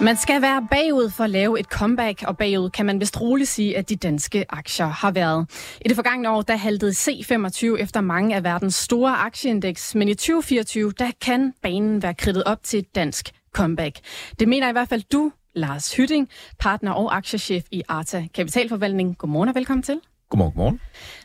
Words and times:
Man 0.00 0.16
skal 0.16 0.42
være 0.42 0.66
bagud 0.70 1.10
for 1.10 1.24
at 1.24 1.30
lave 1.30 1.60
et 1.60 1.66
comeback, 1.66 2.22
og 2.26 2.36
bagud 2.36 2.70
kan 2.70 2.86
man 2.86 3.00
vist 3.00 3.20
roligt 3.20 3.48
sige, 3.48 3.76
at 3.76 3.88
de 3.88 3.96
danske 3.96 4.44
aktier 4.48 4.86
har 4.86 5.10
været. 5.10 5.46
I 5.84 5.88
det 5.88 5.96
forgangne 5.96 6.30
år, 6.30 6.42
der 6.42 6.56
haltede 6.56 6.90
C25 6.92 7.82
efter 7.82 8.00
mange 8.00 8.36
af 8.36 8.44
verdens 8.44 8.74
store 8.74 9.16
aktieindeks, 9.16 9.94
men 9.94 10.08
i 10.08 10.14
2024, 10.14 10.92
der 10.98 11.10
kan 11.20 11.52
banen 11.62 12.02
være 12.02 12.14
kridtet 12.14 12.44
op 12.44 12.62
til 12.62 12.78
et 12.78 12.94
dansk 12.94 13.30
comeback. 13.52 13.98
Det 14.40 14.48
mener 14.48 14.68
i 14.68 14.72
hvert 14.72 14.88
fald 14.88 15.02
du, 15.12 15.32
Lars 15.54 15.96
Hytting, 15.96 16.28
partner 16.58 16.92
og 16.92 17.16
aktiechef 17.16 17.64
i 17.70 17.82
Arta 17.88 18.26
Kapitalforvaltning. 18.34 19.18
Godmorgen 19.18 19.48
og 19.48 19.54
velkommen 19.54 19.82
til. 19.82 20.00
Godmorgen, 20.30 20.52
godmorgen. 20.52 20.80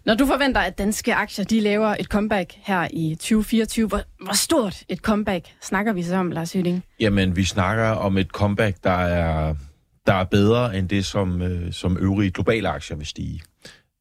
Når 0.05 0.15
du 0.15 0.25
forventer, 0.25 0.61
at 0.61 0.77
danske 0.77 1.15
aktier 1.15 1.45
de 1.45 1.59
laver 1.59 1.95
et 1.99 2.05
comeback 2.05 2.53
her 2.57 2.87
i 2.93 3.15
2024, 3.15 3.87
hvor, 3.87 4.01
hvor 4.23 4.33
stort 4.33 4.83
et 4.89 4.99
comeback 4.99 5.45
snakker 5.61 5.93
vi 5.93 6.03
så 6.03 6.15
om, 6.15 6.31
Lars 6.31 6.53
Hytting? 6.53 6.83
Jamen, 6.99 7.35
vi 7.35 7.43
snakker 7.43 7.85
om 7.85 8.17
et 8.17 8.27
comeback, 8.27 8.77
der 8.83 8.89
er, 8.89 9.55
der 10.07 10.13
er 10.13 10.23
bedre 10.23 10.77
end 10.77 10.89
det, 10.89 11.05
som, 11.05 11.41
øh, 11.41 11.73
som 11.73 11.97
øvrige 11.99 12.31
globale 12.31 12.69
aktier 12.69 12.97
vil 12.97 13.05
stige. 13.07 13.41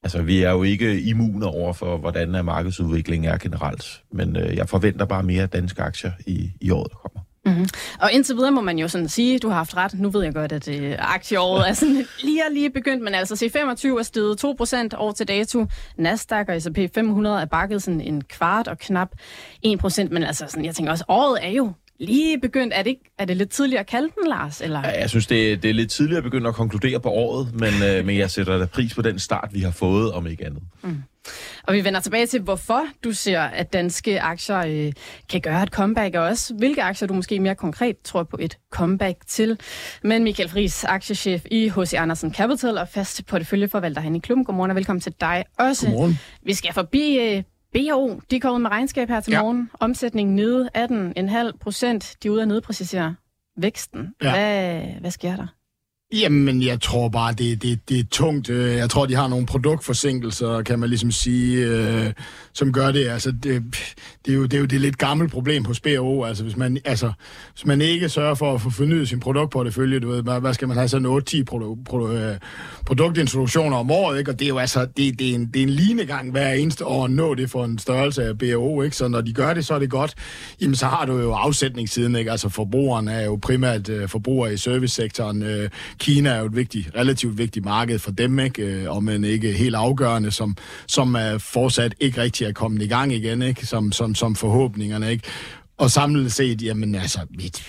Altså, 0.02 0.22
vi 0.22 0.42
er 0.42 0.50
jo 0.50 0.62
ikke 0.62 1.00
immune 1.00 1.46
over 1.46 1.72
for, 1.72 1.96
hvordan 1.96 2.44
markedsudviklingen 2.44 3.30
er 3.30 3.38
generelt, 3.38 4.02
men 4.12 4.36
øh, 4.36 4.56
jeg 4.56 4.68
forventer 4.68 5.04
bare 5.04 5.22
mere 5.22 5.46
danske 5.46 5.82
aktier 5.82 6.12
i, 6.26 6.50
i 6.60 6.70
året, 6.70 6.90
der 6.90 6.96
kommer. 6.96 7.20
Mm-hmm. 7.50 7.68
Og 8.00 8.12
indtil 8.12 8.36
videre 8.36 8.50
må 8.50 8.60
man 8.60 8.78
jo 8.78 8.88
sådan 8.88 9.08
sige, 9.08 9.38
du 9.38 9.48
har 9.48 9.56
haft 9.56 9.76
ret. 9.76 9.94
Nu 9.94 10.10
ved 10.10 10.22
jeg 10.24 10.34
godt, 10.34 10.52
at 10.52 10.68
øh, 10.68 10.96
aktieåret 10.98 11.68
er 11.68 11.72
sådan 11.72 12.06
lige 12.24 12.42
og 12.46 12.52
lige 12.52 12.70
begyndt, 12.70 13.02
men 13.04 13.14
altså 13.14 13.34
C25 13.34 13.98
er 13.98 14.02
steget 14.02 14.44
2% 14.94 14.96
år 14.98 15.12
til 15.12 15.28
dato. 15.28 15.66
Nasdaq 15.96 16.48
og 16.48 16.62
S&P 16.62 16.78
500 16.94 17.40
er 17.40 17.44
bakket 17.44 17.82
sådan 17.82 18.00
en 18.00 18.24
kvart 18.24 18.68
og 18.68 18.78
knap 18.78 19.08
1%, 19.66 20.08
men 20.10 20.22
altså 20.22 20.44
sådan, 20.48 20.64
jeg 20.64 20.74
tænker 20.74 20.92
også, 20.92 21.04
året 21.08 21.38
er 21.42 21.50
jo 21.50 21.72
lige 22.00 22.40
begyndt. 22.40 22.72
Er 22.76 22.82
det, 22.82 22.90
ikke, 22.90 23.10
er 23.18 23.24
det 23.24 23.36
lidt 23.36 23.50
tidligere 23.50 23.80
at 23.80 23.86
kalde 23.86 24.08
den, 24.20 24.28
Lars? 24.28 24.60
Eller? 24.60 24.80
Ja, 24.80 25.00
jeg 25.00 25.10
synes, 25.10 25.26
det 25.26 25.52
er, 25.52 25.56
det 25.56 25.70
er 25.70 25.74
lidt 25.74 25.90
tidligere 25.90 26.18
at 26.18 26.24
begynde 26.24 26.48
at 26.48 26.54
konkludere 26.54 27.00
på 27.00 27.08
året, 27.08 27.54
men, 27.54 27.72
øh, 27.82 28.06
men 28.06 28.18
jeg 28.18 28.30
sætter 28.30 28.58
da 28.58 28.66
pris 28.66 28.94
på 28.94 29.02
den 29.02 29.18
start, 29.18 29.48
vi 29.52 29.60
har 29.60 29.70
fået, 29.70 30.12
om 30.12 30.26
ikke 30.26 30.46
andet. 30.46 30.62
Mm. 30.82 31.02
Og 31.62 31.74
vi 31.74 31.84
vender 31.84 32.00
tilbage 32.00 32.26
til, 32.26 32.40
hvorfor 32.40 32.82
du 33.04 33.12
ser, 33.12 33.40
at 33.40 33.72
danske 33.72 34.20
aktier 34.20 34.58
øh, 34.58 34.92
kan 35.30 35.40
gøre 35.40 35.62
et 35.62 35.68
comeback, 35.68 36.14
og 36.14 36.22
også 36.22 36.54
hvilke 36.54 36.82
aktier 36.82 37.08
du 37.08 37.14
måske 37.14 37.40
mere 37.40 37.54
konkret 37.54 37.96
tror 38.04 38.22
på 38.22 38.36
et 38.40 38.58
comeback 38.70 39.18
til. 39.26 39.60
Men 40.02 40.24
Michael 40.24 40.48
Friis, 40.48 40.84
aktiechef 40.84 41.44
i 41.50 41.68
H.C. 41.68 41.94
Andersen 41.94 42.34
Capital 42.34 42.78
og 42.78 42.88
fast 42.88 43.26
porteføljeforvalter 43.26 44.00
hen 44.00 44.16
i 44.16 44.18
klubben. 44.18 44.44
Godmorgen 44.44 44.70
og 44.70 44.76
velkommen 44.76 45.00
til 45.00 45.14
dig 45.20 45.44
også. 45.58 45.86
Godmorgen. 45.86 46.18
Vi 46.42 46.54
skal 46.54 46.72
forbi 46.74 47.18
øh, 47.18 47.42
BO. 47.72 48.20
De 48.30 48.40
kommer 48.40 48.58
med 48.58 48.70
regnskab 48.70 49.08
her 49.08 49.20
til 49.20 49.30
ja. 49.30 49.42
morgen. 49.42 49.70
Omsætning 49.80 50.34
nede 50.34 50.68
18,5 50.76 51.58
procent. 51.60 52.16
De 52.22 52.28
er 52.28 52.32
ude 52.32 52.42
at 52.42 52.48
nedpræcisere 52.48 53.14
væksten. 53.56 54.14
Ja. 54.22 54.30
Hvad, 54.30 54.82
hvad 55.00 55.10
sker 55.10 55.36
der? 55.36 55.46
Jamen, 56.12 56.62
jeg 56.62 56.80
tror 56.80 57.08
bare, 57.08 57.32
det, 57.32 57.62
det, 57.62 57.88
det 57.88 57.98
er 57.98 58.04
tungt. 58.10 58.50
Øh, 58.50 58.76
jeg 58.76 58.90
tror, 58.90 59.06
de 59.06 59.14
har 59.14 59.28
nogle 59.28 59.46
produktforsinkelser, 59.46 60.62
kan 60.62 60.78
man 60.78 60.88
ligesom 60.88 61.10
sige, 61.10 61.66
øh, 61.66 62.12
som 62.52 62.72
gør 62.72 62.92
det. 62.92 63.08
Altså, 63.08 63.30
det, 63.30 63.62
det, 64.26 64.32
er 64.32 64.36
jo, 64.36 64.42
det 64.42 64.54
er 64.54 64.58
jo 64.58 64.64
det 64.64 64.80
lidt 64.80 64.98
gammelt 64.98 65.32
problem 65.32 65.64
hos 65.64 65.80
BO. 65.80 66.24
Altså, 66.24 66.42
hvis 66.42 66.56
man, 66.56 66.78
altså, 66.84 67.12
hvis 67.52 67.66
man 67.66 67.80
ikke 67.80 68.08
sørger 68.08 68.34
for 68.34 68.54
at 68.54 68.60
få 68.60 68.70
fornyet 68.70 69.08
sin 69.08 69.20
produktportefølje, 69.20 70.00
du 70.00 70.08
ved, 70.08 70.22
hvad 70.22 70.54
skal 70.54 70.68
man 70.68 70.76
have, 70.76 70.88
sådan 70.88 71.22
8-10 71.40 71.44
produ, 71.44 71.78
produ, 71.84 72.12
øh, 72.12 72.36
produktintroduktioner 72.86 73.76
om 73.76 73.90
året, 73.90 74.18
ikke? 74.18 74.30
Og 74.30 74.38
det 74.38 74.44
er 74.44 74.48
jo 74.48 74.58
altså, 74.58 74.86
det, 74.96 75.18
det, 75.18 75.30
er 75.30 75.34
en, 75.34 75.46
det 75.46 75.56
er 75.56 75.62
en 75.62 75.70
linegang 75.70 76.30
hver 76.30 76.52
eneste 76.52 76.86
år 76.86 77.04
at 77.04 77.10
nå 77.10 77.34
det 77.34 77.50
for 77.50 77.64
en 77.64 77.78
størrelse 77.78 78.24
af 78.24 78.38
BO, 78.38 78.82
ikke? 78.82 78.96
Så 78.96 79.08
når 79.08 79.20
de 79.20 79.32
gør 79.32 79.54
det, 79.54 79.66
så 79.66 79.74
er 79.74 79.78
det 79.78 79.90
godt. 79.90 80.14
Jamen, 80.60 80.76
så 80.76 80.86
har 80.86 81.06
du 81.06 81.18
jo 81.18 81.32
afsætningssiden, 81.32 82.16
ikke? 82.16 82.30
Altså, 82.30 82.48
forbrugerne 82.48 83.12
er 83.12 83.24
jo 83.24 83.38
primært 83.42 83.88
øh, 83.88 84.08
forbrugere 84.08 84.54
i 84.54 84.56
servicesektoren, 84.56 85.42
øh, 85.42 85.70
Kina 86.00 86.30
er 86.30 86.38
jo 86.38 86.46
et 86.46 86.56
vigtigt, 86.56 86.90
relativt 86.96 87.38
vigtigt 87.38 87.64
marked 87.64 87.98
for 87.98 88.10
dem, 88.10 88.38
ikke? 88.38 88.62
Øh, 88.62 88.90
Og 88.90 89.04
men 89.04 89.24
ikke 89.24 89.52
helt 89.52 89.74
afgørende, 89.74 90.30
som, 90.30 90.56
som 90.86 91.14
er 91.14 91.38
fortsat 91.38 91.94
ikke 92.00 92.20
rigtig 92.22 92.46
er 92.46 92.52
kommet 92.52 92.82
i 92.82 92.86
gang 92.86 93.12
igen, 93.12 93.42
ikke? 93.42 93.66
Som, 93.66 93.92
som, 93.92 94.14
som 94.14 94.34
forhåbningerne. 94.34 95.10
Ikke? 95.10 95.28
Og 95.78 95.90
samlet 95.90 96.32
set, 96.32 96.62
jamen 96.62 96.94
altså, 96.94 97.18
mit, 97.30 97.62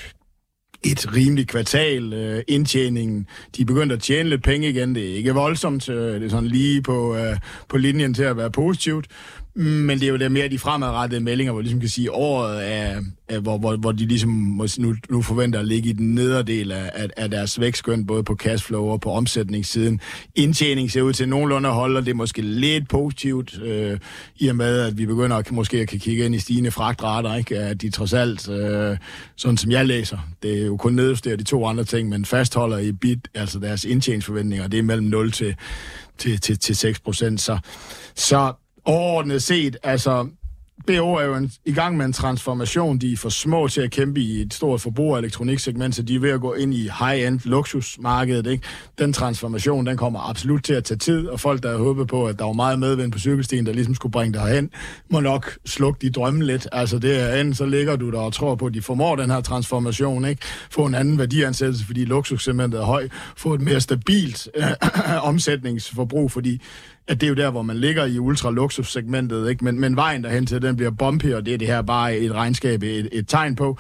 et 0.84 1.16
rimeligt 1.16 1.50
kvartal. 1.50 2.14
Øh, 2.14 2.44
indtjeningen, 2.48 3.28
de 3.58 3.62
er 3.62 3.66
begyndt 3.66 3.94
at 3.94 4.02
tjene 4.02 4.30
lidt 4.30 4.44
penge 4.44 4.70
igen. 4.70 4.96
Det 4.96 5.12
er 5.12 5.16
ikke 5.16 5.34
voldsomt. 5.34 5.90
Øh, 5.90 6.14
det 6.16 6.24
er 6.24 6.30
sådan 6.30 6.48
lige 6.48 6.82
på, 6.82 7.16
øh, 7.16 7.38
på 7.70 7.78
linjen 7.78 8.14
til 8.14 8.24
at 8.24 8.38
være 8.38 8.52
positivt. 8.52 9.08
Men 9.56 9.90
det 9.90 10.04
er 10.04 10.08
jo 10.08 10.18
der 10.18 10.30
mere 10.30 10.50
de 10.50 10.60
fremadrettede 10.60 11.22
meldinger, 11.22 11.52
hvor 11.52 11.62
de 11.62 11.64
ligesom 11.64 11.80
kan 11.80 11.90
sige, 11.90 12.12
året 12.12 12.72
er, 12.72 13.02
er 13.28 13.40
hvor, 13.40 13.58
hvor, 13.58 13.76
hvor 13.76 13.92
de 13.92 14.06
ligesom 14.06 14.62
nu, 14.78 14.96
nu 15.10 15.22
forventer 15.22 15.60
at 15.60 15.68
ligge 15.68 15.90
i 15.90 15.94
den 15.94 16.16
nederdel 16.16 16.72
af, 16.72 16.92
af, 16.94 17.08
af 17.18 17.30
deres 17.30 17.60
vækstskøn, 17.60 18.06
både 18.06 18.24
på 18.24 18.36
cashflow 18.36 18.86
og 18.86 19.02
på 19.02 19.12
omsætningssiden. 19.12 20.00
Indtjening 20.36 20.92
ser 20.92 21.02
ud 21.02 21.14
til 21.14 21.30
nogenlunde 21.30 21.70
at 21.70 21.76
holde, 21.76 21.98
og 21.98 22.06
det 22.06 22.12
er 22.12 22.16
måske 22.16 22.42
lidt 22.42 22.90
positivt, 22.90 23.62
øh, 23.64 24.00
i 24.36 24.48
og 24.48 24.56
med, 24.56 24.80
at 24.80 24.98
vi 24.98 25.06
begynder 25.06 25.38
at, 25.38 25.52
måske 25.52 25.78
at 25.80 25.88
kan 25.88 26.00
kigge 26.00 26.26
ind 26.26 26.36
i 26.36 26.40
stigende 26.40 26.72
fragtrater, 26.72 27.36
ikke? 27.36 27.58
at 27.58 27.82
de 27.82 27.90
trods 27.90 28.14
alt, 28.14 28.50
øh, 28.50 28.98
sådan 29.36 29.58
som 29.58 29.72
jeg 29.72 29.86
læser, 29.86 30.18
det 30.44 30.62
er 30.62 30.66
jo 30.66 30.78
kun 30.78 30.94
nedjusteret 30.94 31.40
de 31.40 31.44
to 31.44 31.66
andre 31.66 31.84
ting, 31.84 32.10
men 32.10 32.26
fastholder 32.26 32.78
i 32.78 32.92
bit, 32.92 33.28
altså 33.34 33.60
deres 33.60 33.86
indtjeningsforventninger, 33.86 34.68
det 34.68 34.80
er 34.80 34.84
mellem 34.84 35.08
0 35.08 35.32
til, 35.32 35.56
til, 36.18 36.42
til, 36.42 36.60
til 36.60 36.76
6 36.76 37.00
procent. 37.00 37.42
Så, 37.42 37.58
så 38.16 38.54
overordnet 38.86 39.44
set, 39.44 39.78
altså, 39.84 40.28
BO 40.88 41.14
er 41.14 41.26
jo 41.26 41.36
en, 41.36 41.52
i 41.66 41.74
gang 41.74 41.98
med 41.98 42.06
en 42.06 42.14
transformation. 42.14 42.98
De 42.98 43.14
er 43.14 43.18
for 43.18 43.30
små 43.30 43.68
til 43.68 43.82
at 43.82 43.92
kæmpe 43.92 44.20
i 44.20 44.42
et 44.42 44.54
stort 44.54 44.82
forbrug 44.82 45.16
af 45.16 45.20
elektroniksegment, 45.20 45.96
så 45.96 46.02
de 46.02 46.16
er 46.16 46.20
ved 46.20 46.30
at 46.30 46.42
gå 46.42 46.54
ind 46.54 46.74
i 46.74 46.90
high-end 47.00 47.40
luksusmarkedet. 47.44 48.48
Ikke? 48.48 48.64
Den 49.00 49.14
transformation, 49.14 49.86
den 49.86 49.98
kommer 49.98 50.30
absolut 50.30 50.64
til 50.64 50.74
at 50.74 50.84
tage 50.84 50.98
tid, 50.98 51.28
og 51.28 51.40
folk, 51.40 51.64
der 51.64 51.72
har 51.72 51.78
håbet 51.78 52.08
på, 52.08 52.26
at 52.26 52.40
der 52.40 52.46
var 52.46 52.54
meget 52.54 52.80
medvind 52.80 53.12
på 53.12 53.20
cykelstien, 53.20 53.66
der 53.66 53.74
ligesom 53.74 53.96
skulle 53.96 54.12
bringe 54.12 54.40
dig 54.40 54.56
hen, 54.56 54.70
må 55.10 55.20
nok 55.20 55.58
slukke 55.66 56.00
de 56.02 56.12
drømme 56.12 56.46
lidt. 56.46 56.68
Altså 56.72 57.00
det 57.00 57.22
er 57.22 57.36
enten 57.36 57.54
så 57.54 57.66
ligger 57.66 57.96
du 57.96 58.12
der 58.12 58.20
og 58.20 58.34
tror 58.34 58.56
på, 58.56 58.66
at 58.66 58.74
de 58.74 58.82
formår 58.82 59.16
den 59.16 59.30
her 59.30 59.42
transformation, 59.42 60.26
ikke? 60.26 60.42
få 60.72 60.86
en 60.86 60.96
anden 60.96 61.18
værdiansættelse, 61.18 61.86
fordi 61.86 62.06
luksussegmentet 62.06 62.80
er 62.80 62.86
høj, 62.86 63.08
få 63.38 63.54
et 63.54 63.62
mere 63.62 63.82
stabilt 63.82 64.48
øh, 64.56 64.64
omsætningsforbrug, 65.30 66.32
fordi 66.32 66.62
at 67.08 67.22
det 67.22 67.28
er 67.28 67.30
jo 67.30 67.36
der, 67.36 67.52
hvor 67.52 67.62
man 67.62 67.78
ligger 67.78 68.06
i 68.06 68.20
ultra-luksus-segmentet, 68.20 69.50
ikke? 69.50 69.66
Men, 69.66 69.80
men 69.80 69.96
vejen 69.96 70.24
derhen 70.24 70.46
til, 70.46 70.62
den 70.62 70.76
bliver 70.76 70.92
bumpy, 70.92 71.34
og 71.34 71.46
det 71.46 71.54
er 71.54 71.58
det 71.58 71.68
her 71.68 71.82
bare 71.82 72.18
et 72.18 72.32
regnskab, 72.32 72.84
et, 72.84 73.10
et 73.12 73.28
tegn 73.28 73.56
på. 73.56 73.78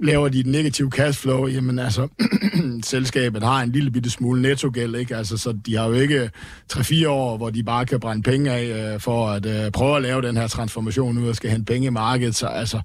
Laver 0.00 0.28
de 0.28 0.40
et 0.40 0.46
negativ 0.46 0.90
cashflow, 0.90 1.46
jamen 1.46 1.78
altså, 1.78 2.08
selskabet 2.84 3.42
har 3.42 3.62
en 3.62 3.72
lille 3.72 3.90
bitte 3.90 4.10
smule 4.10 4.42
nettogæld, 4.42 4.94
ikke? 4.94 5.16
Altså, 5.16 5.36
så 5.38 5.58
de 5.66 5.76
har 5.76 5.86
jo 5.86 5.92
ikke 5.92 6.30
3-4 6.72 7.08
år, 7.08 7.36
hvor 7.36 7.50
de 7.50 7.62
bare 7.64 7.86
kan 7.86 8.00
brænde 8.00 8.22
penge 8.22 8.50
af 8.50 8.94
øh, 8.94 9.00
for 9.00 9.28
at 9.28 9.46
øh, 9.46 9.70
prøve 9.70 9.96
at 9.96 10.02
lave 10.02 10.22
den 10.22 10.36
her 10.36 10.48
transformation 10.48 11.18
ud 11.18 11.28
og 11.28 11.36
skal 11.36 11.50
hente 11.50 11.72
penge 11.72 11.86
i 11.86 11.90
markedet. 11.90 12.34
Så 12.34 12.46
altså, 12.46 12.80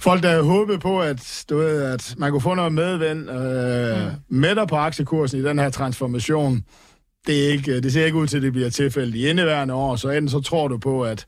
folk 0.00 0.22
der 0.22 0.42
håbet 0.42 0.80
på, 0.80 1.00
at, 1.00 1.44
du 1.50 1.56
ved, 1.56 1.82
at 1.82 2.14
man 2.18 2.30
kunne 2.30 2.40
få 2.40 2.54
noget 2.54 2.72
medvind 2.72 3.30
øh, 3.30 4.06
mm. 4.06 4.38
med 4.38 4.66
på 4.66 4.76
aktiekursen 4.76 5.40
i 5.40 5.42
den 5.42 5.58
her 5.58 5.70
transformation, 5.70 6.64
det, 7.28 7.46
er 7.46 7.50
ikke, 7.50 7.80
det 7.80 7.92
ser 7.92 8.04
ikke 8.04 8.18
ud 8.18 8.26
til, 8.26 8.36
at 8.36 8.42
det 8.42 8.52
bliver 8.52 8.70
tilfældet 8.70 9.14
i 9.14 9.28
indeværende 9.28 9.74
år, 9.74 9.96
så 9.96 10.10
enten 10.10 10.28
så 10.28 10.40
tror 10.40 10.68
du 10.68 10.78
på, 10.78 11.02
at, 11.02 11.26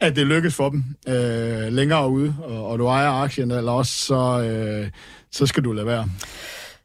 at 0.00 0.16
det 0.16 0.26
lykkes 0.26 0.54
for 0.54 0.68
dem 0.68 0.84
øh, 1.08 1.72
længere 1.72 2.10
ude, 2.10 2.34
og, 2.42 2.66
og 2.66 2.78
du 2.78 2.86
ejer 2.86 3.10
aktien, 3.10 3.50
eller 3.50 3.72
også 3.72 3.92
så, 3.92 4.42
øh, 4.42 4.90
så 5.30 5.46
skal 5.46 5.64
du 5.64 5.72
lade 5.72 5.86
være. 5.86 6.08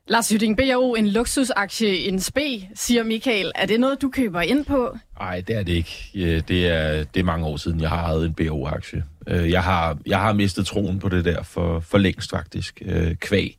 Lars 0.09 0.29
Hytting, 0.29 0.57
BAO, 0.57 0.93
en 0.93 1.07
luksusaktie, 1.07 1.97
en 1.97 2.19
SB, 2.19 2.37
siger 2.75 3.03
Michael. 3.03 3.51
Er 3.55 3.65
det 3.65 3.79
noget, 3.79 4.01
du 4.01 4.09
køber 4.09 4.41
ind 4.41 4.65
på? 4.65 4.97
Nej, 5.19 5.41
det 5.47 5.55
er 5.55 5.63
det 5.63 5.73
ikke. 5.73 6.43
Det 6.47 6.67
er, 6.67 7.03
det 7.03 7.19
er 7.19 7.23
mange 7.23 7.45
år 7.45 7.57
siden, 7.57 7.81
jeg 7.81 7.89
har 7.89 8.03
ejet 8.03 8.25
en 8.25 8.33
BAO-aktie. 8.33 9.03
Øh, 9.27 9.51
jeg 9.51 9.63
har, 9.63 9.97
jeg 10.05 10.19
har 10.19 10.33
mistet 10.33 10.65
troen 10.65 10.99
på 10.99 11.09
det 11.09 11.25
der 11.25 11.43
for, 11.43 11.79
for 11.79 11.97
længst 11.97 12.29
faktisk. 12.29 12.81
Øh, 12.85 13.15
kvæg 13.15 13.57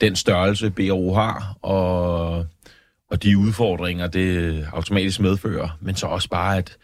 den 0.00 0.16
størrelse, 0.16 0.70
BAO 0.70 1.14
har, 1.14 1.56
og 1.62 2.46
og 3.14 3.22
de 3.22 3.38
udfordringer, 3.38 4.06
det 4.06 4.66
automatisk 4.72 5.20
medfører, 5.20 5.78
men 5.80 5.94
så 5.94 6.06
også 6.06 6.28
bare, 6.28 6.56
at 6.56 6.76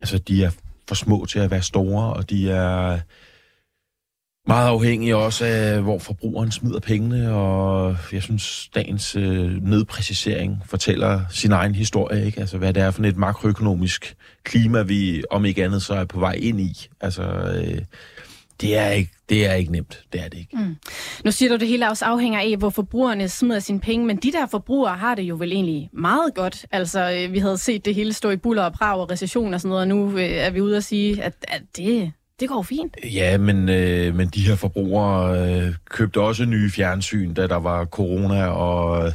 altså, 0.00 0.18
de 0.18 0.44
er 0.44 0.50
for 0.88 0.94
små 0.94 1.26
til 1.26 1.38
at 1.38 1.50
være 1.50 1.62
store, 1.62 2.12
og 2.12 2.30
de 2.30 2.50
er... 2.50 2.98
meget 4.46 4.68
afhængige 4.68 5.16
også 5.16 5.44
af, 5.44 5.82
hvor 5.82 5.98
forbrugeren 5.98 6.50
smider 6.52 6.80
pengene, 6.80 7.34
og 7.34 7.96
jeg 8.12 8.22
synes, 8.22 8.70
dagens 8.74 9.16
øh, 9.16 9.62
nedpræcisering 9.62 10.62
fortæller 10.66 11.20
sin 11.30 11.52
egen 11.52 11.74
historie, 11.74 12.26
ikke? 12.26 12.40
Altså, 12.40 12.58
hvad 12.58 12.72
det 12.72 12.82
er 12.82 12.90
for 12.90 13.02
et 13.02 13.16
makroøkonomisk 13.16 14.16
klima, 14.44 14.82
vi 14.82 15.24
om 15.30 15.44
ikke 15.44 15.64
andet 15.64 15.82
så 15.82 15.94
er 15.94 16.04
på 16.04 16.20
vej 16.20 16.32
ind 16.32 16.60
i. 16.60 16.88
Altså, 17.00 17.22
øh, 17.22 17.78
det 18.60 18.76
er 18.76 18.88
ikke, 18.88 19.10
det 19.28 19.46
er 19.46 19.54
ikke 19.54 19.72
nemt. 19.72 20.04
Det 20.12 20.20
er 20.24 20.28
det 20.28 20.38
ikke. 20.38 20.56
Mm. 20.56 20.76
Nu 21.24 21.30
siger 21.30 21.48
du, 21.48 21.54
at 21.54 21.60
det 21.60 21.68
hele 21.68 21.88
også 21.88 22.04
afhænger 22.04 22.40
af, 22.40 22.56
hvor 22.58 22.70
forbrugerne 22.70 23.28
smider 23.28 23.60
sine 23.60 23.80
penge, 23.80 24.06
men 24.06 24.16
de 24.16 24.32
der 24.32 24.46
forbrugere 24.46 24.96
har 24.96 25.14
det 25.14 25.22
jo 25.22 25.34
vel 25.34 25.52
egentlig 25.52 25.90
meget 25.92 26.34
godt. 26.34 26.66
Altså, 26.70 27.12
øh, 27.18 27.32
vi 27.32 27.38
havde 27.38 27.58
set 27.58 27.84
det 27.84 27.94
hele 27.94 28.12
stå 28.12 28.30
i 28.30 28.36
buller 28.36 28.62
og 28.62 28.72
prav 28.72 29.00
og 29.00 29.10
recession 29.10 29.54
og 29.54 29.60
sådan 29.60 29.68
noget, 29.68 29.82
og 29.82 29.88
nu 29.88 30.18
øh, 30.18 30.24
er 30.24 30.50
vi 30.50 30.60
ude 30.60 30.76
at 30.76 30.84
sige, 30.84 31.22
at, 31.22 31.34
at 31.48 31.62
det, 31.76 32.12
det 32.40 32.48
går 32.48 32.62
fint. 32.62 32.96
Ja, 33.04 33.38
men, 33.38 33.68
øh, 33.68 34.14
men 34.14 34.28
de 34.28 34.46
her 34.46 34.56
forbrugere 34.56 35.40
øh, 35.40 35.74
købte 35.90 36.20
også 36.20 36.44
nye 36.44 36.70
fjernsyn, 36.70 37.34
da 37.34 37.46
der 37.46 37.56
var 37.56 37.84
corona, 37.84 38.46
og 38.46 39.06
øh, 39.06 39.12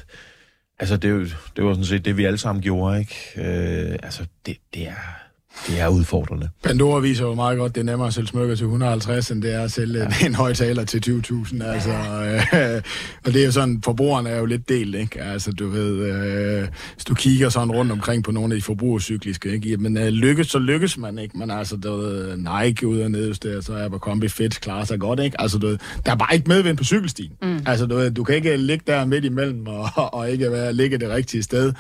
altså, 0.80 0.98
det, 0.98 1.38
det 1.56 1.64
var 1.64 1.74
sådan 1.74 1.86
set 1.86 2.06
det, 2.06 2.18
vi 2.18 2.26
alle 2.26 2.38
sammen 2.38 2.62
gjorde, 2.62 3.00
ikke? 3.00 3.16
Øh, 3.36 4.00
altså, 4.04 4.26
det, 4.46 4.58
det 4.74 4.88
er 4.88 5.27
det 5.68 5.80
er 5.80 5.88
udfordrende. 5.88 6.50
Pandora 6.64 7.00
viser 7.00 7.26
jo 7.26 7.34
meget 7.34 7.58
godt, 7.58 7.76
det 7.76 7.82
er 7.82 7.86
nemmere 7.86 8.08
at 8.08 8.14
sælge 8.14 8.28
smykker 8.28 8.56
til 8.56 8.64
150, 8.64 9.32
end 9.32 9.42
det 9.42 9.54
er 9.54 9.62
at 9.62 9.72
sælge 9.72 10.00
ja. 10.22 10.26
en 10.26 10.36
højtaler 10.36 10.84
til 10.84 11.24
20.000. 11.30 11.64
Altså, 11.64 11.92
øh, 11.92 12.82
og 13.26 13.34
det 13.34 13.42
er 13.42 13.46
jo 13.46 13.52
sådan, 13.52 13.82
forbrugerne 13.86 14.30
er 14.30 14.40
jo 14.40 14.46
lidt 14.46 14.70
delt, 14.70 14.96
ikke? 14.96 15.22
Altså, 15.22 15.52
du 15.52 15.68
ved, 15.68 15.96
øh, 16.06 16.68
hvis 16.94 17.06
du 17.06 17.16
kigger 17.16 17.50
sådan 17.50 17.72
rundt 17.72 17.92
omkring 17.92 18.24
på 18.24 18.32
nogle 18.32 18.54
af 18.54 18.60
de 18.60 18.66
forbrugercykliske, 18.66 19.52
ikke? 19.52 19.78
Men 19.78 19.98
øh, 19.98 20.08
lykkes, 20.08 20.48
så 20.48 20.60
lykkes 20.60 20.98
man, 20.98 21.20
ikke? 21.20 21.38
Men 21.38 21.52
altså, 21.52 21.76
du 21.76 21.96
ved, 21.96 22.38
Nike 22.38 22.88
ud 22.88 23.00
og 23.00 23.12
nede, 23.12 23.34
så 23.36 23.74
er 23.74 23.90
Kombi 23.90 24.28
fedt, 24.28 24.62
klarer 24.62 24.86
sig 24.86 25.00
godt, 25.00 25.20
ikke? 25.20 25.42
Altså, 25.42 25.58
du 25.58 25.68
ved, 25.68 25.78
der 26.06 26.12
er 26.12 26.16
bare 26.16 26.36
ikke 26.36 26.48
medvind 26.48 26.78
på 26.78 26.84
cykelstien. 26.84 27.32
Mm. 27.42 27.60
Altså, 27.66 27.86
du, 27.86 27.96
ved, 27.96 28.12
du 28.12 28.24
kan 28.24 28.36
ikke 28.36 28.58
ligge 28.58 28.84
der 28.88 29.06
midt 29.06 29.26
imellem 29.26 29.68
og, 29.68 30.14
og 30.14 30.32
ikke 30.32 30.52
være, 30.52 30.74
ligge 30.74 30.98
det 30.98 31.10
rigtige 31.10 31.44
sted 31.44 31.74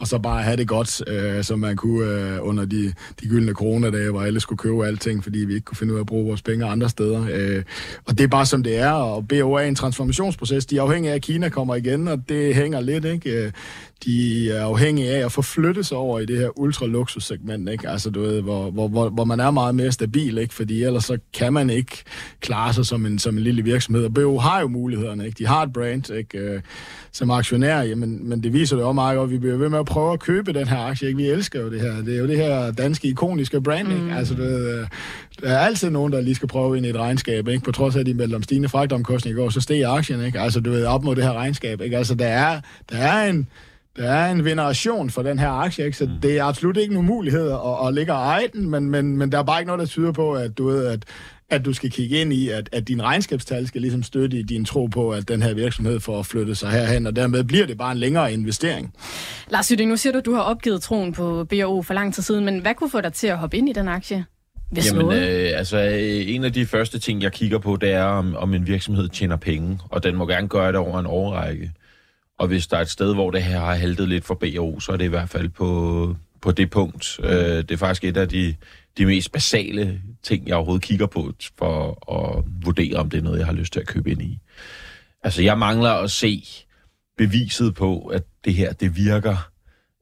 og 0.00 0.06
så 0.06 0.18
bare 0.18 0.42
have 0.42 0.56
det 0.56 0.68
godt, 0.68 1.02
øh, 1.08 1.44
som 1.44 1.58
man 1.58 1.76
kunne 1.76 2.06
øh, 2.06 2.38
under 2.40 2.64
de, 2.64 2.94
de 3.20 3.28
gyldne 3.28 3.52
coronadage, 3.52 4.10
hvor 4.10 4.22
alle 4.22 4.40
skulle 4.40 4.58
købe 4.58 4.86
alting, 4.86 5.22
fordi 5.22 5.38
vi 5.38 5.54
ikke 5.54 5.64
kunne 5.64 5.76
finde 5.76 5.92
ud 5.92 5.98
af 5.98 6.02
at 6.02 6.06
bruge 6.06 6.26
vores 6.26 6.42
penge 6.42 6.66
andre 6.66 6.88
steder. 6.88 7.26
Øh, 7.32 7.62
og 8.06 8.18
det 8.18 8.24
er 8.24 8.28
bare 8.28 8.46
som 8.46 8.62
det 8.62 8.78
er, 8.78 8.90
og 8.90 9.28
BO 9.28 9.52
er 9.52 9.60
en 9.60 9.74
transformationsproces. 9.74 10.66
De 10.66 10.76
er 10.76 10.82
afhængige 10.82 11.10
af, 11.10 11.16
at 11.16 11.22
Kina 11.22 11.48
kommer 11.48 11.74
igen, 11.74 12.08
og 12.08 12.28
det 12.28 12.54
hænger 12.54 12.80
lidt, 12.80 13.04
ikke? 13.04 13.30
Øh, 13.30 13.52
de 14.04 14.50
er 14.50 14.64
afhængige 14.64 15.10
af 15.10 15.24
at 15.24 15.32
få 15.32 15.42
flyttet 15.42 15.86
sig 15.86 15.96
over 15.96 16.20
i 16.20 16.26
det 16.26 16.38
her 16.38 16.58
ultra-luksus-segment, 16.58 17.68
ikke? 17.68 17.88
Altså, 17.88 18.10
du 18.10 18.20
ved, 18.20 18.42
hvor, 18.42 18.70
hvor, 18.70 18.88
hvor, 18.88 19.08
hvor 19.08 19.24
man 19.24 19.40
er 19.40 19.50
meget 19.50 19.74
mere 19.74 19.92
stabil, 19.92 20.38
ikke? 20.38 20.54
Fordi 20.54 20.82
ellers 20.82 21.04
så 21.04 21.18
kan 21.34 21.52
man 21.52 21.70
ikke 21.70 22.02
klare 22.40 22.72
sig 22.72 22.86
som 22.86 23.06
en, 23.06 23.18
som 23.18 23.36
en 23.36 23.42
lille 23.42 23.62
virksomhed. 23.62 24.04
Og 24.04 24.14
BO 24.14 24.38
har 24.38 24.60
jo 24.60 24.68
mulighederne, 24.68 25.26
ikke? 25.26 25.38
De 25.38 25.46
har 25.46 25.62
et 25.62 25.72
brand, 25.72 26.10
ikke? 26.10 26.38
Øh, 26.38 26.60
som 27.12 27.30
aktionær, 27.30 27.82
jamen, 27.82 28.28
men 28.28 28.42
det 28.42 28.52
viser 28.52 28.76
det 28.76 28.84
også 28.84 28.94
meget 28.94 29.16
godt, 29.16 29.30
vi 29.30 29.38
bliver 29.38 29.56
ved 29.56 29.68
med 29.68 29.78
at 29.78 29.86
prøve 29.86 30.12
at 30.12 30.20
købe 30.20 30.52
den 30.52 30.68
her 30.68 30.78
aktie, 30.78 31.08
ikke? 31.08 31.16
Vi 31.16 31.28
elsker 31.28 31.60
jo 31.60 31.70
det 31.70 31.80
her. 31.80 32.02
Det 32.02 32.14
er 32.14 32.18
jo 32.18 32.26
det 32.26 32.36
her 32.36 32.70
danske 32.70 33.08
ikoniske 33.08 33.60
branding. 33.60 34.04
Mm. 34.04 34.12
Altså, 34.12 34.34
det, 34.34 34.74
øh, 34.74 34.86
der 35.40 35.48
er 35.48 35.58
altid 35.58 35.90
nogen, 35.90 36.12
der 36.12 36.20
lige 36.20 36.34
skal 36.34 36.48
prøve 36.48 36.76
ind 36.76 36.86
i 36.86 36.88
et 36.88 36.96
regnskab, 36.96 37.48
ikke? 37.48 37.64
På 37.64 37.72
trods 37.72 37.96
af, 37.96 38.00
at 38.00 38.06
de 38.06 38.14
meldte 38.14 38.34
om 38.34 38.42
stigende 38.42 38.68
fragtomkostninger 38.68 39.38
i 39.38 39.42
går, 39.42 39.50
så 39.50 39.60
steg 39.60 39.84
aktien, 39.84 40.24
ikke? 40.24 40.40
Altså, 40.40 40.60
du 40.60 40.70
ved, 40.70 40.84
op 40.84 41.04
mod 41.04 41.16
det 41.16 41.24
her 41.24 41.32
regnskab, 41.32 41.80
ikke? 41.80 41.96
Altså, 41.96 42.14
der 42.14 42.26
er, 42.26 42.60
der 42.90 42.98
er 42.98 43.30
en 43.30 43.48
der 43.96 44.12
er 44.12 44.32
en 44.32 44.44
veneration 44.44 45.10
for 45.10 45.22
den 45.22 45.38
her 45.38 45.48
aktie, 45.48 45.84
ikke? 45.84 45.96
så 45.96 46.04
mm. 46.04 46.10
det 46.22 46.38
er 46.38 46.44
absolut 46.44 46.76
ikke 46.76 46.94
nogen 46.94 47.06
mulighed 47.06 47.50
at, 47.50 47.86
at 47.86 47.94
ligge 47.94 48.12
og 48.12 48.18
eje 48.18 48.48
den, 48.52 48.70
men, 48.70 48.90
men, 48.90 49.16
men 49.16 49.32
der 49.32 49.38
er 49.38 49.42
bare 49.42 49.60
ikke 49.60 49.66
noget, 49.66 49.80
der 49.80 49.86
tyder 49.86 50.12
på, 50.12 50.32
at 50.32 50.58
du 50.58 50.66
ved, 50.66 50.86
at, 50.86 51.04
at 51.50 51.64
du 51.64 51.72
skal 51.72 51.90
kigge 51.90 52.20
ind 52.20 52.32
i, 52.32 52.48
at, 52.48 52.68
at 52.72 52.88
din 52.88 53.02
regnskabstal 53.02 53.66
skal 53.66 53.80
ligesom 53.80 54.02
støtte 54.02 54.38
i 54.38 54.42
din 54.42 54.64
tro 54.64 54.86
på, 54.86 55.10
at 55.10 55.28
den 55.28 55.42
her 55.42 55.54
virksomhed 55.54 56.00
får 56.00 56.22
flyttet 56.22 56.58
sig 56.58 56.70
herhen, 56.70 57.06
og 57.06 57.16
dermed 57.16 57.44
bliver 57.44 57.66
det 57.66 57.78
bare 57.78 57.92
en 57.92 57.98
længere 57.98 58.32
investering. 58.32 58.94
Lars 59.48 59.68
Hytting, 59.68 59.90
nu 59.90 59.96
siger 59.96 60.12
du, 60.12 60.18
at 60.18 60.26
du 60.26 60.34
har 60.34 60.42
opgivet 60.42 60.82
troen 60.82 61.12
på 61.12 61.44
BO 61.44 61.82
for 61.82 61.94
lang 61.94 62.14
tid 62.14 62.22
siden, 62.22 62.44
men 62.44 62.58
hvad 62.58 62.74
kunne 62.74 62.90
få 62.90 63.00
dig 63.00 63.12
til 63.12 63.26
at 63.26 63.38
hoppe 63.38 63.56
ind 63.56 63.68
i 63.68 63.72
den 63.72 63.88
aktie? 63.88 64.24
Hvis 64.70 64.92
Jamen, 64.92 65.12
øh, 65.12 65.50
altså, 65.54 65.78
en 66.26 66.44
af 66.44 66.52
de 66.52 66.66
første 66.66 66.98
ting, 66.98 67.22
jeg 67.22 67.32
kigger 67.32 67.58
på, 67.58 67.76
det 67.76 67.92
er, 67.92 68.02
om, 68.02 68.36
om 68.36 68.54
en 68.54 68.66
virksomhed 68.66 69.08
tjener 69.08 69.36
penge, 69.36 69.78
og 69.90 70.02
den 70.02 70.16
må 70.16 70.26
gerne 70.26 70.48
gøre 70.48 70.68
det 70.68 70.76
over 70.76 70.98
en 71.00 71.06
årrække. 71.06 71.72
Og 72.40 72.46
hvis 72.46 72.66
der 72.66 72.76
er 72.76 72.80
et 72.80 72.90
sted, 72.90 73.14
hvor 73.14 73.30
det 73.30 73.42
her 73.42 73.60
har 73.60 73.74
haltet 73.74 74.08
lidt 74.08 74.24
for 74.24 74.34
BO, 74.34 74.80
så 74.80 74.92
er 74.92 74.96
det 74.96 75.04
i 75.04 75.08
hvert 75.08 75.28
fald 75.28 75.48
på, 75.48 76.16
på 76.40 76.52
det 76.52 76.70
punkt. 76.70 77.16
Mm. 77.18 77.24
Øh, 77.24 77.56
det 77.56 77.70
er 77.70 77.76
faktisk 77.76 78.04
et 78.04 78.16
af 78.16 78.28
de, 78.28 78.54
de 78.98 79.06
mest 79.06 79.32
basale 79.32 80.02
ting, 80.22 80.48
jeg 80.48 80.56
overhovedet 80.56 80.82
kigger 80.82 81.06
på, 81.06 81.32
for 81.58 82.10
at 82.12 82.44
vurdere, 82.64 82.96
om 82.96 83.10
det 83.10 83.18
er 83.18 83.22
noget, 83.22 83.38
jeg 83.38 83.46
har 83.46 83.52
lyst 83.52 83.72
til 83.72 83.80
at 83.80 83.86
købe 83.86 84.10
ind 84.10 84.22
i. 84.22 84.38
Altså, 85.22 85.42
jeg 85.42 85.58
mangler 85.58 85.90
at 85.90 86.10
se 86.10 86.44
beviset 87.18 87.74
på, 87.74 88.06
at 88.06 88.22
det 88.44 88.54
her, 88.54 88.72
det 88.72 88.96
virker. 88.96 89.50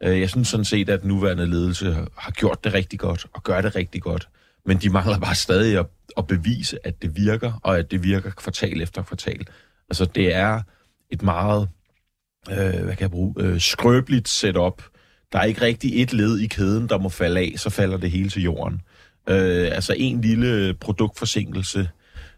Øh, 0.02 0.20
jeg 0.20 0.30
synes 0.30 0.48
sådan 0.48 0.64
set, 0.64 0.88
at 0.88 1.04
nuværende 1.04 1.46
ledelse 1.46 1.96
har 2.16 2.30
gjort 2.30 2.64
det 2.64 2.74
rigtig 2.74 2.98
godt, 2.98 3.26
og 3.32 3.42
gør 3.42 3.60
det 3.60 3.76
rigtig 3.76 4.02
godt. 4.02 4.28
Men 4.66 4.76
de 4.76 4.90
mangler 4.90 5.18
bare 5.18 5.34
stadig 5.34 5.78
at, 5.78 5.86
at 6.16 6.26
bevise, 6.26 6.86
at 6.86 7.02
det 7.02 7.16
virker, 7.16 7.60
og 7.62 7.78
at 7.78 7.90
det 7.90 8.02
virker 8.02 8.30
kvartal 8.30 8.82
efter 8.82 9.02
kvartal. 9.02 9.46
Altså, 9.90 10.04
det 10.04 10.34
er 10.34 10.62
et 11.10 11.22
meget 11.22 11.68
øh, 12.50 12.56
hvad 12.56 12.96
kan 12.96 13.00
jeg 13.00 13.10
bruge, 13.10 13.34
øh, 13.38 13.60
skrøbeligt 13.60 14.28
setup. 14.28 14.82
Der 15.32 15.38
er 15.38 15.44
ikke 15.44 15.62
rigtig 15.62 16.02
et 16.02 16.12
led 16.12 16.38
i 16.38 16.46
kæden, 16.46 16.88
der 16.88 16.98
må 16.98 17.08
falde 17.08 17.40
af, 17.40 17.52
så 17.56 17.70
falder 17.70 17.96
det 17.96 18.10
hele 18.10 18.28
til 18.28 18.42
jorden. 18.42 18.80
Øh, 19.28 19.68
altså 19.72 19.94
en 19.98 20.20
lille 20.20 20.74
produktforsinkelse, 20.74 21.88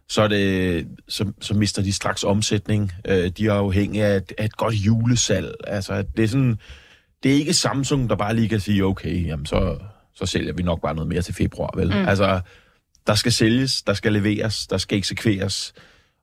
så, 0.09 0.23
er 0.23 0.29
det, 0.29 0.89
så, 1.09 1.33
så 1.41 1.55
mister 1.55 1.83
de 1.83 1.93
straks 1.93 2.25
omsætning. 2.25 2.93
Øh, 3.09 3.29
de 3.29 3.47
er 3.47 3.53
afhængige 3.53 4.05
af 4.05 4.17
et, 4.17 4.33
af 4.39 4.45
et 4.45 4.57
godt 4.57 4.75
julesalg. 4.75 5.55
Altså, 5.67 6.05
det 6.17 6.25
er 6.25 6.29
sådan, 6.29 6.59
det 7.23 7.31
er 7.31 7.37
ikke 7.37 7.55
Samsung, 7.55 8.11
der 8.11 8.17
bare 8.17 8.37
lige 8.37 8.49
kan 8.49 8.61
sige, 8.61 8.85
okay, 8.85 9.27
jamen 9.27 9.47
så, 9.47 9.79
så 10.15 10.27
sælger 10.27 10.53
vi 10.53 10.63
nok 10.63 10.83
bare 10.83 10.95
noget 10.95 11.09
mere 11.09 11.23
til 11.23 11.35
februar, 11.35 11.71
vel? 11.77 11.87
Mm. 11.87 12.09
Altså, 12.09 12.41
der 13.07 13.15
skal 13.15 13.33
sælges, 13.33 13.83
der 13.83 13.95
skal 13.95 14.13
leveres, 14.13 14.67
der 14.67 14.79
skal 14.79 14.99
eksekveres, 14.99 15.73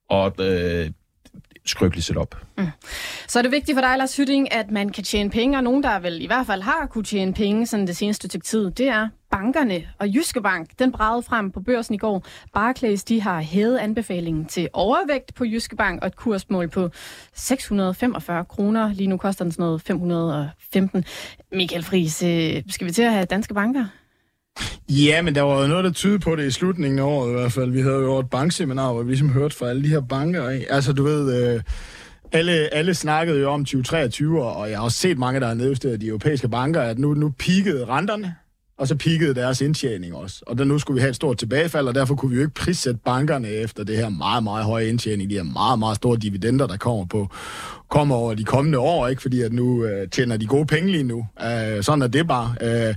og 0.10 0.36
øh, 0.40 0.92
skrøbeligt 1.69 2.06
setup. 2.06 2.36
Mm. 2.58 2.68
Så 3.28 3.40
er 3.40 3.44
det 3.44 3.52
vigtigt 3.52 3.75
for 3.75 3.81
dig, 3.81 3.98
Lars 3.98 4.18
Hytting, 4.18 4.54
at 4.54 4.72
man 4.72 4.90
kan 4.90 5.04
tjene 5.04 5.30
penge, 5.30 5.58
og 5.58 5.64
nogen, 5.64 5.84
der 5.84 6.00
vel 6.00 6.22
i 6.22 6.25
hvert 6.25 6.46
fald 6.46 6.62
har 6.62 6.88
kunne 6.90 7.04
tjene 7.04 7.34
penge 7.34 7.68
sådan 7.68 7.88
det 7.88 7.98
seneste 7.98 8.28
stykke 8.28 8.46
tid, 8.46 8.72
det 8.72 8.88
er 8.88 9.08
bankerne. 9.31 9.88
Og 10.00 10.08
Jyske 10.16 10.42
Bank, 10.42 10.69
den 10.80 10.92
bragede 10.92 11.24
frem 11.24 11.52
på 11.52 11.60
børsen 11.60 11.96
i 11.96 11.98
går. 11.98 12.25
Barclays, 12.54 13.04
de 13.04 13.22
har 13.22 13.42
hævet 13.42 13.78
anbefalingen 13.78 14.46
til 14.46 14.69
overvægt 14.74 15.36
på 15.36 15.46
Jyske 15.46 15.75
Bank 15.75 16.02
og 16.02 16.08
et 16.08 16.16
kursmål 16.16 16.68
på 16.68 16.90
645 17.34 18.46
kroner. 18.46 18.94
Lige 18.94 19.08
nu 19.08 19.18
koster 19.18 19.46
den 19.46 19.52
sådan 19.52 19.64
noget 19.64 19.81
515. 19.81 21.06
Michael 21.52 21.83
Friis, 21.83 22.24
øh, 22.24 22.64
skal 22.69 22.88
vi 22.88 22.92
til 22.92 23.04
at 23.04 23.12
have 23.12 23.26
danske 23.26 23.54
banker? 23.54 23.86
Ja, 24.90 25.22
men 25.22 25.36
der 25.36 25.42
var 25.42 25.62
jo 25.62 25.68
noget, 25.68 25.84
der 25.84 25.92
tydede 25.92 26.20
på 26.20 26.36
det 26.36 26.48
i 26.48 26.52
slutningen 26.52 27.00
af 27.00 27.04
året 27.04 27.30
i 27.30 27.34
hvert 27.34 27.52
fald. 27.52 27.72
Vi 27.72 27.82
havde 27.82 27.96
jo 27.96 28.20
et 28.20 28.30
bankseminar, 28.30 28.94
hvor 28.94 29.04
vi 29.04 29.10
ligesom 29.10 29.30
hørte 29.30 29.56
fra 29.56 29.70
alle 29.70 29.84
de 29.84 29.88
her 29.88 30.02
banker. 30.02 30.50
Ikke? 30.50 30.72
Altså, 30.72 30.94
du 30.94 31.04
ved, 31.04 31.54
øh, 31.54 31.62
alle, 32.32 32.74
alle 32.74 32.94
snakkede 32.94 33.40
jo 33.40 33.50
om 33.50 33.66
2023, 33.66 34.44
og 34.44 34.70
jeg 34.70 34.78
har 34.78 34.84
også 34.84 34.98
set 34.98 35.18
mange, 35.18 35.40
der 35.40 35.48
har 35.48 35.54
nedjusteret 35.54 36.02
de 36.02 36.08
europæiske 36.08 36.50
banker, 36.50 36.82
at 36.82 37.00
nu, 37.00 37.14
nu 37.14 37.34
peakede 37.40 37.86
renterne, 37.86 38.36
og 38.78 38.88
så 38.88 38.96
peakede 38.96 39.36
deres 39.36 39.62
indtjening 39.62 40.16
også. 40.16 40.44
Og 40.48 40.58
der, 40.58 40.64
nu 40.64 40.80
skulle 40.80 40.96
vi 40.96 41.02
have 41.02 41.10
et 41.10 41.16
stort 41.16 41.38
tilbagefald, 41.38 41.88
og 41.88 41.96
derfor 41.96 42.16
kunne 42.16 42.30
vi 42.30 42.36
jo 42.36 42.42
ikke 42.42 42.54
prissætte 42.54 43.00
bankerne 43.06 43.48
efter 43.48 43.84
det 43.84 43.98
her 43.98 44.10
meget, 44.10 44.44
meget 44.44 44.66
høje 44.66 44.90
indtjening, 44.90 45.30
de 45.30 45.36
her 45.36 45.44
meget, 45.44 45.80
meget 45.80 45.96
store 45.96 46.18
dividender, 46.18 46.68
der 46.68 46.78
kommer 46.78 47.06
på 47.06 47.30
kommer 47.90 48.16
over 48.16 48.34
de 48.34 48.44
kommende 48.44 48.80
år, 48.80 49.08
ikke? 49.08 49.22
fordi 49.22 49.42
at 49.42 49.54
nu 49.54 49.86
øh, 49.86 50.10
tjener 50.10 50.38
de 50.38 50.46
gode 50.46 50.66
penge 50.66 50.92
lige 50.92 51.04
nu. 51.04 51.28
Øh, 51.42 51.84
sådan 51.84 52.02
er 52.02 52.08
det 52.08 52.28
bare. 52.28 52.56
Øh, 52.62 52.96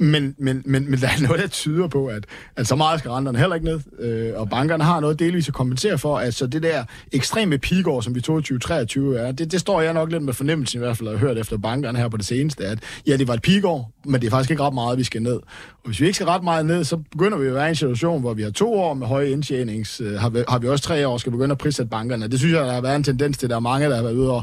men, 0.00 0.34
men, 0.38 0.62
men, 0.64 0.90
men 0.90 1.00
der 1.00 1.06
er 1.06 1.22
noget, 1.26 1.40
der 1.40 1.46
tyder 1.46 1.88
på, 1.88 2.06
at, 2.06 2.24
at 2.56 2.66
så 2.66 2.76
meget 2.76 2.98
skal 2.98 3.10
renterne 3.10 3.38
heller 3.38 3.54
ikke 3.54 3.66
ned, 3.66 3.80
øh, 3.98 4.40
og 4.40 4.50
bankerne 4.50 4.84
har 4.84 5.00
noget 5.00 5.18
delvis 5.18 5.48
at 5.48 5.54
kompensere 5.54 5.98
for, 5.98 6.18
at 6.18 6.34
så 6.34 6.46
det 6.46 6.62
der 6.62 6.84
ekstreme 7.12 7.58
peakår, 7.58 8.00
som 8.00 8.14
vi 8.14 8.20
tog 8.20 8.38
i 8.38 8.42
2023 8.42 9.18
er, 9.18 9.32
det, 9.32 9.52
det 9.52 9.60
står 9.60 9.80
jeg 9.80 9.94
nok 9.94 10.12
lidt 10.12 10.22
med 10.22 10.32
fornemmelsen 10.32 10.78
i 10.78 10.82
hvert 10.82 10.96
fald, 10.96 11.08
at 11.08 11.18
hørt 11.18 11.38
efter 11.38 11.58
bankerne 11.58 11.98
her 11.98 12.08
på 12.08 12.16
det 12.16 12.26
seneste, 12.26 12.66
at 12.66 12.78
ja, 13.06 13.16
det 13.16 13.28
var 13.28 13.34
et 13.34 13.42
peakår, 13.42 13.92
men 14.04 14.20
det 14.20 14.26
er 14.26 14.30
faktisk 14.30 14.50
ikke 14.50 14.62
ret 14.62 14.74
meget, 14.74 14.98
vi 14.98 15.04
skal 15.04 15.22
ned. 15.22 15.40
Og 15.82 15.86
hvis 15.86 16.00
vi 16.00 16.06
ikke 16.06 16.14
skal 16.14 16.26
ret 16.26 16.44
meget 16.44 16.66
ned, 16.66 16.84
så 16.84 16.96
begynder 17.12 17.38
vi 17.38 17.46
at 17.46 17.54
være 17.54 17.66
i 17.66 17.68
en 17.68 17.74
situation, 17.74 18.20
hvor 18.20 18.34
vi 18.34 18.42
har 18.42 18.50
to 18.50 18.74
år 18.74 18.94
med 18.94 19.06
høje 19.06 19.30
indtjenings, 19.30 20.00
øh, 20.00 20.18
har, 20.18 20.28
vi, 20.28 20.38
har 20.48 20.58
vi 20.58 20.68
også 20.68 20.84
tre 20.84 21.08
år, 21.08 21.18
skal 21.18 21.32
begynde 21.32 21.52
at 21.52 21.58
prissætte 21.58 21.90
bankerne. 21.90 22.28
Det 22.28 22.38
synes 22.38 22.54
jeg, 22.54 22.64
der 22.64 22.72
har 22.72 22.80
været 22.80 22.96
en 22.96 23.04
tendens 23.04 23.38
til, 23.38 23.50
der 23.50 23.56
er 23.56 23.60
mange, 23.60 23.88
der 23.88 23.96
har 23.96 24.02
været 24.02 24.14
ude 24.14 24.30
og, 24.30 24.42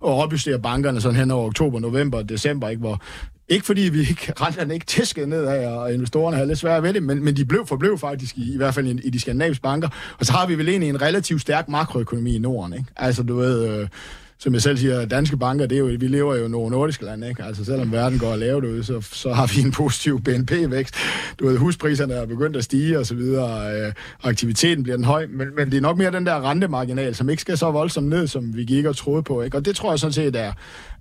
og 0.00 0.14
opjustere 0.16 0.58
bankerne 0.58 1.00
sådan 1.00 1.16
hen 1.16 1.30
over 1.30 1.46
oktober, 1.46 1.80
november, 1.80 2.22
december, 2.22 2.68
ikke, 2.68 2.80
hvor 2.80 3.02
ikke 3.48 3.66
fordi 3.66 3.80
vi 3.80 4.00
ikke, 4.00 4.32
renterne 4.42 4.74
ikke 4.74 4.86
tæskede 4.86 5.26
nedad, 5.26 5.66
og 5.66 5.94
investorerne 5.94 6.36
havde 6.36 6.48
lidt 6.48 6.58
svært 6.58 6.82
ved 6.82 6.94
det, 6.94 7.02
men, 7.02 7.24
men 7.24 7.36
de 7.36 7.44
blev 7.44 7.66
forblev 7.66 7.98
faktisk, 7.98 8.36
i, 8.36 8.52
i 8.52 8.56
hvert 8.56 8.74
fald 8.74 8.86
i, 8.86 9.00
i 9.06 9.10
de 9.10 9.20
skandinaviske 9.20 9.62
banker. 9.62 9.88
Og 10.18 10.26
så 10.26 10.32
har 10.32 10.46
vi 10.46 10.54
vel 10.54 10.68
egentlig 10.68 10.88
en 10.88 11.02
relativt 11.02 11.40
stærk 11.40 11.68
makroøkonomi 11.68 12.36
i 12.36 12.38
Norden. 12.38 12.72
Ikke? 12.72 12.86
Altså, 12.96 13.22
du 13.22 13.36
ved, 13.36 13.68
øh, 13.68 13.88
som 14.40 14.54
jeg 14.54 14.62
selv 14.62 14.76
siger, 14.76 15.04
danske 15.04 15.36
banker, 15.36 15.66
det 15.66 15.76
er 15.76 15.78
jo, 15.78 15.86
vi 15.86 16.08
lever 16.08 16.36
jo 16.36 16.46
i 16.46 16.48
nogle 16.48 16.70
nordiske 16.70 17.04
lande, 17.04 17.28
ikke? 17.28 17.42
Altså 17.42 17.64
selvom 17.64 17.92
verden 17.92 18.18
går 18.18 18.36
lavt 18.36 18.64
ud, 18.64 18.82
så, 18.82 19.00
så 19.00 19.32
har 19.32 19.46
vi 19.54 19.60
en 19.60 19.72
positiv 19.72 20.22
BNP-vækst. 20.22 20.94
Du 21.38 21.46
ved, 21.46 21.56
huspriserne 21.56 22.14
er 22.14 22.26
begyndt 22.26 22.56
at 22.56 22.64
stige 22.64 22.98
og 22.98 23.06
så 23.06 23.14
videre, 23.14 23.72
øh, 23.72 23.92
aktiviteten 24.22 24.82
bliver 24.82 24.96
den 24.96 25.04
høj, 25.04 25.26
men, 25.30 25.48
men 25.56 25.70
det 25.70 25.76
er 25.76 25.80
nok 25.80 25.98
mere 25.98 26.10
den 26.10 26.26
der 26.26 26.50
rentemarginal, 26.50 27.14
som 27.14 27.28
ikke 27.28 27.40
skal 27.40 27.58
så 27.58 27.70
voldsomt 27.70 28.08
ned, 28.08 28.26
som 28.26 28.56
vi 28.56 28.64
gik 28.64 28.84
og 28.84 28.96
troede 28.96 29.22
på, 29.22 29.42
ikke? 29.42 29.56
Og 29.56 29.64
det 29.64 29.76
tror 29.76 29.92
jeg 29.92 29.98
sådan 29.98 30.12
set 30.12 30.36
er, 30.36 30.52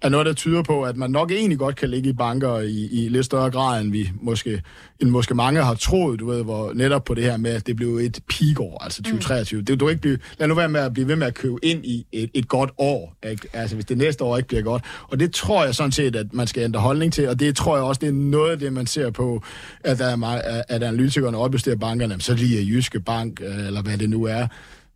er 0.02 0.10
noget, 0.10 0.26
der 0.26 0.34
tyder 0.34 0.62
på, 0.62 0.84
at 0.84 0.98
man 0.98 1.12
nok 1.12 1.32
egentlig 1.32 1.60
godt 1.60 1.76
kan 1.76 1.90
ligge 1.90 2.10
i 2.10 2.14
banker 2.14 2.60
i, 2.60 2.88
i 2.92 3.10
lidt 3.10 3.26
større 3.26 3.52
grad, 3.52 3.82
end 3.82 3.92
vi 3.92 4.10
måske, 4.22 4.62
end 5.00 5.10
måske 5.10 5.36
mange 5.36 5.64
har 5.64 5.74
troet, 5.74 6.20
du 6.20 6.26
ved, 6.26 6.44
hvor 6.44 6.74
netop 6.74 7.04
på 7.04 7.14
det 7.14 7.24
her 7.24 7.38
med, 7.38 7.52
at 7.52 7.68
det 7.68 7.76
blev 7.76 7.98
et 7.98 8.20
peak-år, 8.30 8.84
altså 8.84 9.04
2023. 9.04 9.60
Mm. 9.60 9.66
Det, 9.66 9.80
du 9.80 9.90
ikke 9.90 10.02
blive, 10.02 10.18
lad 10.40 10.48
nu 10.48 10.54
være 10.54 10.70
med 10.70 10.80
at 10.80 10.94
blive 10.94 11.08
ved 11.08 11.16
med 11.16 11.28
at 11.28 11.34
købe 11.34 11.56
ind 11.64 11.86
i 11.86 12.06
et, 12.12 12.30
et 12.34 12.48
godt 12.48 12.70
år, 12.78 13.16
ikke? 13.30 13.48
altså 13.54 13.76
hvis 13.76 13.86
det 13.86 13.98
næste 13.98 14.24
år 14.24 14.38
ikke 14.38 14.48
bliver 14.48 14.64
godt. 14.64 14.84
Og 15.08 15.20
det 15.20 15.34
tror 15.34 15.66
jeg 15.66 15.76
sådan 15.76 15.92
set, 15.92 16.16
at 16.16 16.34
man 16.34 16.48
skal 16.48 16.64
ændre 16.64 16.80
holdning 16.80 17.14
til, 17.14 17.30
og 17.30 17.40
det 17.40 17.56
tror 17.56 17.76
jeg 17.76 17.86
også, 17.86 18.00
det 18.00 18.08
er 18.08 18.14
noget 18.14 18.52
af 18.52 18.60
det, 18.60 18.74
man 18.74 18.88
ser 18.88 19.12
på, 19.12 19.44
at, 19.84 20.00
der 20.00 20.06
er 20.06 20.16
meget, 20.16 20.42
at 20.70 20.84
analytikerne 20.84 21.38
opjusterer 21.38 21.76
bankerne, 21.76 22.22
så 22.22 22.34
lige 22.34 22.66
Jyske 22.66 23.00
Bank, 23.00 23.42
øh, 23.42 23.68
eller 23.68 23.82
hvad 23.82 23.98
det 23.98 24.10
nu 24.10 24.24
er, 24.24 24.48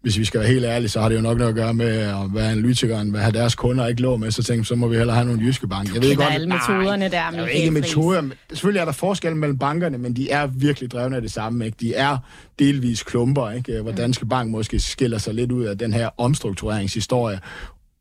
hvis 0.01 0.17
vi 0.17 0.25
skal 0.25 0.39
være 0.39 0.49
helt 0.49 0.65
ærlige, 0.65 0.89
så 0.89 1.01
har 1.01 1.09
det 1.09 1.15
jo 1.15 1.21
nok 1.21 1.37
noget 1.37 1.49
at 1.49 1.55
gøre 1.55 1.73
med 1.73 1.87
at 1.87 2.15
være 2.33 2.51
analytikeren, 2.51 3.09
hvad 3.09 3.21
har 3.21 3.31
deres 3.31 3.55
kunder 3.55 3.87
ikke 3.87 4.01
lov 4.01 4.19
med, 4.19 4.31
så 4.31 4.43
tænker 4.43 4.63
så 4.63 4.75
må 4.75 4.87
vi 4.87 4.97
heller 4.97 5.13
have 5.13 5.25
nogle 5.25 5.41
jyske 5.41 5.67
bank. 5.67 5.93
Jeg 5.93 6.01
ved 6.01 6.15
godt, 6.15 6.33
alle 6.33 6.47
metoderne 6.47 7.09
der, 7.09 7.31
med 7.31 7.47
ikke 7.53 7.71
metoder. 7.71 8.29
Selvfølgelig 8.49 8.79
er 8.79 8.85
der 8.85 8.91
forskel 8.91 9.35
mellem 9.35 9.57
bankerne, 9.57 9.97
men 9.97 10.15
de 10.15 10.29
er 10.29 10.47
virkelig 10.47 10.91
drevne 10.91 11.15
af 11.15 11.21
det 11.21 11.31
samme. 11.31 11.65
Ikke? 11.65 11.77
De 11.79 11.93
er 11.93 12.17
delvis 12.59 13.03
klumper, 13.03 13.51
ikke? 13.51 13.81
hvor. 13.81 13.91
Danske 13.91 14.25
Bank 14.25 14.51
måske 14.51 14.79
skiller 14.79 15.17
sig 15.17 15.33
lidt 15.33 15.51
ud 15.51 15.63
af 15.63 15.77
den 15.77 15.93
her 15.93 16.09
omstruktureringshistorie, 16.17 17.39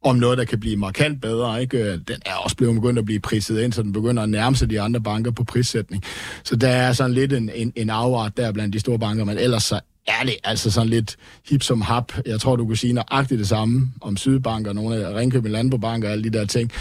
om 0.04 0.16
noget, 0.16 0.38
der 0.38 0.45
kan 0.45 0.61
blive 0.61 0.76
markant 0.76 1.23
bedre. 1.23 1.61
Ikke? 1.61 1.92
Den 1.92 2.16
er 2.26 2.35
også 2.35 2.57
blevet 2.57 2.75
begyndt 2.75 2.99
at 2.99 3.04
blive 3.04 3.21
priset 3.21 3.61
ind, 3.61 3.73
så 3.73 3.83
den 3.83 3.92
begynder 3.92 4.23
at 4.23 4.28
nærme 4.28 4.57
sig 4.57 4.71
de 4.71 4.80
andre 4.80 5.00
banker 5.00 5.30
på 5.30 5.45
prissætning. 5.45 6.02
Så 6.45 6.57
der 6.57 6.69
er 6.69 6.92
sådan 6.92 7.12
lidt 7.12 7.33
en, 7.33 7.50
en, 7.54 7.73
en 7.76 7.90
afart 7.90 8.37
der 8.37 8.52
blandt 8.52 8.73
de 8.73 8.80
store 8.80 8.99
banker, 8.99 9.25
men 9.25 9.38
ellers 9.38 9.62
så 9.62 9.80
er 10.07 10.25
det 10.25 10.37
altså 10.45 10.71
sådan 10.71 10.88
lidt 10.88 11.16
hip 11.49 11.62
som 11.62 11.80
hap. 11.80 12.12
Jeg 12.26 12.40
tror, 12.40 12.57
du 12.57 12.66
kunne 12.66 12.76
sige 12.76 12.92
nøjagtigt 12.92 13.38
det 13.38 13.49
samme 13.49 13.92
om 14.00 14.16
Sydbank 14.16 14.66
og 14.66 14.75
nogle 14.75 14.97
af 14.97 15.14
Ringkøbing 15.14 15.52
Landbobank 15.52 16.04
og 16.04 16.11
alle 16.11 16.25
de 16.25 16.30
der 16.30 16.45
ting 16.45 16.73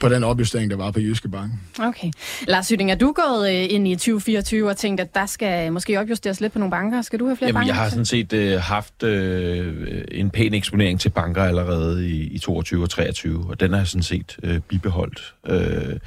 på 0.00 0.08
den 0.08 0.24
opjustering, 0.24 0.70
der 0.70 0.76
var 0.76 0.90
på 0.90 1.00
Jyske 1.00 1.28
Bank. 1.28 1.52
Okay. 1.78 2.10
Lars 2.48 2.68
Hytting, 2.68 2.90
er 2.90 2.94
du 2.94 3.14
gået 3.16 3.50
øh, 3.50 3.66
ind 3.70 3.88
i 3.88 3.94
2024 3.94 4.68
og 4.68 4.76
tænkt, 4.76 5.00
at 5.00 5.14
der 5.14 5.26
skal 5.26 5.72
måske 5.72 6.00
opjusteres 6.00 6.40
lidt 6.40 6.52
på 6.52 6.58
nogle 6.58 6.70
banker? 6.70 7.02
Skal 7.02 7.18
du 7.18 7.26
have 7.26 7.36
flere 7.36 7.48
Jamen, 7.48 7.58
banker? 7.60 7.74
jeg 7.74 7.82
har 7.82 7.88
sådan 7.88 8.04
set 8.04 8.32
uh, 8.32 8.60
haft 8.60 9.02
uh, 9.02 9.10
en 10.10 10.30
pæn 10.30 10.54
eksponering 10.54 11.00
til 11.00 11.08
banker 11.08 11.44
allerede 11.44 12.08
i, 12.08 12.22
i 12.22 12.38
22 12.38 12.82
og 12.82 12.90
23, 12.90 13.46
og 13.48 13.60
den 13.60 13.70
har 13.70 13.78
jeg 13.78 13.86
sådan 13.86 14.02
set 14.02 14.36
uh, 14.42 14.58
bibeholdt. 14.58 15.34
Uh, 15.50 15.98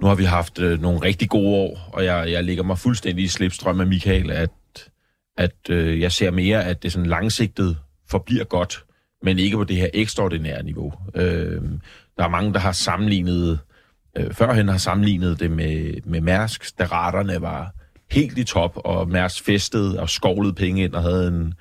nu 0.00 0.06
har 0.06 0.14
vi 0.14 0.24
haft 0.24 0.58
uh, 0.58 0.82
nogle 0.82 1.02
rigtig 1.02 1.28
gode 1.28 1.56
år, 1.56 1.90
og 1.92 2.04
jeg, 2.04 2.30
jeg 2.30 2.44
ligger 2.44 2.62
mig 2.62 2.78
fuldstændig 2.78 3.24
i 3.24 3.28
slipstrøm 3.28 3.80
af 3.80 3.86
Michael, 3.86 4.30
at 4.30 4.50
at 5.38 5.70
øh, 5.70 6.00
jeg 6.00 6.12
ser 6.12 6.30
mere, 6.30 6.64
at 6.64 6.82
det 6.82 6.92
sådan 6.92 7.06
langsigtet 7.06 7.78
forbliver 8.10 8.44
godt, 8.44 8.84
men 9.22 9.38
ikke 9.38 9.56
på 9.56 9.64
det 9.64 9.76
her 9.76 9.88
ekstraordinære 9.94 10.62
niveau. 10.62 10.92
Øh, 11.14 11.62
der 12.16 12.24
er 12.24 12.28
mange, 12.28 12.52
der 12.52 12.58
har 12.58 12.72
sammenlignet, 12.72 13.58
øh, 14.16 14.32
førhen 14.32 14.68
har 14.68 14.78
sammenlignet 14.78 15.40
det 15.40 15.50
med, 15.50 15.94
med 16.04 16.20
Mærsk, 16.20 16.78
da 16.78 16.84
raterne 16.84 17.40
var 17.40 17.72
helt 18.10 18.38
i 18.38 18.44
top, 18.44 18.72
og 18.76 19.08
Mærsk 19.08 19.44
festede 19.44 20.00
og 20.00 20.10
skovlede 20.10 20.54
penge 20.54 20.84
ind 20.84 20.94
og 20.94 21.02
havde 21.02 21.28
en, 21.28 21.54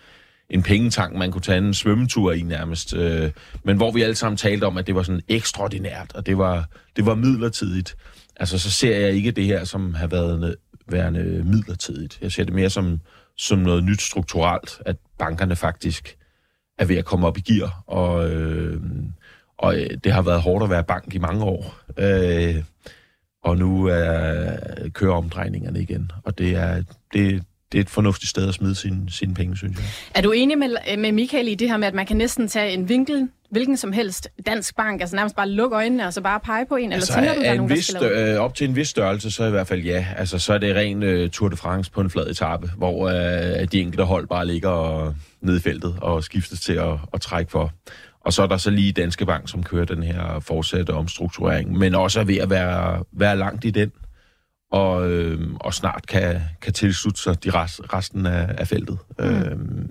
en 0.50 0.64
pengetank, 0.64 1.16
man 1.16 1.32
kunne 1.32 1.42
tage 1.42 1.58
en 1.58 1.74
svømmetur 1.74 2.32
i 2.32 2.42
nærmest. 2.42 2.96
Øh, 2.96 3.32
men 3.64 3.78
hvor 3.78 3.92
vi 3.92 4.02
alle 4.02 4.16
sammen 4.16 4.38
talte 4.38 4.64
om, 4.64 4.78
at 4.78 4.88
det 4.88 4.96
var 4.96 5.04
sådan 5.04 5.22
ekstraordinært, 5.28 6.16
og 6.16 6.26
det 6.26 6.38
var, 6.38 6.66
det 6.96 7.06
var 7.06 7.16
midlertidigt. 7.16 7.96
Altså, 8.36 8.60
så 8.60 8.72
ser 8.72 8.98
jeg 8.98 9.12
ikke 9.12 9.32
det 9.32 9.46
her 9.46 9.64
som 9.64 9.94
har 9.94 10.08
været 10.08 10.56
værende 10.92 11.44
midlertidigt. 11.46 12.20
Jeg 12.22 12.32
ser 12.32 12.44
det 12.44 12.54
mere 12.54 12.70
som, 12.70 13.00
som 13.38 13.60
noget 13.60 13.84
nyt 13.84 14.02
strukturelt, 14.02 14.82
at 14.86 14.98
bankerne 15.18 15.56
faktisk 15.56 16.18
er 16.78 16.86
ved 16.86 16.96
at 16.96 17.06
komme 17.06 17.28
op 17.28 17.38
i 17.38 17.42
gear, 17.42 17.84
og, 17.88 18.30
øh, 18.32 18.82
og 19.58 19.80
øh, 19.80 19.90
det 20.04 20.14
har 20.14 20.22
været 20.22 20.42
hårdt 20.42 20.64
at 20.64 20.70
være 20.70 20.84
bank 20.84 21.16
i 21.16 21.18
mange 21.18 21.44
år. 21.44 21.76
Øh, 21.98 22.64
og 23.44 23.58
nu 23.58 23.86
er, 23.86 24.58
kører 24.90 25.14
omdrejningerne 25.14 25.82
igen, 25.82 26.12
og 26.24 26.38
det 26.38 26.56
er, 26.56 26.84
det, 27.14 27.44
det 27.72 27.78
er 27.78 27.82
et 27.82 27.90
fornuftigt 27.90 28.30
sted 28.30 28.48
at 28.48 28.54
smide 28.54 28.76
sine, 28.76 29.12
sine 29.12 29.34
penge, 29.34 29.58
synes 29.58 29.78
jeg. 29.78 29.86
Er 30.16 30.22
du 30.22 30.32
enig 30.32 30.58
med, 30.58 30.98
med 30.98 31.12
Michael 31.12 31.48
i 31.48 31.56
det 31.56 31.70
her 31.70 31.78
med, 31.78 31.88
at 31.88 31.94
man 31.94 32.06
kan 32.06 32.18
næsten 32.18 32.48
tage 32.48 32.72
en 32.72 32.90
vinkel, 32.90 33.30
hvilken 33.52 33.78
som 33.78 33.92
helst 33.92 34.30
dansk 34.46 34.76
bank, 34.76 35.02
altså 35.02 35.16
nærmest 35.16 35.36
bare 35.36 35.50
lukke 35.50 35.76
øjnene 35.76 36.06
og 36.06 36.14
så 36.14 36.22
bare 36.22 36.40
pege 36.40 36.66
på 36.66 36.76
en, 36.76 36.94
altså, 36.94 37.14
eller 37.18 37.28
tænker 37.28 37.42
du, 37.42 37.46
der 37.46 37.52
er 37.52 37.56
nogen, 37.56 37.70
vis, 37.70 37.88
der 37.88 38.36
øh, 38.36 38.42
Op 38.42 38.56
til 38.56 38.70
en 38.70 38.76
vis 38.76 38.88
størrelse, 38.88 39.32
så 39.32 39.46
i 39.46 39.50
hvert 39.50 39.68
fald 39.68 39.82
ja. 39.82 40.06
Altså, 40.18 40.40
så 40.40 40.54
er 40.54 40.58
det 40.58 40.76
ren 40.76 41.04
uh, 41.04 41.30
Tour 41.30 41.50
de 41.50 41.58
France 41.58 41.92
på 41.92 42.02
en 42.02 42.10
flad 42.10 42.28
etape, 42.30 42.72
hvor 42.78 43.06
uh, 43.06 43.68
de 43.72 43.80
enkelte 43.80 44.04
hold 44.04 44.28
bare 44.28 44.46
ligger 44.46 44.70
og, 44.70 45.16
nede 45.42 45.58
i 45.58 45.62
feltet 45.62 45.96
og 46.02 46.24
skiftes 46.24 46.60
til 46.60 46.74
at, 46.74 46.94
at 47.14 47.22
trække 47.22 47.52
for. 47.52 47.72
Og 48.22 48.34
så 48.34 48.44
er 48.44 48.48
der 48.48 48.58
så 48.58 48.70
lige 48.70 48.92
Danske 48.92 49.26
Bank, 49.26 49.50
som 49.50 49.64
kører 49.64 49.86
den 49.86 50.04
her 50.04 50.40
fortsatte 50.40 50.92
omstrukturering, 50.92 51.78
men 51.78 51.96
også 51.96 52.20
er 52.20 52.24
ved 52.24 52.38
at 52.38 52.50
være, 52.50 53.04
være 53.12 53.38
langt 53.38 53.66
i 53.66 53.70
den 53.70 53.92
og, 54.72 55.12
øh, 55.12 55.54
og 55.54 55.74
snart 55.74 56.08
kan, 56.08 56.42
kan 56.62 56.74
tilslutte 56.74 57.22
sig 57.22 57.44
de 57.44 57.50
rest, 57.50 57.82
resten 57.94 58.26
af, 58.26 58.56
af 58.58 58.68
feltet. 58.68 58.98
Mm. 59.20 59.26
Øh, 59.26 59.86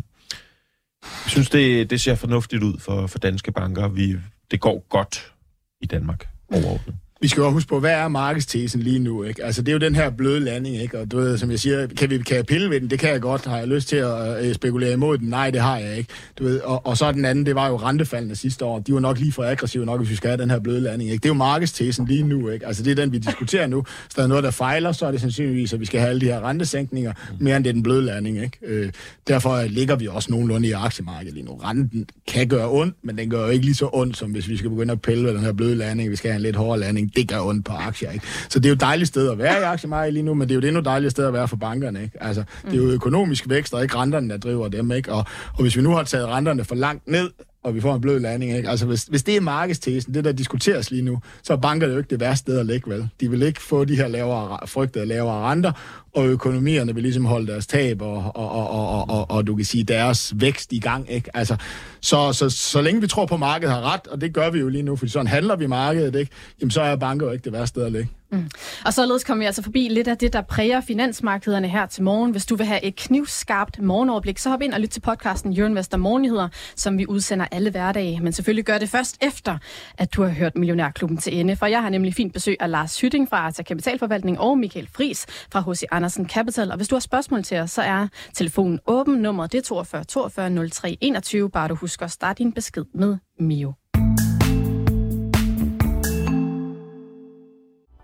jeg 1.02 1.30
synes, 1.30 1.50
det, 1.50 1.90
det 1.90 2.00
ser 2.00 2.14
fornuftigt 2.14 2.62
ud 2.62 2.78
for, 2.78 3.06
for 3.06 3.18
danske 3.18 3.52
banker. 3.52 3.88
Vi, 3.88 4.16
det 4.50 4.60
går 4.60 4.86
godt 4.88 5.32
i 5.80 5.86
Danmark 5.86 6.28
overordnet 6.52 6.96
vi 7.20 7.28
skal 7.28 7.40
jo 7.40 7.50
huske 7.50 7.68
på, 7.68 7.80
hvad 7.80 7.92
er 7.92 8.08
markedstesen 8.08 8.80
lige 8.80 8.98
nu, 8.98 9.22
ikke? 9.22 9.44
Altså, 9.44 9.62
det 9.62 9.68
er 9.68 9.72
jo 9.72 9.78
den 9.78 9.94
her 9.94 10.10
bløde 10.10 10.40
landing, 10.40 10.76
ikke? 10.76 10.98
Og 10.98 11.10
du 11.10 11.16
ved, 11.16 11.38
som 11.38 11.50
jeg 11.50 11.58
siger, 11.58 11.86
kan, 11.86 12.10
vi, 12.10 12.18
kan 12.18 12.36
jeg 12.36 12.46
pille 12.46 12.70
ved 12.70 12.80
den? 12.80 12.90
Det 12.90 12.98
kan 12.98 13.10
jeg 13.10 13.20
godt. 13.20 13.44
Har 13.44 13.58
jeg 13.58 13.68
lyst 13.68 13.88
til 13.88 13.96
at 13.96 14.46
øh, 14.46 14.54
spekulere 14.54 14.92
imod 14.92 15.18
den? 15.18 15.28
Nej, 15.28 15.50
det 15.50 15.60
har 15.60 15.78
jeg 15.78 15.98
ikke. 15.98 16.10
Du 16.38 16.44
ved, 16.44 16.60
og, 16.60 16.86
og 16.86 16.96
så 16.96 17.12
den 17.12 17.24
anden, 17.24 17.46
det 17.46 17.54
var 17.54 17.68
jo 17.68 17.76
rentefaldene 17.76 18.36
sidste 18.36 18.64
år. 18.64 18.78
De 18.78 18.94
var 18.94 19.00
nok 19.00 19.18
lige 19.18 19.32
for 19.32 19.44
aggressive 19.44 19.86
nok, 19.86 20.00
hvis 20.00 20.10
vi 20.10 20.16
skal 20.16 20.30
have 20.30 20.42
den 20.42 20.50
her 20.50 20.60
bløde 20.60 20.80
landing, 20.80 21.10
ikke? 21.10 21.22
Det 21.22 21.28
er 21.28 21.30
jo 21.30 21.34
markedstesen 21.34 22.06
lige 22.06 22.22
nu, 22.22 22.48
ikke? 22.48 22.66
Altså, 22.66 22.82
det 22.82 22.90
er 22.90 22.94
den, 22.94 23.12
vi 23.12 23.18
diskuterer 23.18 23.66
nu. 23.66 23.84
Hvis 24.04 24.14
der 24.14 24.22
er 24.22 24.26
noget, 24.26 24.44
der 24.44 24.50
fejler, 24.50 24.92
så 24.92 25.06
er 25.06 25.10
det 25.10 25.20
sandsynligvis, 25.20 25.72
at 25.72 25.80
vi 25.80 25.84
skal 25.84 26.00
have 26.00 26.10
alle 26.10 26.20
de 26.20 26.26
her 26.26 26.48
rentesænkninger, 26.48 27.12
mere 27.40 27.56
end 27.56 27.64
det 27.64 27.70
er 27.70 27.74
den 27.74 27.82
bløde 27.82 28.02
landing, 28.02 28.42
ikke? 28.42 28.58
Øh, 28.66 28.92
derfor 29.28 29.62
ligger 29.62 29.96
vi 29.96 30.06
også 30.06 30.30
nogenlunde 30.32 30.68
i 30.68 30.72
aktiemarkedet 30.72 31.34
lige 31.34 31.46
nu. 31.46 31.52
Renten 31.52 32.06
kan 32.28 32.48
gøre 32.48 32.70
ondt, 32.70 32.96
men 33.02 33.18
den 33.18 33.30
gør 33.30 33.40
jo 33.40 33.48
ikke 33.48 33.64
lige 33.64 33.74
så 33.74 33.88
ondt, 33.92 34.16
som 34.16 34.30
hvis 34.30 34.48
vi 34.48 34.56
skal 34.56 34.70
begynde 34.70 34.92
at 34.92 35.02
pille 35.02 35.24
ved 35.24 35.34
den 35.34 35.40
her 35.40 35.52
bløde 35.52 35.74
landing. 35.74 36.10
Vi 36.10 36.16
skal 36.16 36.30
have 36.30 36.36
en 36.36 36.42
lidt 36.42 36.56
hårdere 36.56 36.80
landing 36.80 37.05
det 37.16 37.28
gør 37.28 37.40
ondt 37.40 37.64
på 37.64 37.72
aktier. 37.72 38.10
Ikke? 38.10 38.26
Så 38.48 38.58
det 38.58 38.66
er 38.66 38.70
jo 38.70 38.74
et 38.74 38.80
dejligt 38.80 39.08
sted 39.08 39.30
at 39.30 39.38
være 39.38 39.60
i 39.60 39.62
aktiemarkedet 39.62 40.14
lige 40.14 40.22
nu, 40.22 40.34
men 40.34 40.48
det 40.48 40.54
er 40.54 40.54
jo 40.54 40.60
det 40.60 40.68
endnu 40.68 40.82
dejligt 40.82 41.10
sted 41.10 41.26
at 41.26 41.32
være 41.32 41.48
for 41.48 41.56
bankerne. 41.56 42.02
Ikke? 42.02 42.22
Altså, 42.22 42.44
det 42.64 42.72
er 42.72 42.76
jo 42.76 42.90
økonomisk 42.90 43.48
vækst, 43.48 43.74
og 43.74 43.82
ikke 43.82 43.96
renterne, 43.96 44.30
der 44.30 44.36
driver 44.36 44.68
dem. 44.68 44.92
Ikke? 44.92 45.12
Og, 45.12 45.24
og 45.52 45.62
hvis 45.62 45.76
vi 45.76 45.82
nu 45.82 45.90
har 45.90 46.02
taget 46.02 46.28
renterne 46.28 46.64
for 46.64 46.74
langt 46.74 47.08
ned, 47.08 47.30
og 47.66 47.74
vi 47.74 47.80
får 47.80 47.94
en 47.94 48.00
blød 48.00 48.20
landing. 48.20 48.56
Ikke? 48.56 48.68
Altså, 48.68 48.86
hvis, 48.86 49.02
hvis 49.02 49.22
det 49.22 49.36
er 49.36 49.40
markedstesen, 49.40 50.14
det 50.14 50.24
der 50.24 50.32
diskuteres 50.32 50.90
lige 50.90 51.02
nu, 51.02 51.18
så 51.42 51.56
banker 51.56 51.86
det 51.86 51.94
jo 51.94 51.98
ikke 51.98 52.10
det 52.10 52.20
værste 52.20 52.42
sted 52.42 52.58
at 52.58 52.66
ligge, 52.66 52.90
vel? 52.90 53.08
De 53.20 53.30
vil 53.30 53.42
ikke 53.42 53.62
få 53.62 53.84
de 53.84 53.96
her 53.96 54.08
lavere, 54.08 54.66
frygtede 54.66 55.06
lavere 55.06 55.50
renter, 55.50 55.72
og 56.14 56.26
økonomierne 56.26 56.94
vil 56.94 57.02
ligesom 57.02 57.24
holde 57.24 57.46
deres 57.46 57.66
tab, 57.66 58.02
og, 58.02 58.32
og, 58.34 58.50
og, 58.50 58.70
og, 58.70 59.10
og, 59.10 59.30
og 59.30 59.46
du 59.46 59.56
kan 59.56 59.64
sige, 59.64 59.84
deres 59.84 60.32
vækst 60.36 60.72
i 60.72 60.78
gang, 60.78 61.10
ikke? 61.10 61.36
Altså, 61.36 61.56
så, 62.00 62.32
så, 62.32 62.50
så 62.50 62.80
længe 62.80 63.00
vi 63.00 63.06
tror 63.06 63.26
på, 63.26 63.34
at 63.34 63.40
markedet 63.40 63.74
har 63.74 63.94
ret, 63.94 64.06
og 64.06 64.20
det 64.20 64.32
gør 64.32 64.50
vi 64.50 64.58
jo 64.58 64.68
lige 64.68 64.82
nu, 64.82 64.96
for 64.96 65.06
sådan 65.06 65.26
handler 65.26 65.56
vi 65.56 65.66
markedet, 65.66 66.14
ikke? 66.14 66.32
Jamen, 66.60 66.70
så 66.70 66.80
er 66.80 66.96
banker 66.96 67.26
jo 67.26 67.32
ikke 67.32 67.44
det 67.44 67.52
værste 67.52 67.68
sted 67.68 67.84
at 67.84 67.92
ligge. 67.92 68.08
Mm. 68.32 68.50
Og 68.84 68.94
således 68.94 69.24
kommer 69.24 69.42
vi 69.42 69.46
altså 69.46 69.62
forbi 69.62 69.88
lidt 69.88 70.08
af 70.08 70.18
det, 70.18 70.32
der 70.32 70.40
præger 70.40 70.80
finansmarkederne 70.80 71.68
her 71.68 71.86
til 71.86 72.02
morgen. 72.02 72.30
Hvis 72.30 72.46
du 72.46 72.56
vil 72.56 72.66
have 72.66 72.84
et 72.84 72.96
knivskarpt 72.96 73.82
morgenoverblik, 73.82 74.38
så 74.38 74.50
hop 74.50 74.62
ind 74.62 74.72
og 74.72 74.80
lyt 74.80 74.88
til 74.88 75.00
podcasten 75.00 75.52
Jørgen 75.52 76.00
Morgenheder, 76.00 76.48
som 76.76 76.98
vi 76.98 77.06
udsender 77.06 77.46
alle 77.50 77.70
hverdage. 77.70 78.20
Men 78.20 78.32
selvfølgelig 78.32 78.64
gør 78.64 78.78
det 78.78 78.88
først 78.88 79.16
efter, 79.20 79.58
at 79.98 80.14
du 80.14 80.22
har 80.22 80.30
hørt 80.30 80.56
Millionærklubben 80.56 81.18
til 81.18 81.40
ende. 81.40 81.56
For 81.56 81.66
jeg 81.66 81.82
har 81.82 81.90
nemlig 81.90 82.14
fint 82.14 82.32
besøg 82.32 82.56
af 82.60 82.70
Lars 82.70 83.00
Hytting 83.00 83.28
fra 83.28 83.36
Arta 83.36 83.62
Kapitalforvaltning 83.62 84.40
og 84.40 84.58
Michael 84.58 84.88
Fris 84.96 85.26
fra 85.52 85.60
H.C. 85.70 85.82
Andersen 85.90 86.28
Capital. 86.28 86.70
Og 86.70 86.76
hvis 86.76 86.88
du 86.88 86.94
har 86.94 87.00
spørgsmål 87.00 87.42
til 87.42 87.58
os, 87.58 87.70
så 87.70 87.82
er 87.82 88.08
telefonen 88.34 88.80
åben. 88.86 89.14
Nummer 89.14 89.46
det 89.46 89.58
er 89.58 89.62
42 89.62 90.04
42 90.04 90.68
03 90.68 90.98
21. 91.00 91.50
Bare 91.50 91.68
du 91.68 91.74
husker 91.74 92.04
at 92.04 92.10
starte 92.10 92.38
din 92.38 92.52
besked 92.52 92.84
med 92.94 93.16
Mio. 93.40 93.72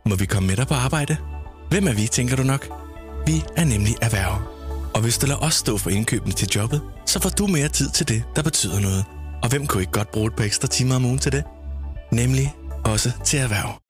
Må 0.06 0.16
vi 0.16 0.26
komme 0.26 0.46
med 0.46 0.56
dig 0.56 0.66
på 0.66 0.74
arbejde? 0.74 1.16
Hvem 1.70 1.86
er 1.86 1.92
vi, 1.92 2.06
tænker 2.06 2.36
du 2.36 2.42
nok? 2.42 2.68
Vi 3.26 3.42
er 3.56 3.64
nemlig 3.64 3.94
erhverv. 4.02 4.42
Og 4.94 5.00
hvis 5.00 5.18
du 5.18 5.26
lader 5.26 5.40
os 5.40 5.54
stå 5.54 5.78
for 5.78 5.90
indkøbene 5.90 6.32
til 6.32 6.48
jobbet, 6.48 6.82
så 7.06 7.20
får 7.20 7.30
du 7.30 7.46
mere 7.46 7.68
tid 7.68 7.90
til 7.90 8.08
det, 8.08 8.24
der 8.36 8.42
betyder 8.42 8.80
noget. 8.80 9.04
Og 9.42 9.48
hvem 9.48 9.66
kunne 9.66 9.82
ikke 9.82 9.92
godt 9.92 10.10
bruge 10.10 10.26
et 10.26 10.36
par 10.36 10.44
ekstra 10.44 10.68
timer 10.68 10.96
om 10.96 11.04
ugen 11.04 11.18
til 11.18 11.32
det? 11.32 11.44
Nemlig 12.12 12.54
også 12.84 13.10
til 13.24 13.38
erhverv. 13.38 13.81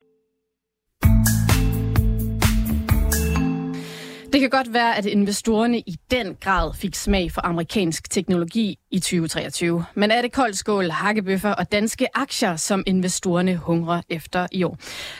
Det 4.33 4.41
kan 4.41 4.49
godt 4.49 4.73
være, 4.73 4.97
at 4.97 5.05
investorerne 5.05 5.79
i 5.79 5.95
den 6.11 6.37
grad 6.41 6.73
fik 6.73 6.95
smag 6.95 7.31
for 7.31 7.45
amerikansk 7.45 8.09
teknologi 8.09 8.79
i 8.91 8.99
2023. 8.99 9.85
Men 9.95 10.11
er 10.11 10.21
det 10.21 10.31
koldskål, 10.31 10.89
hakkebøffer 10.89 11.51
og 11.51 11.71
danske 11.71 12.07
aktier, 12.13 12.55
som 12.55 12.83
investorerne 12.87 13.55
hungrer 13.55 14.01
efter 14.09 14.47
i 14.51 14.63
år? 14.63 14.77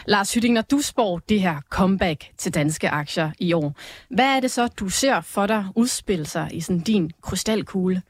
Lars 0.07 0.33
Hytting, 0.33 0.53
når 0.53 0.61
du 0.61 0.81
spår 0.81 1.21
det 1.29 1.41
her 1.41 1.61
comeback 1.69 2.25
til 2.37 2.53
danske 2.53 2.89
aktier 2.89 3.31
i 3.39 3.53
år, 3.53 3.75
hvad 4.09 4.25
er 4.25 4.39
det 4.39 4.51
så, 4.51 4.67
du 4.67 4.89
ser 4.89 5.21
for 5.21 5.47
dig 5.47 5.65
udspille 5.75 6.25
sig 6.25 6.49
i 6.53 6.61
sådan 6.61 6.81
din 6.81 7.11
krystalkugle? 7.21 8.01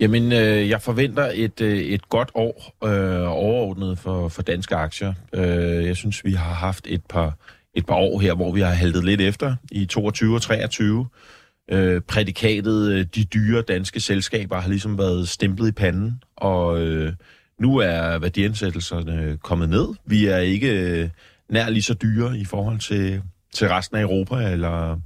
Jamen, 0.00 0.32
øh, 0.32 0.68
jeg 0.68 0.82
forventer 0.82 1.30
et, 1.34 1.60
øh, 1.60 1.78
et 1.78 2.08
godt 2.08 2.30
år 2.34 2.76
øh, 2.84 3.32
overordnet 3.32 3.98
for, 3.98 4.28
for 4.28 4.42
danske 4.42 4.76
aktier. 4.76 5.14
Øh, 5.32 5.86
jeg 5.86 5.96
synes, 5.96 6.24
vi 6.24 6.32
har 6.32 6.54
haft 6.54 6.86
et 6.86 7.02
par, 7.08 7.34
et 7.74 7.86
par 7.86 7.94
år 7.94 8.18
her, 8.18 8.34
hvor 8.34 8.52
vi 8.52 8.60
har 8.60 8.70
haltet 8.70 9.04
lidt 9.04 9.20
efter 9.20 9.56
i 9.72 9.86
22 9.86 10.34
og 10.34 10.42
23. 10.42 11.06
Øh, 11.70 12.00
prædikatet 12.00 12.92
øh, 12.92 13.06
de 13.14 13.24
dyre 13.24 13.62
danske 13.62 14.00
selskaber 14.00 14.60
har 14.60 14.68
ligesom 14.68 14.98
været 14.98 15.28
stemplet 15.28 15.68
i 15.68 15.72
panden, 15.72 16.22
og 16.36 16.82
øh, 16.82 17.12
nu 17.58 17.76
er 17.76 18.18
værdiansættelserne 18.18 19.38
kommet 19.42 19.68
ned. 19.68 19.86
Vi 20.04 20.26
er 20.26 20.38
ikke 20.38 20.80
øh, 20.80 21.08
nær 21.48 21.68
lige 21.68 21.82
så 21.82 21.94
dyre 21.94 22.38
i 22.38 22.44
forhold 22.44 22.78
til, 22.78 23.22
til 23.54 23.68
resten 23.68 23.96
af 23.96 24.02
Europa, 24.02 24.52
eller, 24.52 25.00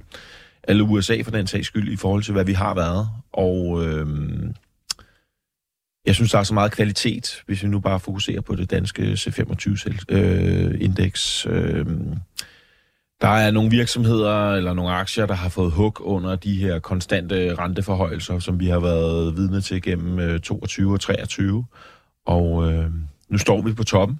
eller 0.63 0.83
USA 0.83 1.21
for 1.21 1.31
den 1.31 1.47
sags 1.47 1.67
skyld, 1.67 1.93
i 1.93 1.95
forhold 1.95 2.23
til, 2.23 2.33
hvad 2.33 2.45
vi 2.45 2.53
har 2.53 2.73
været. 2.73 3.07
Og... 3.33 3.85
Øh, 3.85 4.07
jeg 6.05 6.15
synes, 6.15 6.31
der 6.31 6.39
er 6.39 6.43
så 6.43 6.53
meget 6.53 6.71
kvalitet, 6.71 7.43
hvis 7.45 7.63
vi 7.63 7.67
nu 7.67 7.79
bare 7.79 7.99
fokuserer 7.99 8.41
på 8.41 8.55
det 8.55 8.71
danske 8.71 9.13
C25-indeks. 9.13 11.45
Øh, 11.49 11.79
øh 11.79 11.85
der 13.25 13.31
er 13.31 13.51
nogle 13.51 13.69
virksomheder 13.69 14.53
eller 14.53 14.73
nogle 14.73 14.91
aktier, 14.91 15.25
der 15.25 15.33
har 15.33 15.49
fået 15.49 15.71
hug 15.71 16.01
under 16.01 16.35
de 16.35 16.55
her 16.55 16.79
konstante 16.79 17.55
renteforhøjelser, 17.55 18.39
som 18.39 18.59
vi 18.59 18.67
har 18.67 18.79
været 18.79 19.37
vidne 19.37 19.61
til 19.61 19.81
gennem 19.81 20.19
øh, 20.19 20.39
22 20.39 20.93
og 20.93 20.99
23. 20.99 21.65
Og 22.25 22.73
øh, 22.73 22.85
nu 23.29 23.37
står 23.37 23.61
vi 23.61 23.73
på 23.73 23.83
toppen. 23.83 24.19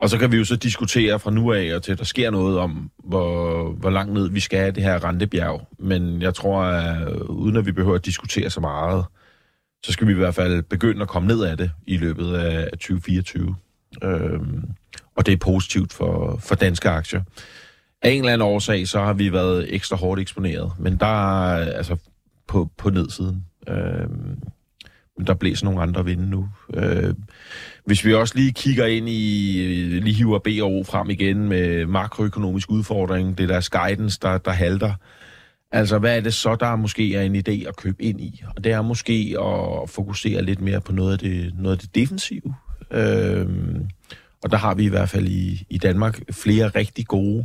Og 0.00 0.10
så 0.10 0.18
kan 0.18 0.32
vi 0.32 0.36
jo 0.36 0.44
så 0.44 0.56
diskutere 0.56 1.18
fra 1.18 1.30
nu 1.30 1.52
af 1.52 1.74
og 1.74 1.82
til, 1.82 1.92
at 1.92 1.98
der 1.98 2.04
sker 2.04 2.30
noget 2.30 2.58
om, 2.58 2.90
hvor, 3.04 3.72
hvor 3.72 3.90
langt 3.90 4.12
ned 4.12 4.30
vi 4.30 4.40
skal 4.40 4.58
have 4.58 4.72
det 4.72 4.82
her 4.82 5.04
rentebjerg. 5.04 5.68
Men 5.78 6.22
jeg 6.22 6.34
tror, 6.34 6.62
at 6.62 7.08
øh, 7.08 7.20
uden 7.20 7.56
at 7.56 7.66
vi 7.66 7.72
behøver 7.72 7.96
at 7.96 8.06
diskutere 8.06 8.50
så 8.50 8.60
meget, 8.60 9.04
så 9.84 9.92
skal 9.92 10.06
vi 10.06 10.12
i 10.12 10.16
hvert 10.16 10.34
fald 10.34 10.62
begynde 10.62 11.02
at 11.02 11.08
komme 11.08 11.28
ned 11.28 11.42
af 11.42 11.56
det 11.56 11.70
i 11.86 11.96
løbet 11.96 12.34
af 12.34 12.70
2024. 12.70 13.56
Øhm, 14.02 14.64
og 15.16 15.26
det 15.26 15.32
er 15.32 15.36
positivt 15.36 15.92
for, 15.92 16.36
for 16.42 16.54
danske 16.54 16.88
aktier. 16.88 17.22
Af 18.02 18.10
en 18.10 18.18
eller 18.18 18.32
anden 18.32 18.48
årsag, 18.48 18.88
så 18.88 19.00
har 19.00 19.12
vi 19.12 19.32
været 19.32 19.74
ekstra 19.74 19.96
hårdt 19.96 20.20
eksponeret, 20.20 20.72
men 20.78 20.96
der 20.96 21.46
er 21.46 21.60
øh, 21.60 21.66
altså 21.74 21.96
på, 22.46 22.70
på 22.76 22.90
nedsiden. 22.90 23.44
Øh, 23.68 24.10
men 25.18 25.26
der 25.26 25.34
blæser 25.34 25.64
nogle 25.64 25.82
andre 25.82 26.04
vinde 26.04 26.30
nu. 26.30 26.48
Øh, 26.74 27.14
hvis 27.84 28.04
vi 28.04 28.14
også 28.14 28.34
lige 28.36 28.52
kigger 28.52 28.86
ind 28.86 29.08
i, 29.08 29.62
øh, 29.62 30.02
lige 30.02 30.14
hiver 30.14 30.38
BRO 30.38 30.84
frem 30.84 31.10
igen 31.10 31.48
med 31.48 31.86
makroøkonomisk 31.86 32.70
udfordring, 32.70 33.38
det 33.38 33.48
der 33.48 33.68
guidance, 33.70 34.18
der, 34.22 34.38
der 34.38 34.50
halter, 34.50 34.94
Altså, 35.72 35.98
hvad 35.98 36.16
er 36.16 36.20
det 36.20 36.34
så, 36.34 36.54
der 36.54 36.76
måske 36.76 37.14
er 37.14 37.22
en 37.22 37.36
idé 37.36 37.68
at 37.68 37.76
købe 37.76 38.02
ind 38.02 38.20
i? 38.20 38.42
Og 38.56 38.64
det 38.64 38.72
er 38.72 38.82
måske 38.82 39.36
at 39.40 39.90
fokusere 39.90 40.42
lidt 40.42 40.60
mere 40.60 40.80
på 40.80 40.92
noget 40.92 41.12
af 41.12 41.18
det, 41.18 41.54
noget 41.58 41.76
af 41.76 41.78
det 41.78 41.94
defensive. 41.94 42.54
Øh, 42.90 43.46
og 44.42 44.50
der 44.50 44.56
har 44.56 44.74
vi 44.74 44.84
i 44.84 44.88
hvert 44.88 45.08
fald 45.08 45.28
i, 45.28 45.66
i 45.70 45.78
Danmark 45.78 46.20
flere 46.32 46.68
rigtig 46.68 47.06
gode 47.06 47.44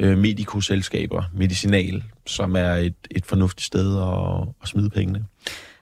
øh, 0.00 0.18
medikoselskaber, 0.18 1.22
medicinal, 1.34 2.02
som 2.26 2.56
er 2.56 2.72
et, 2.72 2.94
et 3.10 3.26
fornuftigt 3.26 3.66
sted 3.66 3.96
at, 4.02 4.48
at 4.62 4.68
smide 4.68 4.90
pengene. 4.90 5.24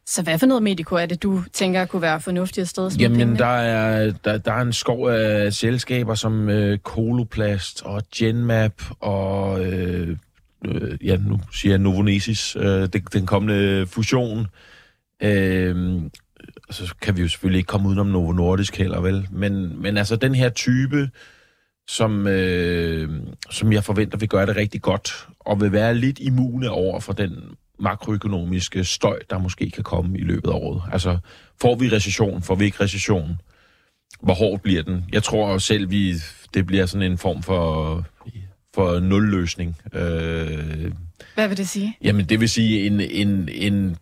Så 0.06 0.22
hvad 0.22 0.38
for 0.38 0.46
noget 0.46 0.62
mediko 0.62 0.94
er 0.94 1.06
det, 1.06 1.22
du 1.22 1.42
tænker 1.52 1.84
kunne 1.84 2.02
være 2.02 2.20
fornuftigt 2.20 2.68
sted 2.68 2.87
at 2.87 2.92
smide 2.92 3.02
Jamen, 3.02 3.18
pengene? 3.18 3.38
der 3.38 3.46
er, 3.46 4.12
der, 4.25 4.38
der 4.38 4.52
er 4.52 4.60
en 4.60 4.72
skov 4.72 5.08
af 5.08 5.52
selskaber 5.52 6.14
som 6.14 6.48
øh, 6.48 6.78
Coloplast 6.78 7.82
og 7.82 8.02
Genmap 8.16 8.82
og 9.00 9.64
øh, 9.64 10.16
øh, 10.64 11.06
ja, 11.06 11.16
nu 11.16 11.40
siger 11.52 11.72
jeg 11.72 11.78
Novonesis, 11.78 12.56
øh, 12.56 12.88
den, 12.92 13.02
den 13.12 13.26
kommende 13.26 13.87
fusion. 13.87 14.46
Øh, 15.22 16.00
så 16.70 16.94
kan 17.02 17.16
vi 17.16 17.22
jo 17.22 17.28
selvfølgelig 17.28 17.58
ikke 17.58 17.68
komme 17.68 17.88
udenom 17.88 18.06
Novo 18.06 18.32
Nordisk 18.32 18.76
heller, 18.76 19.00
vel? 19.00 19.28
Men, 19.30 19.82
men 19.82 19.96
altså 19.96 20.16
den 20.16 20.34
her 20.34 20.48
type, 20.48 21.10
som, 21.88 22.26
øh, 22.26 23.09
som 23.50 23.73
jeg 23.73 23.85
forventer 23.85 24.18
vil 24.18 24.28
gøre 24.28 24.47
det 24.47 24.56
rigtig 24.56 24.82
godt, 24.82 25.28
og 25.41 25.60
vil 25.60 25.73
være 25.73 25.95
lidt 25.95 26.19
immune 26.19 26.71
over 26.71 27.00
for 27.00 27.12
den 27.12 27.32
makroøkonomiske 27.78 28.84
støj, 28.84 29.19
der 29.30 29.39
måske 29.39 29.71
kan 29.71 29.84
komme 29.84 30.19
i 30.19 30.23
løbet 30.23 30.49
af 30.50 30.54
året. 30.54 30.82
Altså, 30.93 31.19
får 31.60 31.75
vi 31.75 31.89
recession, 31.89 32.43
får 32.43 32.54
vi 32.54 32.65
ikke 32.65 32.80
recession? 32.84 33.41
Hvor 34.21 34.34
hårdt 34.34 34.62
bliver 34.62 34.82
den? 34.82 35.04
Jeg 35.12 35.23
tror 35.23 35.58
selv, 35.58 35.91
vi, 35.91 36.15
det 36.54 36.67
bliver 36.67 36.86
sådan 36.86 37.12
en 37.12 37.19
form 37.19 37.43
for 37.43 38.04
for 38.75 39.00
nulløsning. 39.00 39.76
Øh, 39.93 40.93
Hvad 41.34 41.49
vil 41.49 41.56
det 41.56 41.69
sige? 41.69 41.97
Jamen, 42.02 42.26
det 42.26 42.41
vil 42.41 42.49
sige 42.49 42.86
en, 42.86 43.00
en, 43.00 43.49
en 43.49 43.97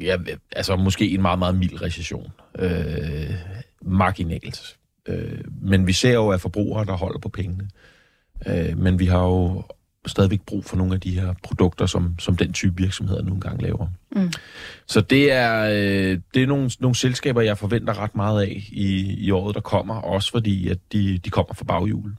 ja, 0.00 0.16
altså 0.52 0.76
måske 0.76 1.10
en 1.10 1.22
meget, 1.22 1.38
meget 1.38 1.58
mild 1.58 1.82
recession. 1.82 2.32
Øh, 2.58 3.34
marginalt. 3.82 4.76
Øh, 5.08 5.40
men 5.62 5.86
vi 5.86 5.92
ser 5.92 6.14
jo, 6.14 6.28
at 6.28 6.40
forbrugere, 6.40 6.84
der 6.84 6.92
holder 6.92 7.18
på 7.18 7.28
pengene. 7.28 7.68
Øh, 8.46 8.78
men 8.78 8.98
vi 8.98 9.06
har 9.06 9.22
jo 9.22 9.62
stadigvæk 10.06 10.40
brug 10.46 10.64
for 10.64 10.76
nogle 10.76 10.94
af 10.94 11.00
de 11.00 11.20
her 11.20 11.34
produkter, 11.42 11.86
som, 11.86 12.14
som 12.18 12.36
den 12.36 12.52
type 12.52 12.76
virksomheder 12.76 13.22
nogle 13.22 13.40
gange 13.40 13.62
laver. 13.62 13.86
Mm. 14.16 14.32
Så 14.86 15.00
det 15.00 15.32
er, 15.32 15.64
øh, 15.64 16.18
det 16.34 16.42
er 16.42 16.46
nogle, 16.46 16.70
nogle 16.80 16.94
selskaber, 16.94 17.40
jeg 17.40 17.58
forventer 17.58 17.98
ret 18.02 18.16
meget 18.16 18.42
af 18.42 18.62
i, 18.72 19.14
i 19.18 19.30
året, 19.30 19.54
der 19.54 19.60
kommer, 19.60 19.94
også 19.94 20.30
fordi 20.30 20.68
at 20.68 20.78
de, 20.92 21.18
de 21.18 21.30
kommer 21.30 21.54
fra 21.54 21.64
baghjul. 21.64 22.16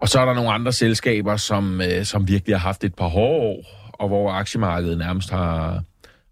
Og 0.00 0.08
så 0.08 0.20
er 0.20 0.24
der 0.24 0.34
nogle 0.34 0.52
andre 0.52 0.72
selskaber, 0.72 1.36
som, 1.36 1.80
øh, 1.80 2.04
som 2.04 2.28
virkelig 2.28 2.54
har 2.54 2.66
haft 2.66 2.84
et 2.84 2.94
par 2.94 3.08
hårde 3.08 3.40
år, 3.40 3.64
og 3.92 4.08
hvor 4.08 4.30
aktiemarkedet 4.30 4.98
nærmest 4.98 5.30
har, 5.30 5.82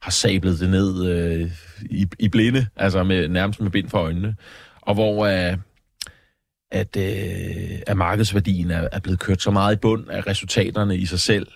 har 0.02 0.10
sablet 0.10 0.60
det 0.60 0.70
ned 0.70 1.06
øh, 1.06 1.50
i, 1.90 2.06
i 2.18 2.28
blinde, 2.28 2.66
altså 2.76 3.02
med, 3.02 3.28
nærmest 3.28 3.60
med 3.60 3.70
bind 3.70 3.88
for 3.88 3.98
øjnene, 3.98 4.36
og 4.82 4.94
hvor 4.94 5.26
øh, 5.26 5.56
at, 6.70 6.96
øh, 6.96 7.78
at 7.86 7.96
markedsværdien 7.96 8.70
er, 8.70 8.88
er 8.92 9.00
blevet 9.00 9.20
kørt 9.20 9.42
så 9.42 9.50
meget 9.50 9.74
i 9.74 9.78
bund, 9.78 10.10
at 10.10 10.26
resultaterne 10.26 10.96
i 10.96 11.06
sig 11.06 11.20
selv 11.20 11.46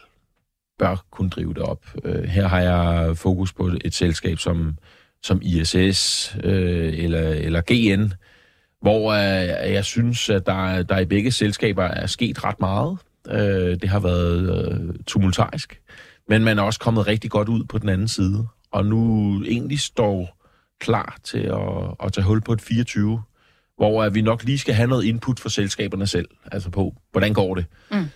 bør 0.79 1.05
kunne 1.11 1.31
drive 1.31 1.55
det 1.55 1.63
op. 1.63 1.87
Øh, 2.05 2.25
her 2.25 2.49
har 2.49 2.61
jeg 2.61 3.17
fokus 3.17 3.53
på 3.53 3.71
et 3.85 3.95
selskab 3.95 4.39
som, 4.39 4.77
som 5.23 5.41
ISS 5.43 6.37
øh, 6.45 6.99
eller, 6.99 7.29
eller 7.29 7.61
GN, 7.67 8.13
hvor 8.81 9.13
øh, 9.13 9.73
jeg 9.73 9.85
synes, 9.85 10.31
at 10.31 10.47
der, 10.47 10.83
der 10.83 10.99
i 10.99 11.05
begge 11.05 11.33
selskaber 11.33 11.85
er 11.85 12.07
sket 12.07 12.45
ret 12.45 12.61
meget. 12.61 12.99
Øh, 13.29 13.81
det 13.81 13.89
har 13.89 14.01
været 14.01 14.73
øh, 14.73 14.95
tumultarisk, 15.07 15.81
men 16.29 16.45
man 16.45 16.59
er 16.59 16.63
også 16.63 16.81
kommet 16.81 17.07
rigtig 17.07 17.31
godt 17.31 17.49
ud 17.49 17.65
på 17.65 17.79
den 17.79 17.89
anden 17.89 18.09
side, 18.09 18.47
og 18.71 18.87
nu 18.87 19.43
egentlig 19.45 19.81
står 19.81 20.44
klar 20.81 21.17
til 21.25 21.39
at, 21.39 21.95
at 22.05 22.13
tage 22.13 22.25
hul 22.25 22.41
på 22.41 22.53
et 22.53 22.61
24, 22.61 23.23
hvor 23.77 24.09
vi 24.09 24.23
nok 24.23 24.45
lige 24.45 24.59
skal 24.59 24.75
have 24.75 24.89
noget 24.89 25.05
input 25.05 25.41
for 25.41 25.49
selskaberne 25.49 26.07
selv, 26.07 26.29
altså 26.53 26.71
på, 26.71 26.95
hvordan 27.13 27.35
går 27.35 27.55
det. 27.55 27.67
Mm. 27.91 28.07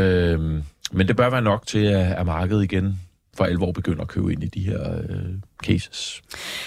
Øh, 0.00 0.62
men 0.92 1.08
det 1.08 1.16
bør 1.16 1.30
være 1.30 1.42
nok 1.42 1.66
til, 1.66 1.84
at, 1.84 2.12
at 2.12 2.26
markedet 2.26 2.64
igen 2.64 3.00
for 3.36 3.44
alvor 3.44 3.72
begynder 3.72 4.02
at 4.02 4.08
købe 4.08 4.32
ind 4.32 4.44
i 4.44 4.46
de 4.46 4.60
her 4.60 4.98
øh, 5.08 5.34
cases. 5.64 6.22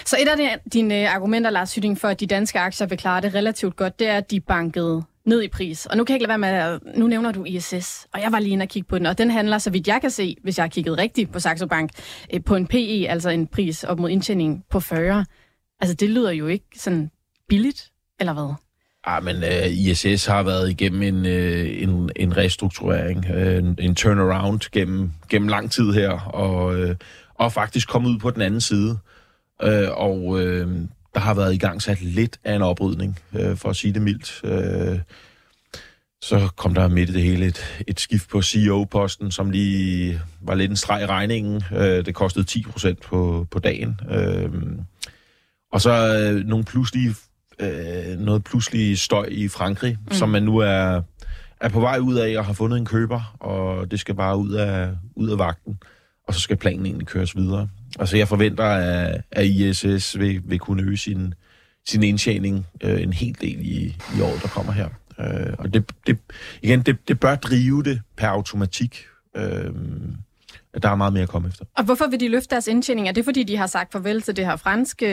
Så 0.05 0.17
et 0.21 0.27
af 0.27 0.59
dine 0.73 1.09
argumenter, 1.09 1.49
Lars 1.49 1.75
Hytting, 1.75 1.97
for 1.97 2.07
at 2.07 2.19
de 2.19 2.27
danske 2.27 2.59
aktier 2.59 2.87
vil 2.87 2.97
klare 2.97 3.21
det 3.21 3.33
relativt 3.33 3.75
godt, 3.75 3.99
det 3.99 4.07
er, 4.07 4.17
at 4.17 4.31
de 4.31 4.39
bankede 4.39 5.03
ned 5.25 5.41
i 5.41 5.47
pris. 5.47 5.85
Og 5.85 5.97
nu 5.97 6.03
kan 6.03 6.13
jeg 6.13 6.15
ikke 6.15 6.27
lade 6.27 6.41
være 6.41 6.51
med, 6.51 6.89
at, 6.89 6.97
nu 6.97 7.07
nævner 7.07 7.31
du 7.31 7.43
ISS, 7.43 8.07
og 8.13 8.21
jeg 8.21 8.31
var 8.31 8.39
lige 8.39 8.51
inde 8.53 8.63
og 8.63 8.69
kigge 8.69 8.87
på 8.87 8.97
den, 8.97 9.05
og 9.05 9.17
den 9.17 9.31
handler, 9.31 9.57
så 9.57 9.69
vidt 9.69 9.87
jeg 9.87 10.01
kan 10.01 10.11
se, 10.11 10.35
hvis 10.43 10.57
jeg 10.57 10.63
har 10.63 10.69
kigget 10.69 10.97
rigtigt 10.97 11.31
på 11.31 11.39
Saxo 11.39 11.67
Bank, 11.67 11.91
øh, 12.33 12.43
på 12.43 12.55
en 12.55 12.67
PE, 12.67 13.05
altså 13.09 13.29
en 13.29 13.47
pris 13.47 13.83
op 13.83 13.99
mod 13.99 14.09
indtjening 14.09 14.63
på 14.69 14.79
40. 14.79 15.25
Altså 15.79 15.95
det 15.95 16.09
lyder 16.09 16.31
jo 16.31 16.47
ikke 16.47 16.65
sådan 16.75 17.11
billigt, 17.49 17.91
eller 18.19 18.33
hvad? 18.33 18.53
Ah, 19.03 19.23
men 19.23 19.35
øh, 19.35 19.65
uh, 19.65 19.87
ISS 19.87 20.25
har 20.25 20.43
været 20.43 20.69
igennem 20.69 21.01
en, 21.01 21.25
uh, 21.25 21.83
en, 21.83 22.09
en 22.15 22.37
restrukturering, 22.37 23.25
uh, 23.29 23.55
en, 23.57 23.77
en 23.79 23.95
turnaround 23.95 24.71
gennem, 24.71 25.11
gennem 25.29 25.47
lang 25.47 25.71
tid 25.71 25.91
her, 25.91 26.19
og, 26.19 26.79
uh, 26.79 26.89
og 27.35 27.51
faktisk 27.51 27.89
kommet 27.89 28.09
ud 28.09 28.19
på 28.19 28.31
den 28.31 28.41
anden 28.41 28.61
side. 28.61 28.97
Uh, 29.63 29.89
og 29.97 30.23
uh, 30.25 30.67
der 31.13 31.19
har 31.19 31.33
været 31.33 31.53
i 31.53 31.57
gang 31.57 31.81
sat 31.81 32.01
lidt 32.01 32.39
af 32.43 32.55
en 32.55 32.61
oprydning, 32.61 33.19
uh, 33.33 33.57
for 33.57 33.69
at 33.69 33.75
sige 33.75 33.93
det 33.93 34.01
mildt. 34.01 34.41
Uh, 34.43 34.99
så 36.21 36.49
kom 36.55 36.73
der 36.73 36.87
midt 36.87 37.09
i 37.09 37.13
det 37.13 37.23
hele 37.23 37.45
et, 37.45 37.83
et 37.87 37.99
skift 37.99 38.29
på 38.29 38.41
CEO-posten, 38.41 39.31
som 39.31 39.49
lige 39.49 40.21
var 40.41 40.55
lidt 40.55 40.71
en 40.71 40.77
streg 40.77 41.01
i 41.01 41.05
regningen. 41.05 41.63
Uh, 41.71 41.77
det 41.79 42.15
kostede 42.15 42.45
10 42.45 42.63
procent 42.63 43.01
på, 43.01 43.47
på 43.51 43.59
dagen. 43.59 43.99
Uh, 44.11 44.53
og 45.71 45.81
så 45.81 46.29
uh, 46.33 46.47
nogle 46.47 46.65
pludselige 46.65 47.15
øh, 47.59 48.19
noget 48.19 48.43
pludselig 48.43 48.99
støj 48.99 49.27
i 49.31 49.47
Frankrig, 49.47 49.97
mm. 50.05 50.11
som 50.11 50.29
man 50.29 50.43
nu 50.43 50.57
er, 50.57 51.01
er 51.61 51.69
på 51.69 51.79
vej 51.79 51.99
ud 51.99 52.15
af 52.15 52.37
og 52.37 52.45
har 52.45 52.53
fundet 52.53 52.77
en 52.77 52.85
køber, 52.85 53.35
og 53.39 53.91
det 53.91 53.99
skal 53.99 54.15
bare 54.15 54.37
ud 54.37 54.51
af, 54.51 54.89
ud 55.15 55.29
af 55.29 55.37
vagten, 55.37 55.79
og 56.27 56.33
så 56.33 56.39
skal 56.39 56.57
planen 56.57 56.85
egentlig 56.85 57.07
køres 57.07 57.35
videre. 57.35 57.69
Altså 57.99 58.17
jeg 58.17 58.27
forventer, 58.27 58.63
at, 58.63 59.21
at 59.31 59.45
ISS 59.45 60.19
vil, 60.19 60.41
vil 60.45 60.59
kunne 60.59 60.83
øge 60.83 60.97
sin, 60.97 61.33
sin 61.87 62.03
indtjening 62.03 62.67
øh, 62.83 63.01
en 63.01 63.13
hel 63.13 63.37
del 63.41 63.59
i, 63.61 63.95
i 64.17 64.21
året, 64.21 64.41
der 64.41 64.47
kommer 64.47 64.71
her. 64.71 64.89
Øh, 65.19 65.53
og 65.59 65.73
det, 65.73 65.91
det, 66.07 66.17
igen, 66.61 66.81
det, 66.81 67.07
det 67.07 67.19
bør 67.19 67.35
drive 67.35 67.83
det 67.83 68.01
per 68.17 68.27
automatik. 68.27 69.05
Øh, 69.35 69.71
der 70.83 70.89
er 70.89 70.95
meget 70.95 71.13
mere 71.13 71.23
at 71.23 71.29
komme 71.29 71.47
efter. 71.47 71.65
Og 71.77 71.83
hvorfor 71.83 72.07
vil 72.07 72.19
de 72.19 72.27
løfte 72.27 72.49
deres 72.49 72.67
indtjening? 72.67 73.07
Er 73.07 73.11
det 73.11 73.25
fordi, 73.25 73.43
de 73.43 73.57
har 73.57 73.67
sagt 73.67 73.91
farvel 73.91 74.21
til 74.21 74.35
det 74.35 74.45
her 74.45 74.55
franske 74.55 75.05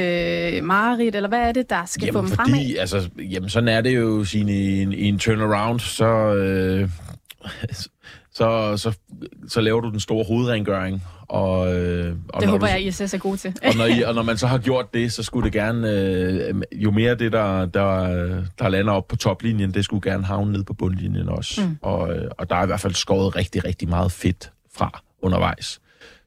øh, 0.57 0.65
mareridt, 0.65 1.17
eller 1.17 1.29
hvad 1.29 1.39
er 1.39 1.53
det, 1.53 1.71
der 1.71 1.85
skal 1.85 2.07
jamen, 2.07 2.13
få 2.13 2.21
dem 2.21 2.29
fordi, 2.29 2.51
fremad? 2.51 2.77
Altså, 2.79 3.09
jamen, 3.19 3.51
sådan 3.51 3.69
er 3.69 3.81
det 3.81 3.97
jo 3.97 4.25
sin, 4.25 4.49
i, 4.49 4.83
en, 4.83 4.93
i 4.93 5.05
en 5.05 5.19
turnaround, 5.19 5.81
så, 5.81 6.35
øh, 6.35 6.91
så, 8.37 8.77
så, 8.77 8.93
så 9.49 9.61
laver 9.61 9.81
du 9.81 9.91
den 9.91 10.01
store 10.01 10.25
hovedrengøring. 10.25 11.03
Og, 11.29 11.75
øh, 11.75 12.17
og 12.29 12.41
Det 12.41 12.51
håber 12.51 12.67
du, 12.67 12.73
jeg, 12.73 12.87
ISS 12.87 13.15
er 13.15 13.19
god 13.19 13.37
til. 13.37 13.55
og, 13.65 13.77
når 13.77 13.85
I, 13.85 14.03
og 14.03 14.15
når 14.15 14.23
man 14.23 14.37
så 14.37 14.47
har 14.47 14.59
gjort 14.59 14.95
det, 14.95 15.13
så 15.13 15.23
skulle 15.23 15.45
det 15.45 15.53
gerne, 15.53 15.91
øh, 15.91 16.55
jo 16.73 16.91
mere 16.91 17.15
det, 17.15 17.33
der, 17.33 17.67
der, 17.67 18.07
der 18.59 18.69
lander 18.69 18.93
op 18.93 19.09
på 19.09 19.17
toplinjen, 19.17 19.75
det 19.75 19.85
skulle 19.85 20.11
gerne 20.11 20.25
havne 20.25 20.53
ned 20.53 20.65
på 20.65 20.73
bundlinjen 20.75 21.29
også. 21.29 21.61
Mm. 21.61 21.79
Og, 21.83 22.15
øh, 22.15 22.31
og 22.39 22.51
der 22.51 22.57
er 22.57 22.63
i 22.63 22.67
hvert 22.67 22.81
fald 22.81 22.95
skåret 22.95 23.37
rigtig, 23.37 23.65
rigtig 23.65 23.89
meget 23.89 24.13
fedt 24.13 24.51
fra 24.77 25.03
undervejs. 25.23 25.81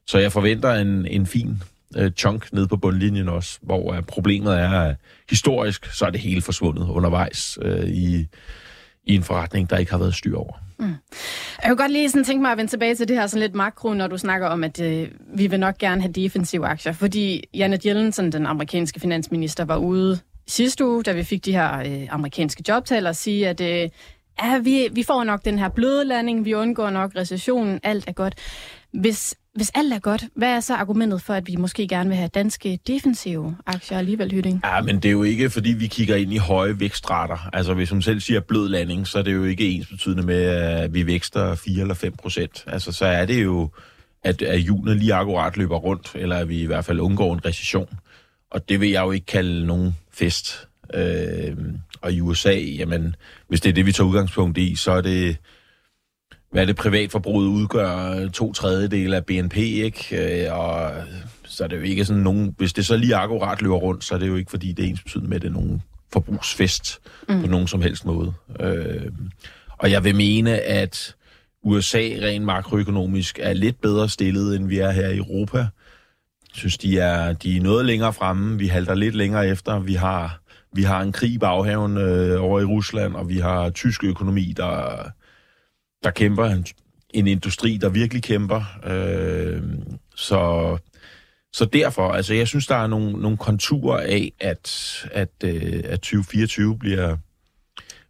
Så 0.06 0.18
jeg 0.18 0.32
forventer 0.32 0.74
en, 0.74 1.06
en 1.06 1.26
fin 1.26 1.62
øh, 1.96 2.10
chunk 2.12 2.52
ned 2.52 2.66
på 2.66 2.76
bundlinjen 2.76 3.28
også, 3.28 3.58
hvor 3.62 3.94
øh, 3.94 4.02
problemet 4.02 4.58
er, 4.60 4.70
at 4.70 4.96
historisk, 5.30 5.86
så 5.86 6.06
er 6.06 6.10
det 6.10 6.20
hele 6.20 6.42
forsvundet 6.42 6.88
undervejs 6.88 7.58
øh, 7.62 7.88
i, 7.88 8.26
i 9.04 9.14
en 9.14 9.22
forretning, 9.22 9.70
der 9.70 9.76
ikke 9.76 9.90
har 9.90 9.98
været 9.98 10.14
styr 10.14 10.36
over. 10.36 10.52
Mm. 10.80 10.94
Jeg 11.62 11.68
kunne 11.68 11.76
godt 11.76 11.92
lige 11.92 12.10
sådan 12.10 12.24
tænke 12.24 12.42
mig 12.42 12.52
at 12.52 12.58
vende 12.58 12.70
tilbage 12.70 12.94
til 12.94 13.08
det 13.08 13.16
her 13.16 13.26
sådan 13.26 13.40
lidt 13.40 13.54
makro, 13.54 13.92
når 13.92 14.06
du 14.06 14.18
snakker 14.18 14.46
om, 14.48 14.64
at 14.64 14.80
øh, 14.80 15.08
vi 15.34 15.46
vil 15.46 15.60
nok 15.60 15.78
gerne 15.78 16.00
have 16.00 16.12
defensive 16.12 16.66
aktier. 16.66 16.92
Fordi 16.92 17.44
Janet 17.54 17.82
Yellen, 17.82 18.12
sådan 18.12 18.32
den 18.32 18.46
amerikanske 18.46 19.00
finansminister, 19.00 19.64
var 19.64 19.76
ude 19.76 20.18
sidste 20.46 20.86
uge, 20.86 21.02
da 21.02 21.12
vi 21.12 21.22
fik 21.22 21.44
de 21.44 21.52
her 21.52 21.78
øh, 21.78 22.06
amerikanske 22.10 22.64
jobtaler, 22.68 23.12
sige, 23.12 23.48
at 23.48 23.60
øh, 23.60 23.88
ja, 24.42 24.58
vi, 24.58 24.88
vi 24.92 25.02
får 25.02 25.24
nok 25.24 25.44
den 25.44 25.58
her 25.58 25.68
bløde 25.68 26.04
landing, 26.04 26.44
vi 26.44 26.54
undgår 26.54 26.90
nok 26.90 27.12
recessionen, 27.16 27.80
alt 27.82 28.08
er 28.08 28.12
godt. 28.12 28.34
Hvis, 28.92 29.34
hvis 29.54 29.70
alt 29.74 29.92
er 29.92 29.98
godt, 29.98 30.24
hvad 30.34 30.48
er 30.48 30.60
så 30.60 30.74
argumentet 30.74 31.22
for, 31.22 31.34
at 31.34 31.46
vi 31.46 31.56
måske 31.56 31.88
gerne 31.88 32.08
vil 32.08 32.16
have 32.16 32.28
danske 32.28 32.78
defensive 32.86 33.56
aktier 33.66 33.98
alligevel, 33.98 34.32
Hytting? 34.32 34.60
Ja, 34.64 34.80
men 34.80 34.96
det 34.96 35.04
er 35.04 35.12
jo 35.12 35.22
ikke, 35.22 35.50
fordi 35.50 35.70
vi 35.72 35.86
kigger 35.86 36.16
ind 36.16 36.32
i 36.32 36.36
høje 36.36 36.80
vækstrater. 36.80 37.48
Altså, 37.52 37.74
hvis 37.74 37.90
hun 37.90 38.02
selv 38.02 38.20
siger 38.20 38.40
blød 38.40 38.68
landing, 38.68 39.06
så 39.06 39.18
er 39.18 39.22
det 39.22 39.34
jo 39.34 39.44
ikke 39.44 39.70
ens 39.70 39.86
betydende 39.86 40.22
med, 40.22 40.42
at 40.44 40.94
vi 40.94 41.06
vækster 41.06 41.54
4 41.54 41.80
eller 41.80 41.94
5 41.94 42.16
procent. 42.16 42.64
Altså, 42.66 42.92
så 42.92 43.04
er 43.06 43.26
det 43.26 43.44
jo, 43.44 43.70
at, 44.22 44.42
at 44.42 44.58
julen 44.58 44.98
lige 44.98 45.14
akkurat 45.14 45.56
løber 45.56 45.76
rundt, 45.76 46.12
eller 46.14 46.36
at 46.36 46.48
vi 46.48 46.62
i 46.62 46.66
hvert 46.66 46.84
fald 46.84 47.00
undgår 47.00 47.34
en 47.34 47.44
recession. 47.44 47.98
Og 48.50 48.68
det 48.68 48.80
vil 48.80 48.90
jeg 48.90 49.02
jo 49.02 49.10
ikke 49.10 49.26
kalde 49.26 49.66
nogen 49.66 49.96
fest. 50.12 50.68
Øh, 50.94 51.56
og 52.00 52.12
i 52.12 52.20
USA, 52.20 52.54
jamen, 52.54 53.16
hvis 53.48 53.60
det 53.60 53.68
er 53.68 53.72
det, 53.72 53.86
vi 53.86 53.92
tager 53.92 54.08
udgangspunkt 54.08 54.58
i, 54.58 54.76
så 54.76 54.92
er 54.92 55.00
det, 55.00 55.36
hvad 56.50 56.66
det 56.66 56.76
privatforbruget 56.76 57.46
udgør, 57.46 58.28
to 58.28 58.52
tredjedele 58.52 59.16
af 59.16 59.24
BNP, 59.24 59.56
ikke? 59.56 60.44
Øh, 60.46 60.58
og 60.58 60.92
så 61.44 61.64
er 61.64 61.68
det 61.68 61.76
jo 61.76 61.82
ikke 61.82 62.04
sådan 62.04 62.22
nogen, 62.22 62.54
hvis 62.58 62.72
det 62.72 62.86
så 62.86 62.96
lige 62.96 63.16
akkurat 63.16 63.62
løber 63.62 63.76
rundt, 63.76 64.04
så 64.04 64.14
er 64.14 64.18
det 64.18 64.28
jo 64.28 64.36
ikke, 64.36 64.50
fordi 64.50 64.72
det 64.72 64.84
er 64.84 64.88
ens 64.88 65.02
betydende 65.02 65.28
med, 65.28 65.36
at 65.36 65.42
det 65.42 65.48
er 65.48 65.52
nogen 65.52 65.82
forbrugsfest 66.12 67.00
mm. 67.28 67.40
på 67.40 67.46
nogen 67.46 67.66
som 67.66 67.82
helst 67.82 68.04
måde. 68.04 68.32
Øh, 68.60 69.12
og 69.78 69.90
jeg 69.90 70.04
vil 70.04 70.16
mene, 70.16 70.60
at 70.60 71.14
USA 71.62 71.98
rent 71.98 72.44
makroøkonomisk 72.44 73.38
er 73.42 73.52
lidt 73.52 73.80
bedre 73.80 74.08
stillet, 74.08 74.56
end 74.56 74.68
vi 74.68 74.78
er 74.78 74.90
her 74.90 75.08
i 75.08 75.16
Europa. 75.16 75.58
Jeg 75.58 75.68
synes, 76.54 76.78
de 76.78 76.98
er, 76.98 77.32
de 77.32 77.56
er 77.56 77.62
noget 77.62 77.84
længere 77.84 78.12
fremme. 78.12 78.58
Vi 78.58 78.66
halter 78.66 78.94
lidt 78.94 79.14
længere 79.14 79.48
efter. 79.48 79.78
Vi 79.78 79.94
har, 79.94 80.40
vi 80.74 80.82
har 80.82 81.00
en 81.00 81.12
krig 81.12 81.30
i 81.30 81.38
baghaven 81.38 81.96
øh, 81.96 82.42
over 82.44 82.60
i 82.60 82.64
Rusland, 82.64 83.14
og 83.14 83.28
vi 83.28 83.38
har 83.38 83.70
tysk 83.70 84.04
økonomi, 84.04 84.54
der, 84.56 85.10
der 86.04 86.10
kæmper. 86.10 86.44
En, 86.44 86.66
en 87.10 87.26
industri, 87.26 87.76
der 87.76 87.88
virkelig 87.88 88.22
kæmper. 88.22 88.62
Øh, 88.86 89.62
så, 90.14 90.76
så 91.52 91.64
derfor, 91.64 92.12
altså 92.12 92.34
jeg 92.34 92.48
synes, 92.48 92.66
der 92.66 92.76
er 92.76 92.86
nogle, 92.86 93.12
nogle 93.12 93.36
konturer 93.36 94.00
af, 94.00 94.32
at, 94.40 94.96
at, 95.12 95.30
øh, 95.44 95.80
at 95.84 96.00
2024 96.00 96.78
bliver, 96.78 97.16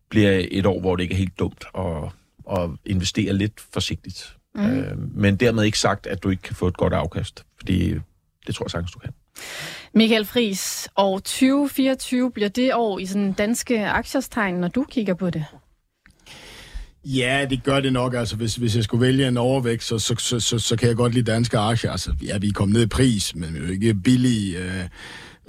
bliver 0.08 0.46
et 0.50 0.66
år, 0.66 0.80
hvor 0.80 0.96
det 0.96 1.02
ikke 1.02 1.12
er 1.14 1.18
helt 1.18 1.38
dumt 1.38 1.64
at, 1.78 2.12
at 2.58 2.70
investere 2.86 3.32
lidt 3.32 3.60
forsigtigt. 3.72 4.36
Mm. 4.54 4.66
Øh, 4.66 4.98
men 4.98 5.36
dermed 5.36 5.64
ikke 5.64 5.78
sagt, 5.78 6.06
at 6.06 6.22
du 6.22 6.30
ikke 6.30 6.42
kan 6.42 6.56
få 6.56 6.68
et 6.68 6.76
godt 6.76 6.92
afkast, 6.92 7.44
fordi 7.56 7.94
det 8.46 8.54
tror 8.54 8.64
jeg 8.64 8.70
sagtens, 8.70 8.92
du 8.92 8.98
kan. 8.98 9.12
Michael 9.94 10.24
Friis, 10.24 10.88
år 10.96 11.18
2024 11.18 12.30
bliver 12.32 12.48
det 12.48 12.74
år 12.74 12.98
i 12.98 13.06
sådan 13.06 13.32
danske 13.32 13.86
aktiestegn, 13.86 14.54
når 14.54 14.68
du 14.68 14.84
kigger 14.84 15.14
på 15.14 15.30
det? 15.30 15.44
Ja, 17.04 17.46
det 17.50 17.62
gør 17.64 17.80
det 17.80 17.92
nok. 17.92 18.14
Altså, 18.14 18.36
hvis, 18.36 18.56
hvis 18.56 18.76
jeg 18.76 18.84
skulle 18.84 19.06
vælge 19.06 19.28
en 19.28 19.36
overvægt, 19.36 19.84
så, 19.84 19.98
så, 19.98 20.14
så, 20.18 20.40
så, 20.40 20.58
så 20.58 20.76
kan 20.76 20.88
jeg 20.88 20.96
godt 20.96 21.14
lide 21.14 21.32
danske 21.32 21.58
aktier. 21.58 21.90
Altså, 21.90 22.12
ja, 22.22 22.38
vi 22.38 22.48
er 22.48 22.52
kommet 22.52 22.74
ned 22.74 22.82
i 22.82 22.88
pris, 22.88 23.34
men 23.34 23.54
vi 23.54 23.58
er 23.58 23.62
jo 23.62 23.72
ikke 23.72 23.94
billige. 23.94 24.58
Øh. 24.58 24.84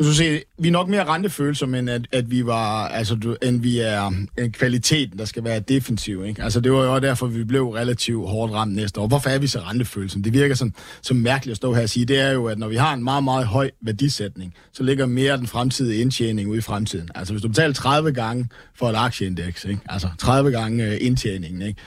Så 0.02 0.14
skal 0.14 0.26
se, 0.26 0.44
vi 0.60 0.68
er 0.68 0.72
nok 0.72 0.90
mere 0.90 1.04
rentefølsomme, 1.04 1.80
end 1.80 1.90
at, 1.90 2.08
at 2.12 2.32
vi 2.32 2.46
var, 2.46 2.88
altså, 2.88 3.16
du, 3.16 3.36
end 3.44 3.62
vi 3.62 3.80
er 3.80 4.12
en 4.38 4.52
kvaliteten, 4.52 5.20
der 5.20 5.26
skal 5.26 5.44
være 5.44 5.60
defensiv. 5.60 6.26
Ikke? 6.26 6.44
Altså, 6.44 6.60
det 6.60 6.72
var 6.72 6.84
jo 6.84 6.94
også 6.94 7.08
derfor, 7.08 7.28
vi 7.28 7.44
blev 7.44 7.70
relativt 7.70 8.30
hårdt 8.30 8.54
ramt 8.54 8.76
næste 8.76 9.00
år. 9.00 9.08
Hvorfor 9.08 9.30
er 9.30 9.40
vi 9.40 9.48
så 9.48 9.60
rentefølsomme? 9.60 10.24
Det 10.24 10.34
virker 10.34 10.56
sådan, 10.56 10.74
som 11.02 11.18
mærkeligt 11.18 11.52
at 11.52 11.58
stå 11.58 11.74
her 11.74 11.82
og 11.84 11.90
sige. 11.90 12.06
Det 12.06 12.20
er 12.20 12.32
jo, 12.32 12.46
at 12.46 12.60
når 12.60 12.68
vi 12.68 12.76
har 12.76 12.94
en 12.94 13.04
meget, 13.04 13.24
meget 13.24 13.46
høj 13.46 13.72
værdisætning, 13.82 14.54
så 14.74 14.84
ligger 14.84 15.06
mere 15.06 15.38
den 15.38 15.48
fremtidige 15.48 16.02
indtjening 16.02 16.50
ude 16.50 16.58
i 16.58 16.62
fremtiden. 16.62 17.10
Altså, 17.16 17.34
hvis 17.34 17.42
du 17.42 17.48
betaler 17.48 17.74
30 17.74 18.12
gange 18.12 18.50
for 18.76 18.90
et 18.90 18.96
aktieindeks, 18.96 19.66
ikke? 19.66 19.82
altså 19.90 20.08
30 20.18 20.52
gange 20.52 20.86
øh, 20.86 20.98
indtjeningen, 21.02 21.62
ikke? 21.62 21.82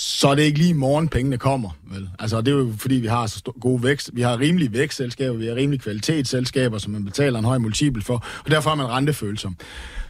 Så 0.00 0.28
er 0.28 0.34
det 0.34 0.42
ikke 0.42 0.58
lige 0.58 0.70
i 0.70 0.72
morgen, 0.72 1.08
pengene 1.08 1.38
kommer. 1.38 1.70
Vel? 1.92 2.08
Altså, 2.18 2.40
det 2.40 2.48
er 2.48 2.56
jo 2.56 2.72
fordi, 2.76 2.94
vi 2.94 3.06
har 3.06 3.26
så 3.26 3.38
stor, 3.38 3.60
gode 3.60 3.82
vækst. 3.82 4.10
Vi 4.12 4.22
har 4.22 4.40
rimelige 4.40 4.72
vækstselskaber, 4.72 5.36
vi 5.36 5.46
har 5.46 5.54
rimelige 5.54 5.80
kvalitetsselskaber, 5.80 6.78
som 6.78 6.92
man 6.92 7.04
betaler 7.04 7.38
en 7.38 7.44
høj 7.44 7.58
multipel 7.58 8.02
for, 8.02 8.24
og 8.44 8.50
derfor 8.50 8.70
er 8.70 8.74
man 8.74 8.88
rentefølsom. 8.88 9.56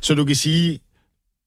Så 0.00 0.14
du 0.14 0.24
kan 0.24 0.36
sige, 0.36 0.80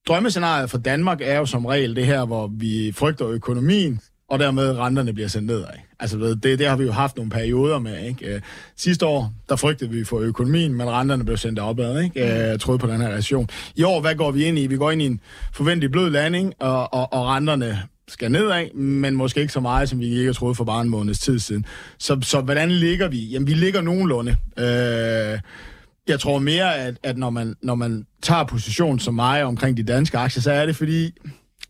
drømmescenariet 0.08 0.70
for 0.70 0.78
Danmark 0.78 1.22
er 1.22 1.38
jo 1.38 1.46
som 1.46 1.66
regel 1.66 1.96
det 1.96 2.06
her, 2.06 2.26
hvor 2.26 2.48
vi 2.48 2.92
frygter 2.96 3.28
økonomien, 3.28 4.00
og 4.30 4.40
dermed 4.40 4.78
renterne 4.78 5.14
bliver 5.14 5.30
sendt 5.30 5.48
nedad. 5.48 5.66
Altså, 6.00 6.18
det, 6.18 6.60
det 6.60 6.68
har 6.68 6.76
vi 6.76 6.84
jo 6.84 6.92
haft 6.92 7.16
nogle 7.16 7.32
perioder 7.32 7.80
med. 7.80 8.06
Ikke? 8.06 8.36
Øh, 8.36 8.42
sidste 8.78 9.06
år, 9.06 9.34
der 9.50 9.56
frygtede 9.56 9.90
vi 9.90 10.04
for 10.04 10.20
økonomien, 10.20 10.74
men 10.74 10.90
renterne 10.90 11.26
blev 11.26 11.38
sendt 11.38 11.60
opad. 11.60 12.02
Ikke? 12.04 12.22
Øh, 12.22 12.50
jeg 12.50 12.60
troede 12.60 12.80
på 12.80 12.88
den 12.88 13.02
her 13.02 13.10
reaktion. 13.10 13.50
I 13.76 13.84
år, 13.84 14.02
hvad 14.02 14.16
går 14.16 14.32
vi 14.32 14.44
ind 14.44 14.60
i? 14.60 14.68
Vi 14.68 14.78
går 14.78 14.92
ind 14.92 15.02
i 15.02 15.06
en 15.06 15.20
forventelig 15.54 15.92
blød 15.92 16.10
landing, 16.10 16.54
og, 16.60 16.94
og, 16.94 17.14
og 17.14 17.28
renterne 17.28 17.82
skal 18.12 18.32
nedad, 18.32 18.74
men 18.74 19.16
måske 19.16 19.42
ikke 19.42 19.54
så 19.54 19.60
meget, 19.60 19.90
som 19.90 20.00
vi 20.00 20.06
ikke 20.06 20.26
har 20.26 20.34
troet 20.34 20.58
for 20.58 20.64
bare 20.64 20.82
en 20.82 20.90
måneds 20.90 21.20
tid 21.20 21.40
siden. 21.40 21.66
Så, 21.98 22.20
så 22.22 22.42
hvordan 22.42 22.72
ligger 22.72 23.08
vi? 23.08 23.20
Jamen, 23.20 23.48
vi 23.48 23.54
ligger 23.54 23.82
nogenlunde. 23.82 24.36
Øh, 24.60 25.40
jeg 26.08 26.20
tror 26.20 26.40
mere, 26.40 26.76
at, 26.78 26.98
at 27.04 27.18
når, 27.18 27.30
man, 27.30 27.56
når 27.62 27.76
man 27.76 28.06
tager 28.22 28.44
position 28.44 29.00
som 29.00 29.14
mig 29.14 29.44
omkring 29.44 29.78
de 29.78 29.84
danske 29.84 30.18
aktier, 30.18 30.42
så 30.42 30.52
er 30.52 30.66
det 30.66 30.76
fordi, 30.76 31.12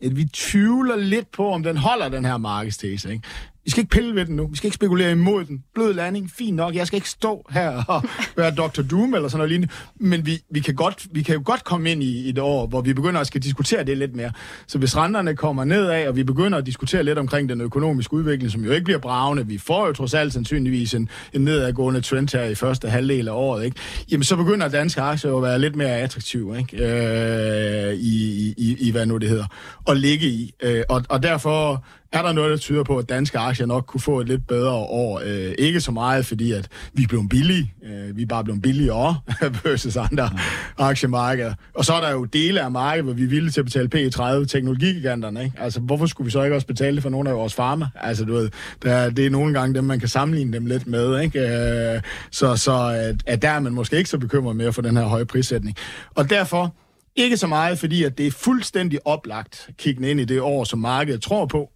at 0.04 0.16
vi 0.16 0.24
tvivler 0.24 0.96
lidt 0.96 1.32
på, 1.32 1.50
om 1.50 1.62
den 1.62 1.76
holder 1.76 2.08
den 2.08 2.24
her 2.24 2.36
markedstese. 2.36 3.12
Ikke? 3.12 3.24
Vi 3.64 3.70
skal 3.70 3.80
ikke 3.80 3.90
pille 3.90 4.14
ved 4.14 4.26
den 4.26 4.36
nu. 4.36 4.46
Vi 4.46 4.56
skal 4.56 4.66
ikke 4.66 4.74
spekulere 4.74 5.10
imod 5.10 5.44
den. 5.44 5.64
Blød 5.74 5.94
landing, 5.94 6.30
fint 6.30 6.56
nok. 6.56 6.74
Jeg 6.74 6.86
skal 6.86 6.96
ikke 6.96 7.08
stå 7.08 7.46
her 7.50 7.84
og 7.88 8.02
være 8.36 8.50
Dr. 8.54 8.82
Doom 8.82 9.14
eller 9.14 9.28
sådan 9.28 9.38
noget 9.38 9.50
lignende. 9.50 9.74
Men 9.96 10.26
vi, 10.26 10.38
vi, 10.50 10.60
kan 10.60 10.74
godt, 10.74 11.06
vi 11.12 11.22
kan 11.22 11.34
jo 11.34 11.42
godt 11.44 11.64
komme 11.64 11.90
ind 11.90 12.02
i, 12.02 12.26
i 12.26 12.28
et 12.28 12.38
år, 12.38 12.66
hvor 12.66 12.80
vi 12.80 12.92
begynder 12.92 13.20
at 13.20 13.26
skal 13.26 13.42
diskutere 13.42 13.84
det 13.84 13.98
lidt 13.98 14.16
mere. 14.16 14.32
Så 14.66 14.78
hvis 14.78 14.96
renterne 14.96 15.36
kommer 15.36 15.64
nedad, 15.64 16.08
og 16.08 16.16
vi 16.16 16.24
begynder 16.24 16.58
at 16.58 16.66
diskutere 16.66 17.02
lidt 17.02 17.18
omkring 17.18 17.48
den 17.48 17.60
økonomiske 17.60 18.14
udvikling, 18.14 18.52
som 18.52 18.64
jo 18.64 18.72
ikke 18.72 18.84
bliver 18.84 18.98
bravende, 18.98 19.46
vi 19.46 19.58
får 19.58 19.86
jo 19.86 19.92
trods 19.92 20.14
alt 20.14 20.32
sandsynligvis 20.32 20.94
en, 20.94 21.08
en 21.32 21.40
nedadgående 21.40 22.00
trend 22.00 22.36
her 22.36 22.44
i 22.44 22.54
første 22.54 22.88
halvdel 22.88 23.28
af 23.28 23.32
året, 23.32 23.64
ikke? 23.64 23.76
jamen 24.10 24.24
så 24.24 24.36
begynder 24.36 24.68
danske 24.68 25.00
aktier 25.00 25.36
at 25.36 25.42
være 25.42 25.58
lidt 25.58 25.76
mere 25.76 25.96
attraktive 25.96 26.58
ikke? 26.58 26.84
Øh, 26.84 27.94
i, 27.94 28.48
i, 28.56 28.76
i, 28.80 28.90
hvad 28.90 29.06
nu 29.06 29.16
det 29.16 29.28
hedder, 29.28 29.46
at 29.88 29.96
ligge 29.96 30.26
i. 30.26 30.54
Øh, 30.62 30.82
og, 30.88 31.04
og 31.08 31.22
derfor 31.22 31.84
er 32.12 32.22
der 32.22 32.32
noget, 32.32 32.50
der 32.50 32.56
tyder 32.56 32.84
på, 32.84 32.98
at 32.98 33.08
danske 33.08 33.38
aktier 33.38 33.66
nok 33.66 33.86
kunne 33.86 34.00
få 34.00 34.20
et 34.20 34.28
lidt 34.28 34.46
bedre 34.46 34.72
år. 34.72 35.20
Øh, 35.24 35.54
ikke 35.58 35.80
så 35.80 35.92
meget, 35.92 36.26
fordi 36.26 36.52
at 36.52 36.68
vi 36.92 37.02
er 37.02 37.08
blevet 37.08 37.28
billige. 37.28 37.72
Øh, 37.84 38.16
vi 38.16 38.22
er 38.22 38.26
bare 38.26 38.44
blevet 38.44 38.62
billigere 38.62 39.16
versus 39.64 39.96
andre 39.96 40.28
mm. 40.32 40.38
aktiemarkeder. 40.78 41.54
Og 41.74 41.84
så 41.84 41.92
er 41.92 42.00
der 42.00 42.10
jo 42.10 42.24
dele 42.24 42.60
af 42.60 42.70
markedet, 42.70 43.04
hvor 43.04 43.12
vi 43.14 43.24
er 43.24 43.28
villige 43.28 43.50
til 43.50 43.60
at 43.60 43.64
betale 43.64 43.88
P30 43.94 44.44
teknologigiganterne. 44.44 45.44
Ikke? 45.44 45.56
Altså, 45.60 45.80
hvorfor 45.80 46.06
skulle 46.06 46.24
vi 46.24 46.30
så 46.30 46.42
ikke 46.42 46.56
også 46.56 46.66
betale 46.66 46.94
det 46.94 47.02
for 47.02 47.10
nogle 47.10 47.30
af 47.30 47.36
vores 47.36 47.54
farmer? 47.54 47.86
Altså, 47.94 48.24
du 48.24 48.32
ved, 48.32 48.50
der, 48.82 49.10
det 49.10 49.26
er 49.26 49.30
nogle 49.30 49.54
gange 49.54 49.74
dem, 49.74 49.84
man 49.84 49.98
kan 50.00 50.08
sammenligne 50.08 50.52
dem 50.52 50.66
lidt 50.66 50.86
med. 50.86 51.20
Ikke? 51.20 51.40
Øh, 51.40 52.00
så 52.30 52.56
så 52.56 52.72
at, 52.72 53.16
at 53.26 53.42
der 53.42 53.50
er 53.50 53.60
man 53.60 53.72
måske 53.72 53.96
ikke 53.96 54.10
så 54.10 54.18
bekymret 54.18 54.56
mere 54.56 54.72
for 54.72 54.82
den 54.82 54.96
her 54.96 55.04
høje 55.04 55.24
prissætning. 55.24 55.76
Og 56.14 56.30
derfor 56.30 56.74
Ikke 57.16 57.36
så 57.36 57.46
meget, 57.46 57.78
fordi 57.78 58.04
at 58.04 58.18
det 58.18 58.26
er 58.26 58.30
fuldstændig 58.30 59.06
oplagt 59.06 59.70
kiggende 59.78 60.10
ind 60.10 60.20
i 60.20 60.24
det 60.24 60.40
år, 60.40 60.64
som 60.64 60.78
markedet 60.78 61.22
tror 61.22 61.46
på, 61.46 61.70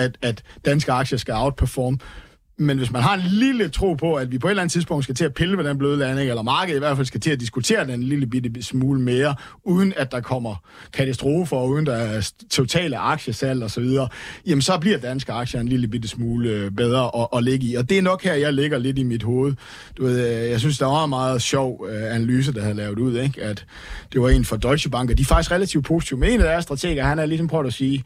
at, 0.00 0.18
at 0.22 0.42
danske 0.64 0.92
aktier 0.92 1.18
skal 1.18 1.34
outperforme. 1.34 1.98
Men 2.60 2.78
hvis 2.78 2.90
man 2.90 3.02
har 3.02 3.14
en 3.14 3.20
lille 3.20 3.68
tro 3.68 3.94
på, 3.94 4.14
at 4.14 4.32
vi 4.32 4.38
på 4.38 4.46
et 4.46 4.50
eller 4.50 4.62
andet 4.62 4.72
tidspunkt 4.72 5.04
skal 5.04 5.14
til 5.14 5.24
at 5.24 5.34
pille 5.34 5.56
ved 5.56 5.64
den 5.64 5.78
bløde 5.78 5.98
landing, 5.98 6.28
eller 6.28 6.42
markedet 6.42 6.76
i 6.76 6.78
hvert 6.78 6.96
fald 6.96 7.06
skal 7.06 7.20
til 7.20 7.30
at 7.30 7.40
diskutere 7.40 7.84
den 7.84 7.90
en 7.90 8.02
lille 8.02 8.26
bitte 8.26 8.62
smule 8.62 9.00
mere, 9.00 9.34
uden 9.64 9.92
at 9.96 10.12
der 10.12 10.20
kommer 10.20 10.54
katastrofer, 10.92 11.56
og 11.56 11.68
uden 11.68 11.86
der 11.86 11.94
er 11.94 12.30
totale 12.50 12.98
aktiesalg 12.98 13.62
osv., 13.62 13.88
jamen 14.46 14.62
så 14.62 14.78
bliver 14.78 14.98
danske 14.98 15.32
aktier 15.32 15.60
en 15.60 15.68
lille 15.68 15.88
bitte 15.88 16.08
smule 16.08 16.50
øh, 16.50 16.70
bedre 16.70 17.10
at, 17.20 17.38
at 17.38 17.44
ligge 17.44 17.66
i. 17.66 17.74
Og 17.74 17.88
det 17.88 17.98
er 17.98 18.02
nok 18.02 18.22
her, 18.24 18.34
jeg 18.34 18.52
ligger 18.52 18.78
lidt 18.78 18.98
i 18.98 19.02
mit 19.02 19.22
hoved. 19.22 19.54
Du 19.96 20.04
ved, 20.04 20.42
øh, 20.44 20.50
jeg 20.50 20.60
synes, 20.60 20.78
der 20.78 20.86
var 20.86 21.04
en 21.04 21.10
meget 21.10 21.42
sjov 21.42 21.86
øh, 21.90 22.14
analyse, 22.14 22.52
der 22.52 22.62
havde 22.62 22.74
lavet 22.74 22.98
ud, 22.98 23.18
ikke? 23.18 23.42
at 23.42 23.64
det 24.12 24.20
var 24.20 24.28
en 24.28 24.44
fra 24.44 24.56
Deutsche 24.56 24.90
Bank, 24.90 25.10
og 25.10 25.18
de 25.18 25.22
er 25.22 25.26
faktisk 25.26 25.50
relativt 25.50 25.84
positive. 25.84 26.18
Men 26.18 26.28
en 26.32 26.40
af 26.40 26.46
deres 26.46 26.64
strateger, 26.64 27.04
han 27.04 27.18
er 27.18 27.26
ligesom 27.26 27.48
prøvet 27.48 27.66
at 27.66 27.72
sige, 27.72 28.04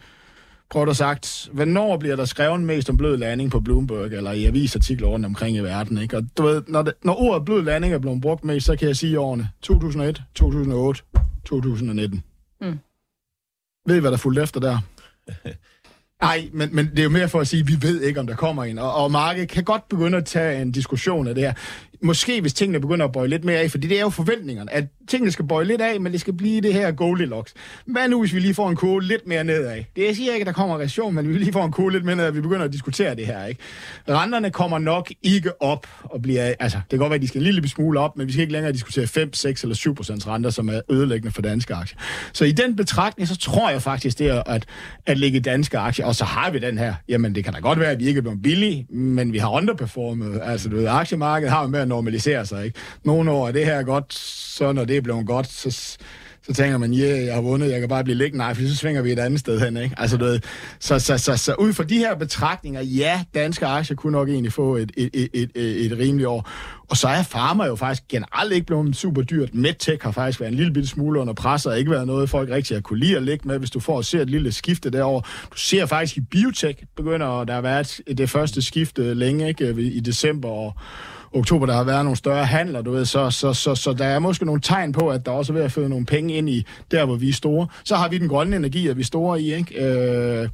du 0.85 0.95
sagt, 0.95 1.49
hvornår 1.53 1.97
bliver 1.97 2.17
der 2.17 2.25
skrevet 2.25 2.61
mest 2.61 2.91
om 2.91 2.97
blød 2.97 3.17
landing 3.17 3.51
på 3.51 3.61
Bloomberg, 3.61 4.13
eller 4.13 4.33
i 4.33 4.45
avisartikler 4.45 5.09
rundt 5.09 5.27
omkring 5.27 5.57
i 5.57 5.61
verden, 5.61 5.99
ikke? 5.99 6.17
Og 6.17 6.25
du 6.39 6.43
ved, 6.43 6.63
når, 6.69 6.83
det, 6.83 6.95
når 7.05 7.21
ordet 7.21 7.45
blød 7.45 7.63
landing 7.63 7.95
er 7.95 7.99
blevet 7.99 8.21
brugt 8.21 8.45
mest, 8.45 8.67
så 8.67 8.77
kan 8.77 8.89
jeg 8.89 8.97
sige 8.97 9.21
årene 9.21 9.49
2001, 9.63 10.23
2008, 10.35 11.03
2019. 11.45 12.23
Mm. 12.61 12.79
Ved 13.87 13.97
I, 13.97 14.01
hvad 14.01 14.11
der 14.11 14.17
fulgte 14.17 14.43
efter 14.43 14.61
der? 14.61 14.79
Nej, 16.23 16.51
men, 16.53 16.75
men 16.75 16.87
det 16.87 16.99
er 16.99 17.03
jo 17.03 17.11
mere 17.11 17.29
for 17.29 17.41
at 17.41 17.49
sige, 17.49 17.61
at 17.61 17.69
vi 17.69 17.77
ved 17.83 18.01
ikke, 18.03 18.21
om 18.21 18.27
der 18.27 18.37
kommer 18.37 18.65
en. 18.65 18.79
Og, 18.79 18.95
og 18.95 19.11
markedet 19.11 19.49
kan 19.49 19.65
godt 19.65 19.89
begynde 19.89 20.19
at 20.19 20.25
tage 20.25 20.63
en 20.63 20.73
diskussion 20.73 21.27
af 21.27 21.35
det 21.35 21.45
her 21.45 21.55
måske 22.05 22.41
hvis 22.41 22.55
tingene 22.55 22.81
begynder 22.81 23.05
at 23.05 23.13
bøje 23.13 23.29
lidt 23.29 23.45
mere 23.45 23.59
af, 23.59 23.71
fordi 23.71 23.87
det 23.87 23.97
er 23.97 24.03
jo 24.03 24.11
forventningerne, 24.11 24.73
at 24.73 24.85
tingene 25.09 25.31
skal 25.31 25.47
bøje 25.47 25.65
lidt 25.65 25.81
af, 25.81 26.01
men 26.01 26.13
det 26.13 26.21
skal 26.21 26.33
blive 26.33 26.61
det 26.61 26.75
her 26.75 26.91
Goldilocks. 26.91 27.55
Hvad 27.87 28.09
nu, 28.09 28.21
hvis 28.21 28.35
vi 28.35 28.41
lige 28.41 28.55
får 28.55 28.71
en 28.71 28.77
kurve 28.77 29.03
lidt 29.03 29.27
mere 29.27 29.45
nedad? 29.45 29.85
Det 29.97 30.07
jeg 30.07 30.17
siger 30.17 30.33
ikke, 30.33 30.43
at 30.43 30.47
der 30.47 30.53
kommer 30.53 30.79
reaktion, 30.79 31.15
men 31.15 31.29
vi 31.29 31.39
lige 31.39 31.53
får 31.53 31.65
en 31.65 31.73
kurve 31.73 31.93
lidt 31.93 32.05
mere 32.05 32.17
nedad, 32.17 32.29
at 32.29 32.37
vi 32.37 32.41
begynder 32.41 32.65
at 32.65 32.73
diskutere 32.73 33.15
det 33.15 33.27
her. 33.27 33.45
Ikke? 33.45 33.61
Renterne 34.09 34.51
kommer 34.51 34.79
nok 34.79 35.13
ikke 35.23 35.63
op 35.63 35.87
og 36.03 36.23
bliver, 36.23 36.55
altså 36.61 36.79
det 36.79 36.91
kan 36.91 36.99
godt 36.99 37.11
være, 37.11 37.15
at 37.15 37.23
de 37.23 37.29
skal 37.29 37.39
en 37.39 37.45
lille 37.45 37.69
smule 37.69 38.01
op, 38.01 38.17
men 38.17 38.27
vi 38.27 38.33
skal 38.33 38.41
ikke 38.41 38.53
længere 38.53 38.73
diskutere 38.73 39.07
5, 39.07 39.35
6 39.35 39.63
eller 39.63 39.75
7 39.75 39.95
procents 39.95 40.27
renter, 40.27 40.51
som 40.51 40.69
er 40.69 40.81
ødelæggende 40.91 41.33
for 41.33 41.43
danske 41.43 41.75
aktier. 41.75 41.99
Så 42.33 42.45
i 42.45 42.53
den 42.53 42.77
betragtning, 42.77 43.29
så 43.29 43.37
tror 43.37 43.71
jeg 43.71 43.83
faktisk, 43.83 44.19
det 44.19 44.27
er 44.27 44.43
at, 44.47 44.67
at 45.07 45.19
lægge 45.19 45.41
danske 45.41 45.79
aktier, 45.79 46.07
og 46.07 46.15
så 46.15 46.25
har 46.25 46.51
vi 46.51 46.59
den 46.59 46.79
her, 46.79 46.95
jamen 47.09 47.35
det 47.35 47.45
kan 47.45 47.53
da 47.53 47.59
godt 47.59 47.81
være, 47.81 47.91
at 47.91 48.01
vi 48.01 48.07
ikke 48.07 48.19
er 48.19 48.23
blevet 48.23 48.43
billige, 48.43 48.87
men 48.91 49.33
vi 49.33 49.39
har 49.39 49.51
underperformet. 49.51 50.41
Altså 50.43 50.69
du 50.69 50.77
ved, 50.77 50.87
aktiemarkedet 50.87 51.53
har 51.53 51.63
jo 51.63 51.69
med 51.69 51.81
at 51.81 51.89
normaliserer 51.95 52.45
sig. 52.45 52.65
Ikke? 52.65 52.79
Nogle 53.05 53.31
år 53.31 53.49
er 53.49 53.53
det 53.53 53.65
her 53.65 53.83
godt, 53.83 54.15
så 54.15 54.73
når 54.73 54.85
det 54.85 54.97
er 54.97 55.01
blevet 55.01 55.27
godt, 55.27 55.47
så, 55.53 55.97
så 56.47 56.53
tænker 56.55 56.79
man, 56.79 56.93
ja, 56.93 57.05
yeah, 57.05 57.27
jeg 57.27 57.35
har 57.35 57.41
vundet, 57.41 57.71
jeg 57.71 57.81
kan 57.81 57.89
bare 57.89 58.05
blive 58.05 58.19
liggende. 58.19 58.39
Nej, 58.39 58.55
for 58.55 58.63
så 58.63 58.77
svinger 58.77 59.03
vi 59.03 59.13
et 59.13 59.19
andet 59.19 59.41
sted 59.41 59.61
hen. 59.61 59.77
Ikke? 59.77 59.95
Altså, 59.99 60.17
du 60.17 60.25
ved, 60.25 60.41
så, 60.81 60.99
så, 60.99 61.19
så, 61.19 61.37
så, 61.37 61.55
ud 61.55 61.73
fra 61.73 61.85
de 61.85 61.99
her 61.99 62.15
betragtninger, 62.15 62.81
ja, 62.83 63.25
danske 63.35 63.67
aktier 63.67 63.97
kunne 63.97 64.13
nok 64.13 64.29
egentlig 64.29 64.53
få 64.53 64.77
et, 64.77 64.93
et, 64.97 65.11
et, 65.15 65.51
et, 65.55 65.87
et 65.87 65.99
rimeligt 65.99 66.27
år. 66.27 66.51
Og 66.89 66.97
så 66.97 67.09
er 67.09 67.23
farmer 67.23 67.67
jo 67.67 67.77
faktisk 67.77 68.09
generelt 68.09 68.53
ikke 68.53 68.67
blevet 68.67 68.97
super 68.97 69.23
dyrt. 69.23 69.55
Medtech 69.55 70.05
har 70.05 70.11
faktisk 70.11 70.41
været 70.41 70.51
en 70.51 70.57
lille 70.57 70.73
bitte 70.73 70.89
smule 70.89 71.21
under 71.21 71.35
pres, 71.35 71.67
og 71.67 71.79
ikke 71.79 71.91
været 71.91 72.07
noget, 72.07 72.31
folk 72.31 72.51
rigtig 72.51 72.77
har 72.77 72.81
kunne 72.81 72.99
lide 72.99 73.17
at 73.17 73.23
ligge 73.23 73.49
med, 73.49 73.59
hvis 73.59 73.71
du 73.71 73.81
får 73.81 73.99
at 73.99 74.05
se 74.05 74.21
et 74.21 74.31
lille 74.31 74.53
skifte 74.53 74.91
derover. 74.91 75.21
Du 75.53 75.57
ser 75.57 75.87
faktisk 75.87 76.17
i 76.17 76.21
biotech, 76.21 76.83
begynder 76.97 77.45
der 77.45 77.55
har 77.55 77.61
været 77.61 78.01
det 78.19 78.31
første 78.31 78.63
skifte 78.63 79.15
længe, 79.15 79.49
ikke? 79.49 79.71
i 79.71 80.01
december, 80.01 80.49
og 80.49 80.75
oktober, 81.35 81.67
der 81.67 81.75
har 81.75 81.85
været 81.85 82.05
nogle 82.05 82.17
større 82.17 82.45
handler, 82.45 82.83
du 82.83 82.93
ved, 82.93 83.05
så, 83.05 83.31
så, 83.31 83.53
så, 83.53 83.75
så 83.75 83.93
der 83.93 84.05
er 84.05 84.19
måske 84.19 84.45
nogle 84.45 84.61
tegn 84.61 84.93
på, 84.93 85.09
at 85.09 85.27
der 85.27 85.33
også 85.33 85.53
er 85.53 85.55
ved 85.55 85.65
at 85.65 85.73
føde 85.73 85.89
nogle 85.89 86.07
penge 86.07 86.35
ind 86.35 86.49
i 86.49 86.67
der, 86.91 87.05
hvor 87.05 87.17
vi 87.17 87.29
er 87.29 87.33
store. 87.33 87.67
Så 87.85 87.97
har 87.97 88.09
vi 88.09 88.19
den 88.19 88.29
grønne 88.29 88.57
energi, 88.57 88.89
at 88.89 88.97
vi 88.97 89.01
er 89.01 89.05
store 89.05 89.41
i, 89.41 89.55
ikke? 89.55 89.85
Øh, 89.85 90.49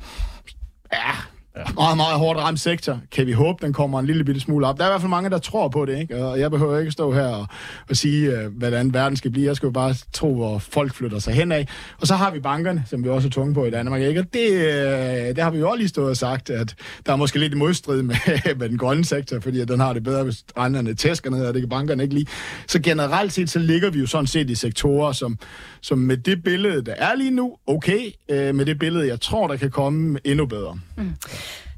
ja, 0.92 1.12
Ja. 1.56 1.62
Meget, 1.74 1.96
meget 1.96 2.18
hårdt 2.18 2.38
ramt 2.40 2.60
sektor. 2.60 3.00
Kan 3.12 3.26
vi 3.26 3.32
håbe, 3.32 3.66
den 3.66 3.72
kommer 3.72 4.00
en 4.00 4.06
lille 4.06 4.24
bitte 4.24 4.40
smule 4.40 4.66
op? 4.66 4.78
Der 4.78 4.84
er 4.84 4.88
i 4.88 4.90
hvert 4.90 5.00
fald 5.00 5.10
mange, 5.10 5.30
der 5.30 5.38
tror 5.38 5.68
på 5.68 5.84
det, 5.84 5.98
ikke? 5.98 6.24
Og 6.24 6.40
jeg 6.40 6.50
behøver 6.50 6.78
ikke 6.78 6.90
stå 6.90 7.12
her 7.12 7.26
og, 7.26 7.46
og 7.88 7.96
sige, 7.96 8.30
øh, 8.30 8.52
hvordan 8.52 8.94
verden 8.94 9.16
skal 9.16 9.30
blive. 9.30 9.46
Jeg 9.46 9.56
skal 9.56 9.66
jo 9.66 9.70
bare 9.70 9.94
tro, 10.12 10.34
hvor 10.34 10.58
folk 10.58 10.94
flytter 10.94 11.18
sig 11.18 11.34
hen 11.34 11.52
af. 11.52 11.68
Og 12.00 12.06
så 12.06 12.14
har 12.14 12.30
vi 12.30 12.40
bankerne, 12.40 12.84
som 12.86 13.04
vi 13.04 13.08
også 13.08 13.28
er 13.28 13.30
tunge 13.30 13.54
på 13.54 13.64
i 13.64 13.70
Danmark, 13.70 14.02
ikke? 14.02 14.20
Og 14.20 14.26
det, 14.32 14.50
øh, 14.50 15.36
det 15.36 15.38
har 15.38 15.50
vi 15.50 15.58
jo 15.58 15.68
også 15.68 15.78
lige 15.78 15.88
stået 15.88 16.10
og 16.10 16.16
sagt, 16.16 16.50
at 16.50 16.74
der 17.06 17.12
er 17.12 17.16
måske 17.16 17.38
lidt 17.38 17.56
modstrid 17.56 18.02
med, 18.02 18.16
med 18.58 18.68
den 18.68 18.78
grønne 18.78 19.04
sektor, 19.04 19.40
fordi 19.40 19.60
at 19.60 19.68
den 19.68 19.80
har 19.80 19.92
det 19.92 20.02
bedre, 20.02 20.24
hvis 20.24 20.44
renterne 20.58 20.94
tæsker 20.94 21.30
ned, 21.30 21.46
og 21.46 21.54
det 21.54 21.62
kan 21.62 21.68
bankerne 21.68 22.02
ikke 22.02 22.14
lige. 22.14 22.26
Så 22.66 22.80
generelt 22.82 23.32
set, 23.32 23.50
så 23.50 23.58
ligger 23.58 23.90
vi 23.90 23.98
jo 23.98 24.06
sådan 24.06 24.26
set 24.26 24.50
i 24.50 24.54
sektorer, 24.54 25.12
som, 25.12 25.38
som 25.80 25.98
med 25.98 26.16
det 26.16 26.42
billede, 26.42 26.84
der 26.84 26.94
er 26.94 27.14
lige 27.14 27.30
nu, 27.30 27.56
okay, 27.66 28.00
øh, 28.28 28.54
med 28.54 28.66
det 28.66 28.78
billede, 28.78 29.08
jeg 29.08 29.20
tror, 29.20 29.48
der 29.48 29.56
kan 29.56 29.70
komme 29.70 30.18
endnu 30.24 30.46
bedre. 30.46 30.78
Mm. 30.96 31.12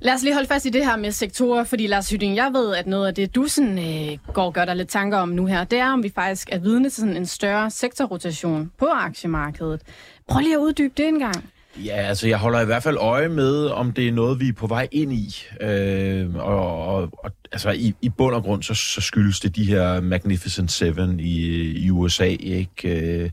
Lad 0.04 0.14
os 0.14 0.22
lige 0.22 0.34
holde 0.34 0.48
fast 0.48 0.66
i 0.66 0.70
det 0.70 0.84
her 0.84 0.96
med 0.96 1.12
sektorer, 1.12 1.64
fordi 1.64 1.86
Lars 1.86 2.10
Hytting, 2.10 2.36
jeg 2.36 2.50
ved, 2.52 2.74
at 2.74 2.86
noget 2.86 3.06
af 3.06 3.14
det, 3.14 3.34
du 3.34 3.46
sådan, 3.46 3.78
øh, 3.78 4.18
går 4.32 4.44
og 4.44 4.54
gør 4.54 4.64
dig 4.64 4.76
lidt 4.76 4.88
tanker 4.88 5.18
om 5.18 5.28
nu 5.28 5.46
her, 5.46 5.64
det 5.64 5.78
er, 5.78 5.92
om 5.92 6.02
vi 6.02 6.12
faktisk 6.14 6.48
er 6.52 6.58
vidne 6.58 6.90
til 6.90 7.00
sådan 7.00 7.16
en 7.16 7.26
større 7.26 7.70
sektorrotation 7.70 8.70
på 8.78 8.86
aktiemarkedet. 8.86 9.80
Prøv 10.28 10.40
lige 10.40 10.54
at 10.54 10.58
uddybe 10.58 10.94
det 10.96 11.08
en 11.08 11.18
gang. 11.18 11.50
Ja, 11.84 11.96
altså 11.96 12.28
jeg 12.28 12.38
holder 12.38 12.60
i 12.60 12.64
hvert 12.64 12.82
fald 12.82 12.96
øje 12.96 13.28
med, 13.28 13.66
om 13.66 13.92
det 13.92 14.08
er 14.08 14.12
noget, 14.12 14.40
vi 14.40 14.48
er 14.48 14.52
på 14.52 14.66
vej 14.66 14.88
ind 14.92 15.12
i. 15.12 15.34
Øh, 15.60 16.34
og, 16.34 16.86
og, 16.86 17.08
og 17.18 17.30
altså 17.52 17.70
i, 17.70 17.94
i 18.02 18.08
bund 18.08 18.34
og 18.34 18.42
grund, 18.42 18.62
så, 18.62 18.74
så 18.74 19.00
skyldes 19.00 19.40
det 19.40 19.56
de 19.56 19.64
her 19.64 20.00
Magnificent 20.00 20.72
Seven 20.72 21.20
i, 21.20 21.36
i 21.84 21.90
USA, 21.90 22.36
ikke? 22.40 22.88
Øh, 22.88 23.30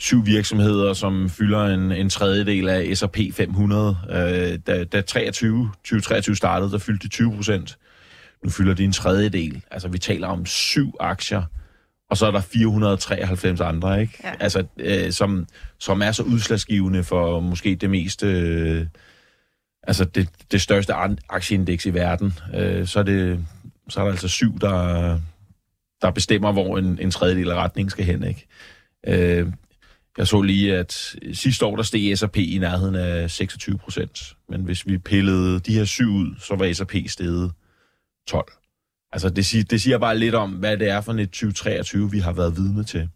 syv 0.00 0.26
virksomheder, 0.26 0.92
som 0.92 1.30
fylder 1.30 1.64
en, 1.64 1.92
en 1.92 2.10
tredjedel 2.10 2.68
af 2.68 2.96
S&P 2.96 3.18
500. 3.32 3.98
Øh, 4.10 4.58
da, 4.66 4.84
da 4.84 5.00
23, 5.00 5.70
2023 5.84 6.36
startede, 6.36 6.72
der 6.72 6.78
fyldte 6.78 7.02
de 7.02 7.08
20 7.08 7.34
procent. 7.36 7.78
Nu 8.44 8.50
fylder 8.50 8.74
de 8.74 8.84
en 8.84 8.92
tredjedel. 8.92 9.62
Altså, 9.70 9.88
vi 9.88 9.98
taler 9.98 10.28
om 10.28 10.46
syv 10.46 10.94
aktier, 11.00 11.42
og 12.10 12.16
så 12.16 12.26
er 12.26 12.30
der 12.30 12.40
493 12.40 13.60
andre, 13.60 14.00
ikke? 14.00 14.18
Ja. 14.24 14.32
Altså, 14.40 14.64
øh, 14.78 15.12
som, 15.12 15.46
som 15.78 16.02
er 16.02 16.12
så 16.12 16.22
udslagsgivende 16.22 17.04
for 17.04 17.40
måske 17.40 17.74
det 17.74 17.90
meste... 17.90 18.26
Øh, 18.26 18.86
altså, 19.82 20.04
det, 20.04 20.28
det 20.52 20.60
største 20.60 20.92
aktieindeks 21.28 21.86
i 21.86 21.94
verden. 21.94 22.32
Øh, 22.54 22.86
så, 22.86 22.98
er 22.98 23.02
det, 23.02 23.46
så 23.88 24.00
er 24.00 24.04
der 24.04 24.10
altså 24.10 24.28
syv, 24.28 24.58
der, 24.60 25.18
der 26.02 26.10
bestemmer, 26.10 26.52
hvor 26.52 26.78
en, 26.78 26.98
en 27.00 27.10
tredjedel 27.10 27.50
af 27.50 27.54
retningen 27.54 27.90
skal 27.90 28.04
hen, 28.04 28.24
ikke? 28.24 28.46
Øh, 29.06 29.46
jeg 30.18 30.26
så 30.26 30.42
lige, 30.42 30.76
at 30.76 31.16
øh, 31.22 31.34
sidste 31.34 31.66
år 31.66 31.76
der 31.76 31.82
steg 31.82 32.18
S&P 32.18 32.36
i 32.36 32.58
nærheden 32.58 32.94
af 32.94 33.30
26 33.30 33.78
procent. 33.78 34.36
Men 34.48 34.60
hvis 34.60 34.86
vi 34.86 34.98
pillede 34.98 35.60
de 35.60 35.74
her 35.74 35.84
syv 35.84 36.10
ud, 36.10 36.34
så 36.38 36.56
var 36.56 36.72
S&P 36.72 36.94
steget 37.10 37.52
12. 38.28 38.52
Altså 39.12 39.28
det 39.28 39.46
siger, 39.46 39.64
det 39.64 39.80
siger 39.80 39.98
bare 39.98 40.18
lidt 40.18 40.34
om, 40.34 40.50
hvad 40.50 40.76
det 40.76 40.88
er 40.88 41.00
for 41.00 41.12
et 41.12 41.30
2023, 41.30 42.10
vi 42.10 42.18
har 42.18 42.32
været 42.32 42.56
vidne 42.56 42.84
til. 42.84 43.08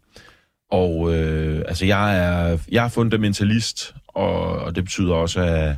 Og 0.71 1.15
øh, 1.15 1.63
altså 1.67 1.85
jeg 1.85 2.17
er, 2.17 2.57
jeg 2.71 2.85
er 2.85 2.89
fundamentalist, 2.89 3.95
og, 4.07 4.59
og 4.59 4.75
det 4.75 4.83
betyder 4.83 5.13
også, 5.13 5.41
at 5.41 5.77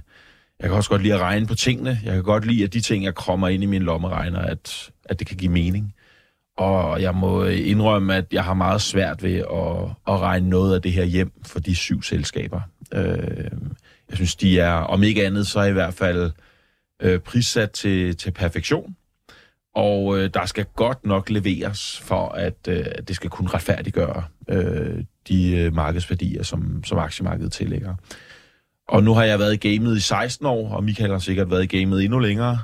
jeg 0.60 0.70
kan 0.70 0.72
også 0.72 0.90
godt 0.90 1.02
lide 1.02 1.14
at 1.14 1.20
regne 1.20 1.48
på 1.48 1.56
tingene. 1.56 2.00
Jeg 2.04 2.14
kan 2.14 2.24
godt 2.24 2.46
lide, 2.46 2.64
at 2.64 2.74
de 2.74 2.82
ting, 2.82 3.04
jeg 3.04 3.16
kommer 3.16 3.48
ind 3.48 3.64
i 3.64 3.66
min 3.66 3.82
lommeregner, 3.82 4.40
at, 4.40 4.92
at 5.06 5.20
det 5.20 5.28
kan 5.28 5.38
give 5.38 5.52
mening. 5.52 5.94
Og 6.58 7.02
jeg 7.02 7.16
må 7.16 7.44
indrømme, 7.46 8.16
at 8.16 8.26
jeg 8.32 8.44
har 8.44 8.54
meget 8.54 8.82
svært 8.82 9.24
ved 9.24 9.36
at, 9.36 10.14
at 10.14 10.20
regne 10.22 10.50
noget 10.50 10.76
af 10.76 10.82
det 10.82 10.92
her 10.92 11.04
hjem 11.04 11.32
for 11.46 11.60
de 11.60 11.76
syv 11.76 12.04
selskaber. 12.04 12.62
Øh, 12.94 13.52
jeg 14.10 14.16
synes, 14.16 14.36
de 14.36 14.60
er, 14.60 14.74
om 14.74 15.04
ikke 15.04 15.26
andet, 15.26 15.48
så 15.48 15.62
i 15.62 15.72
hvert 15.72 15.94
fald 15.94 16.32
øh, 17.02 17.20
prissat 17.20 17.72
til, 17.72 18.18
til 18.18 18.32
perfektion. 18.32 18.96
Og 19.76 20.20
øh, 20.20 20.30
der 20.34 20.46
skal 20.46 20.66
godt 20.76 21.06
nok 21.06 21.30
leveres 21.30 22.00
for, 22.00 22.30
at 22.30 22.68
øh, 22.68 22.86
det 23.08 23.16
skal 23.16 23.30
kunne 23.30 23.50
retfærdiggøre 23.50 24.24
øh, 24.50 25.04
de 25.28 25.58
øh, 25.58 25.74
markedsværdier, 25.76 26.44
som, 26.44 26.84
som 26.84 26.98
aktiemarkedet 26.98 27.52
tillægger. 27.52 27.96
Og 28.88 29.04
nu 29.04 29.14
har 29.14 29.24
jeg 29.24 29.40
været 29.40 29.54
i 29.54 29.70
gamet 29.70 29.98
i 29.98 30.00
16 30.00 30.46
år, 30.46 30.70
og 30.70 30.84
Michael 30.84 31.12
har 31.12 31.20
sikkert 31.20 31.52
været 31.52 31.64
i 31.64 31.78
gamet 31.78 32.04
endnu 32.04 32.20
længere. 32.20 32.60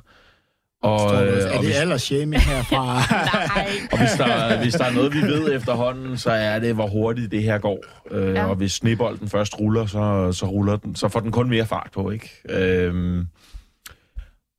Og, 0.83 1.25
øh, 1.27 1.43
er 1.53 1.61
det 1.61 1.87
hvis... 1.87 2.01
shaming 2.01 2.41
herfra? 2.41 2.85
Nej. 3.55 3.67
og 3.91 3.97
hvis 3.97 4.11
der, 4.17 4.61
hvis 4.61 4.73
der 4.73 4.85
er 4.85 4.91
noget, 4.91 5.13
vi 5.13 5.21
ved 5.21 5.55
efterhånden, 5.55 6.17
så 6.17 6.31
er 6.31 6.59
det, 6.59 6.73
hvor 6.73 6.87
hurtigt 6.87 7.31
det 7.31 7.43
her 7.43 7.57
går. 7.57 7.83
Øh, 8.11 8.35
ja. 8.35 8.45
Og 8.45 8.55
hvis 8.55 8.71
snebolden 8.71 9.29
først 9.29 9.59
ruller, 9.59 9.85
så, 9.85 10.31
så, 10.31 10.45
ruller 10.45 10.75
den, 10.75 10.95
så 10.95 11.07
får 11.07 11.19
den 11.19 11.31
kun 11.31 11.49
mere 11.49 11.65
fart 11.65 11.89
på, 11.93 12.11
ikke? 12.11 12.29
Øh, 12.49 13.25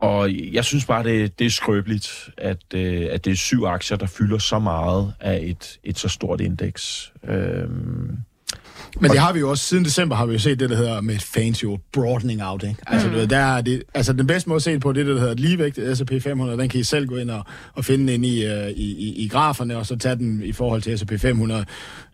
og 0.01 0.31
jeg 0.53 0.65
synes 0.65 0.85
bare, 0.85 1.05
det, 1.05 1.39
det 1.39 1.47
er 1.47 1.51
skrøbeligt, 1.51 2.31
at, 2.39 2.65
øh, 2.75 3.09
at 3.11 3.25
det 3.25 3.31
er 3.31 3.37
syv 3.37 3.65
aktier, 3.65 3.97
der 3.97 4.07
fylder 4.07 4.39
så 4.39 4.59
meget 4.59 5.15
af 5.21 5.41
et, 5.43 5.79
et 5.85 5.99
så 5.99 6.09
stort 6.09 6.41
indeks. 6.41 7.13
Øh, 7.29 7.69
men 9.01 9.11
det 9.11 9.19
har 9.19 9.33
vi 9.33 9.41
jo 9.41 9.51
også, 9.51 9.65
siden 9.65 9.85
december 9.85 10.17
har 10.17 10.27
vi 10.27 10.33
jo 10.33 10.39
set 10.39 10.61
det, 10.61 10.71
der 10.71 10.77
hedder 10.77 11.01
med 11.01 11.19
fancy 11.19 11.65
ord, 11.65 11.81
broadening 11.93 12.45
out, 12.45 12.63
ikke? 12.63 12.77
Altså, 12.87 13.09
mm. 13.09 13.29
der 13.29 13.39
er 13.39 13.61
det, 13.61 13.83
altså 13.95 14.13
den 14.13 14.27
bedste 14.27 14.49
måde 14.49 14.57
at 14.57 14.63
se 14.63 14.73
det 14.73 14.81
på, 14.81 14.93
det 14.93 15.07
der 15.07 15.19
hedder 15.19 15.35
ligevægt, 15.35 15.79
S&P 15.97 16.23
500, 16.23 16.59
den 16.59 16.69
kan 16.69 16.81
I 16.81 16.83
selv 16.83 17.07
gå 17.07 17.17
ind 17.17 17.31
og, 17.31 17.45
og 17.75 17.85
finde 17.85 18.15
ind 18.15 18.27
i, 18.27 18.47
uh, 18.47 18.69
i, 18.69 18.93
i, 18.93 19.25
i 19.25 19.29
graferne, 19.29 19.77
og 19.77 19.87
så 19.87 19.97
tage 19.97 20.17
den 20.17 20.43
i 20.43 20.53
forhold 20.53 20.83
til 20.83 20.99
S&P 20.99 21.21
500. 21.21 21.65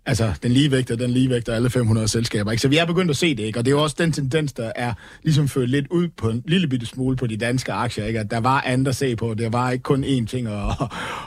Altså, 0.07 0.33
den 0.43 0.53
ligevægter, 0.53 0.97
den 0.97 1.11
ligevægter 1.11 1.55
alle 1.55 1.71
500 1.71 2.09
selskaber. 2.09 2.51
Ikke? 2.51 2.61
Så 2.63 2.69
vi 2.69 2.77
er 2.77 2.85
begyndt 2.85 3.11
at 3.11 3.17
se 3.17 3.37
det, 3.37 3.43
ikke? 3.43 3.59
Og 3.59 3.65
det 3.65 3.71
er 3.71 3.77
jo 3.77 3.83
også 3.83 3.97
den 3.99 4.13
tendens, 4.13 4.53
der 4.53 4.73
er 4.77 4.93
ligesom 5.23 5.49
ført 5.49 5.69
lidt 5.69 5.87
ud 5.91 6.09
på 6.09 6.31
en 6.31 6.43
lille 6.47 6.69
bitte 6.69 6.87
smule 6.87 7.17
på 7.17 7.27
de 7.27 7.37
danske 7.37 7.73
aktier, 7.73 8.05
ikke? 8.05 8.21
At 8.21 8.31
der 8.31 8.41
var 8.41 8.61
andet 8.61 8.89
at 8.89 8.97
se 8.97 9.17
på. 9.17 9.35
Der 9.35 9.49
var 9.51 9.71
ikke 9.71 9.83
kun 9.83 10.05
én 10.05 10.27
ting 10.27 10.49
at, 10.49 10.55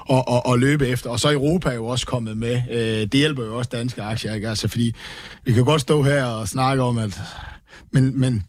at, 0.10 0.24
at, 0.28 0.54
at 0.54 0.60
løbe 0.60 0.88
efter. 0.88 1.10
Og 1.10 1.20
så 1.20 1.28
er 1.28 1.34
Europa 1.34 1.70
jo 1.74 1.86
også 1.86 2.06
kommet 2.06 2.38
med. 2.38 2.62
Øh, 2.72 3.02
det 3.02 3.14
hjælper 3.14 3.46
jo 3.46 3.58
også 3.58 3.70
danske 3.74 4.02
aktier, 4.02 4.34
ikke? 4.34 4.50
Altså, 4.50 4.68
fordi 4.68 4.96
vi 5.44 5.54
kan 5.54 5.66
godt 5.66 5.82
stå 5.82 6.04
her 6.04 6.24
og 6.26 6.48
snakke 6.48 6.84
om, 6.84 6.98
at... 6.98 7.22
Men, 7.92 8.20
men 8.20 8.44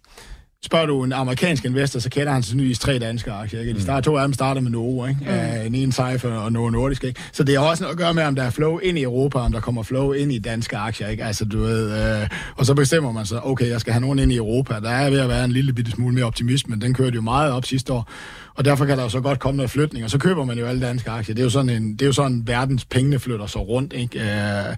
Spørger 0.64 0.86
du 0.86 1.04
en 1.04 1.12
amerikansk 1.12 1.64
investor, 1.64 2.00
så 2.00 2.10
kender 2.10 2.32
han 2.32 2.42
sandsynligvis 2.42 2.78
tre 2.78 2.98
danske 2.98 3.32
aktier. 3.32 3.60
Ikke? 3.60 3.74
De 3.74 3.82
starter, 3.82 4.00
to 4.00 4.16
af 4.16 4.26
dem 4.26 4.32
starter 4.32 4.60
med 4.60 4.70
Novo, 4.70 5.06
ikke? 5.06 5.20
Mm. 5.20 5.76
Uh, 5.76 5.82
en 5.82 5.92
Cypher 5.92 6.30
og 6.30 6.52
Novo 6.52 6.70
Nordisk. 6.70 7.04
Ikke? 7.04 7.20
Så 7.32 7.44
det 7.44 7.58
har 7.58 7.64
også 7.64 7.82
noget 7.82 7.92
at 7.92 7.98
gøre 7.98 8.14
med, 8.14 8.22
om 8.22 8.34
der 8.34 8.42
er 8.42 8.50
flow 8.50 8.78
ind 8.78 8.98
i 8.98 9.02
Europa, 9.02 9.38
om 9.38 9.52
der 9.52 9.60
kommer 9.60 9.82
flow 9.82 10.12
ind 10.12 10.32
i 10.32 10.38
danske 10.38 10.76
aktier. 10.76 11.08
Ikke? 11.08 11.24
Altså, 11.24 11.44
du 11.44 11.58
ved, 11.58 12.20
uh, 12.22 12.28
og 12.56 12.66
så 12.66 12.74
bestemmer 12.74 13.12
man 13.12 13.26
sig, 13.26 13.46
okay, 13.46 13.68
jeg 13.68 13.80
skal 13.80 13.92
have 13.92 14.00
nogen 14.00 14.18
ind 14.18 14.32
i 14.32 14.36
Europa. 14.36 14.74
Der 14.74 14.90
er 14.90 15.10
ved 15.10 15.20
at 15.20 15.28
være 15.28 15.44
en 15.44 15.52
lille 15.52 15.72
bitte 15.72 15.90
smule 15.90 16.14
mere 16.14 16.24
optimisme. 16.24 16.76
Den 16.76 16.94
kørte 16.94 17.14
jo 17.14 17.22
meget 17.22 17.52
op 17.52 17.64
sidste 17.64 17.92
år 17.92 18.10
og 18.54 18.64
derfor 18.64 18.84
kan 18.84 18.96
der 18.96 19.02
jo 19.02 19.08
så 19.08 19.20
godt 19.20 19.38
komme 19.38 19.56
noget 19.56 19.70
flytning, 19.70 20.04
og 20.04 20.10
så 20.10 20.18
køber 20.18 20.44
man 20.44 20.58
jo 20.58 20.66
alle 20.66 20.86
danske 20.86 21.10
aktier. 21.10 21.34
Det 21.34 21.42
er 21.42 21.44
jo 21.44 21.50
sådan, 21.50 21.68
en, 21.68 21.92
det 21.92 22.02
er 22.02 22.06
jo 22.06 22.12
sådan 22.12 22.42
verdens 22.46 22.84
pengene 22.84 23.18
flytter 23.18 23.46
sig 23.46 23.60
rundt, 23.60 23.92
ikke? 23.92 24.20
Øh, 24.20 24.76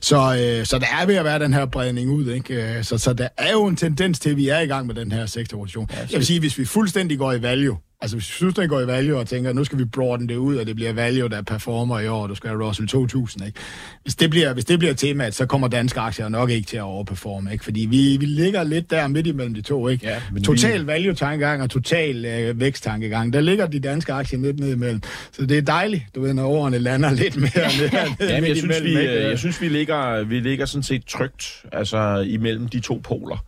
så, 0.00 0.16
øh, 0.16 0.66
så 0.66 0.78
der 0.78 0.86
er 1.02 1.06
ved 1.06 1.14
at 1.14 1.24
være 1.24 1.38
den 1.38 1.54
her 1.54 1.66
bredning 1.66 2.10
ud, 2.10 2.30
ikke? 2.30 2.76
Øh, 2.78 2.84
så, 2.84 2.98
så 2.98 3.12
der 3.12 3.28
er 3.38 3.52
jo 3.52 3.66
en 3.66 3.76
tendens 3.76 4.18
til, 4.18 4.30
at 4.30 4.36
vi 4.36 4.48
er 4.48 4.60
i 4.60 4.66
gang 4.66 4.86
med 4.86 4.94
den 4.94 5.12
her 5.12 5.26
sektorrotation. 5.26 5.88
Ja, 5.92 5.98
Jeg 5.98 6.18
vil 6.18 6.26
sige, 6.26 6.40
hvis 6.40 6.58
vi 6.58 6.64
fuldstændig 6.64 7.18
går 7.18 7.32
i 7.32 7.42
value, 7.42 7.76
Altså, 8.04 8.16
hvis 8.16 8.26
du 8.26 8.32
synes, 8.32 8.54
den 8.54 8.68
går 8.68 8.80
i 8.80 8.86
value 8.86 9.18
og 9.18 9.26
tænker, 9.26 9.52
nu 9.52 9.64
skal 9.64 9.78
vi 9.78 9.84
broaden 9.84 10.28
det 10.28 10.36
ud, 10.36 10.56
og 10.56 10.66
det 10.66 10.76
bliver 10.76 10.92
value, 10.92 11.28
der 11.28 11.42
performer 11.42 12.00
i 12.00 12.08
år, 12.08 12.26
du 12.26 12.34
skal 12.34 12.50
have 12.50 12.66
Russell 12.66 12.88
2000, 12.88 13.46
ikke? 13.46 13.58
Hvis 14.02 14.14
det 14.14 14.30
bliver, 14.30 14.52
hvis 14.52 14.64
det 14.64 14.78
bliver 14.78 14.94
temaet, 14.94 15.34
så 15.34 15.46
kommer 15.46 15.68
danske 15.68 16.00
aktier 16.00 16.28
nok 16.28 16.50
ikke 16.50 16.66
til 16.66 16.76
at 16.76 16.82
overperforme, 16.82 17.52
ikke? 17.52 17.64
Fordi 17.64 17.80
vi, 17.80 18.16
vi 18.20 18.26
ligger 18.26 18.62
lidt 18.62 18.90
der 18.90 19.08
midt 19.08 19.26
imellem 19.26 19.54
de 19.54 19.62
to, 19.62 19.88
ikke? 19.88 20.06
Ja, 20.06 20.20
total 20.44 20.80
vi... 20.80 20.86
value-tankegang 20.86 21.62
og 21.62 21.70
total 21.70 22.24
øh, 22.24 22.60
vækst-tankegang. 22.60 23.32
Der 23.32 23.40
ligger 23.40 23.66
de 23.66 23.80
danske 23.80 24.12
aktier 24.12 24.38
lidt 24.38 24.60
ned 24.60 24.72
imellem. 24.72 25.02
Så 25.32 25.46
det 25.46 25.58
er 25.58 25.62
dejligt, 25.62 26.02
du 26.14 26.20
ved, 26.20 26.34
når 26.34 26.46
årene 26.46 26.78
lander 26.78 27.10
lidt 27.22 27.36
mere 27.36 27.50
ned, 27.80 27.90
ned 28.18 28.28
Jamen, 28.28 28.48
jeg, 28.48 28.56
synes, 28.56 28.84
vi, 28.84 28.98
jeg 29.04 29.38
synes, 29.38 29.60
vi 29.60 29.68
ligger, 29.68 30.24
vi 30.24 30.40
ligger 30.40 30.66
sådan 30.66 30.82
set 30.82 31.04
trygt, 31.06 31.64
altså 31.72 32.24
imellem 32.26 32.68
de 32.68 32.80
to 32.80 33.00
poler. 33.04 33.44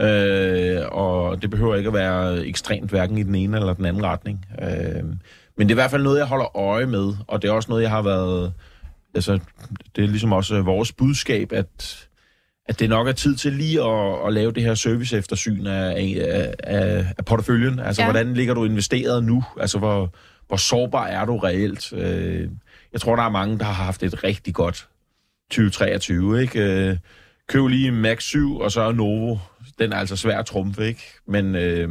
Øh, 0.00 0.82
og 0.90 1.42
det 1.42 1.50
behøver 1.50 1.76
ikke 1.76 1.88
at 1.88 1.94
være 1.94 2.46
ekstremt 2.46 2.90
hverken 2.90 3.18
i 3.18 3.22
den 3.22 3.34
ene 3.34 3.56
eller 3.56 3.74
den 3.74 3.84
anden 3.84 4.04
retning. 4.04 4.46
Øh, 4.62 5.04
men 5.56 5.68
det 5.68 5.70
er 5.70 5.74
i 5.74 5.82
hvert 5.82 5.90
fald 5.90 6.02
noget, 6.02 6.18
jeg 6.18 6.26
holder 6.26 6.56
øje 6.56 6.86
med, 6.86 7.12
og 7.26 7.42
det 7.42 7.48
er 7.48 7.52
også 7.52 7.68
noget, 7.68 7.82
jeg 7.82 7.90
har 7.90 8.02
været... 8.02 8.52
Altså, 9.14 9.38
det 9.96 10.04
er 10.04 10.08
ligesom 10.08 10.32
også 10.32 10.62
vores 10.62 10.92
budskab, 10.92 11.52
at, 11.52 12.06
at 12.66 12.80
det 12.80 12.88
nok 12.88 13.08
er 13.08 13.12
tid 13.12 13.36
til 13.36 13.52
lige 13.52 13.82
at, 13.82 14.26
at 14.26 14.32
lave 14.32 14.52
det 14.52 14.62
her 14.62 14.74
service 14.74 15.16
eftersyn 15.18 15.66
af, 15.66 15.90
af, 15.90 16.54
af, 16.58 17.06
af 17.18 17.24
porteføljen. 17.24 17.78
Altså, 17.78 18.02
ja. 18.02 18.06
hvordan 18.06 18.34
ligger 18.34 18.54
du 18.54 18.64
investeret 18.64 19.24
nu? 19.24 19.44
Altså, 19.60 19.78
hvor, 19.78 20.14
hvor 20.48 20.56
sårbar 20.56 21.06
er 21.06 21.24
du 21.24 21.38
reelt? 21.38 21.92
Øh, 21.92 22.48
jeg 22.92 23.00
tror, 23.00 23.16
der 23.16 23.22
er 23.22 23.30
mange, 23.30 23.58
der 23.58 23.64
har 23.64 23.84
haft 23.84 24.02
et 24.02 24.24
rigtig 24.24 24.54
godt 24.54 24.88
2023, 25.50 26.42
ikke? 26.42 26.88
Øh, 26.88 26.96
køb 27.48 27.66
lige 27.66 27.92
Max 27.92 28.22
7, 28.22 28.56
og 28.56 28.72
så 28.72 28.92
Novo 28.92 29.36
den 29.78 29.92
er 29.92 29.96
altså 29.96 30.16
svær 30.16 30.38
at 30.38 30.46
trumfe, 30.46 30.86
ikke? 30.86 31.02
Men... 31.26 31.54
Øh, 31.54 31.88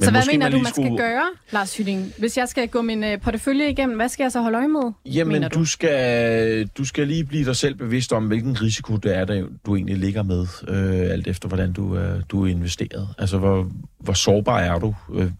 men 0.00 0.04
så 0.04 0.10
hvad 0.10 0.22
mener 0.32 0.46
man 0.46 0.52
du, 0.52 0.58
man 0.58 0.72
skulle... 0.72 0.88
skal 0.88 0.98
gøre, 0.98 1.24
Lars 1.50 1.76
Hytting? 1.76 2.12
Hvis 2.18 2.38
jeg 2.38 2.48
skal 2.48 2.68
gå 2.68 2.82
min 2.82 3.04
øh, 3.04 3.20
portefølje 3.20 3.70
igennem, 3.70 3.96
hvad 3.96 4.08
skal 4.08 4.24
jeg 4.24 4.32
så 4.32 4.40
holde 4.40 4.58
øje 4.58 4.68
med? 4.68 4.92
Jamen, 5.06 5.42
du? 5.42 5.48
Du, 5.48 5.64
skal, 5.64 6.66
du 6.66 6.84
skal 6.84 7.06
lige 7.06 7.24
blive 7.24 7.44
dig 7.44 7.56
selv 7.56 7.74
bevidst 7.74 8.12
om, 8.12 8.26
hvilken 8.26 8.62
risiko 8.62 8.96
det 8.96 9.16
er, 9.16 9.24
der 9.24 9.46
du 9.66 9.76
egentlig 9.76 9.98
ligger 9.98 10.22
med, 10.22 10.46
øh, 10.68 11.12
alt 11.12 11.26
efter 11.26 11.48
hvordan 11.48 11.72
du, 11.72 11.96
øh, 11.96 12.22
du 12.28 12.44
er 12.44 12.48
investeret. 12.48 13.08
Altså, 13.18 13.38
hvor, 13.38 13.70
hvor 13.98 14.12
sårbar 14.12 14.60
er 14.60 14.78
du? 14.78 14.94
Øh, 15.14 15.30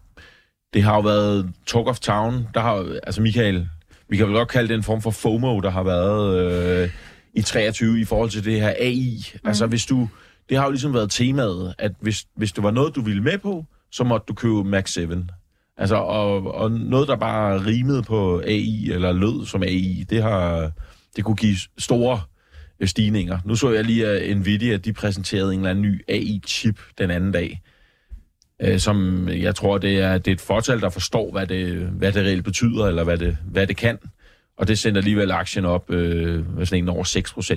det 0.73 0.83
har 0.83 0.95
jo 0.95 1.01
været 1.01 1.51
talk 1.65 1.87
of 1.87 1.99
town. 1.99 2.47
Der 2.53 2.59
har, 2.59 2.99
altså, 3.03 3.21
Michael, 3.21 3.69
vi 4.09 4.17
kan 4.17 4.27
vel 4.27 4.35
godt 4.35 4.49
kalde 4.49 4.69
det 4.69 4.75
en 4.75 4.83
form 4.83 5.01
for 5.01 5.11
FOMO, 5.11 5.59
der 5.59 5.69
har 5.69 5.83
været 5.83 6.37
øh, 6.83 6.89
i 7.33 7.41
23 7.41 8.01
i 8.01 8.05
forhold 8.05 8.29
til 8.29 8.45
det 8.45 8.61
her 8.61 8.73
AI. 8.79 9.25
Mm. 9.33 9.47
Altså, 9.47 9.67
hvis 9.67 9.85
du 9.85 10.09
det 10.49 10.57
har 10.57 10.65
jo 10.65 10.71
ligesom 10.71 10.93
været 10.93 11.11
temaet, 11.11 11.75
at 11.77 11.91
hvis, 11.99 12.25
hvis 12.35 12.51
det 12.51 12.63
var 12.63 12.71
noget, 12.71 12.95
du 12.95 13.01
ville 13.01 13.23
med 13.23 13.37
på, 13.37 13.65
så 13.91 14.03
måtte 14.03 14.25
du 14.27 14.33
købe 14.33 14.63
Max 14.63 14.89
7. 14.89 15.09
Altså, 15.77 15.95
og, 15.95 16.55
og 16.55 16.71
noget, 16.71 17.07
der 17.07 17.15
bare 17.15 17.65
rimede 17.65 18.03
på 18.03 18.41
AI, 18.45 18.91
eller 18.91 19.11
lød 19.11 19.45
som 19.45 19.63
AI, 19.63 20.05
det 20.09 20.23
har 20.23 20.71
det 21.15 21.23
kunne 21.23 21.35
give 21.35 21.55
store 21.77 22.21
øh, 22.79 22.87
stigninger. 22.87 23.39
Nu 23.45 23.55
så 23.55 23.71
jeg 23.71 23.83
lige, 23.83 24.07
at 24.07 24.37
Nvidia, 24.37 24.77
de 24.77 24.93
præsenterede 24.93 25.53
en 25.53 25.59
eller 25.59 25.69
anden 25.69 25.83
ny 25.83 26.01
AI-chip 26.07 26.79
den 26.97 27.11
anden 27.11 27.31
dag, 27.31 27.61
øh, 28.61 28.79
som 28.79 29.27
jeg 29.29 29.55
tror, 29.55 29.77
det 29.77 29.99
er, 29.99 30.17
det 30.17 30.31
er 30.31 30.35
et 30.35 30.41
fortal, 30.41 30.81
der 30.81 30.89
forstår, 30.89 31.31
hvad 31.31 31.47
det, 31.47 31.75
hvad 31.75 32.11
det 32.11 32.23
reelt 32.25 32.43
betyder, 32.43 32.85
eller 32.85 33.03
hvad 33.03 33.17
det, 33.17 33.37
hvad 33.45 33.67
det 33.67 33.77
kan. 33.77 33.97
Og 34.57 34.67
det 34.67 34.79
sender 34.79 35.01
alligevel 35.01 35.31
aktien 35.31 35.65
op 35.65 35.91
øh, 35.91 36.57
med 36.57 36.65
sådan 36.65 36.83
en 36.83 36.89
over 36.89 37.03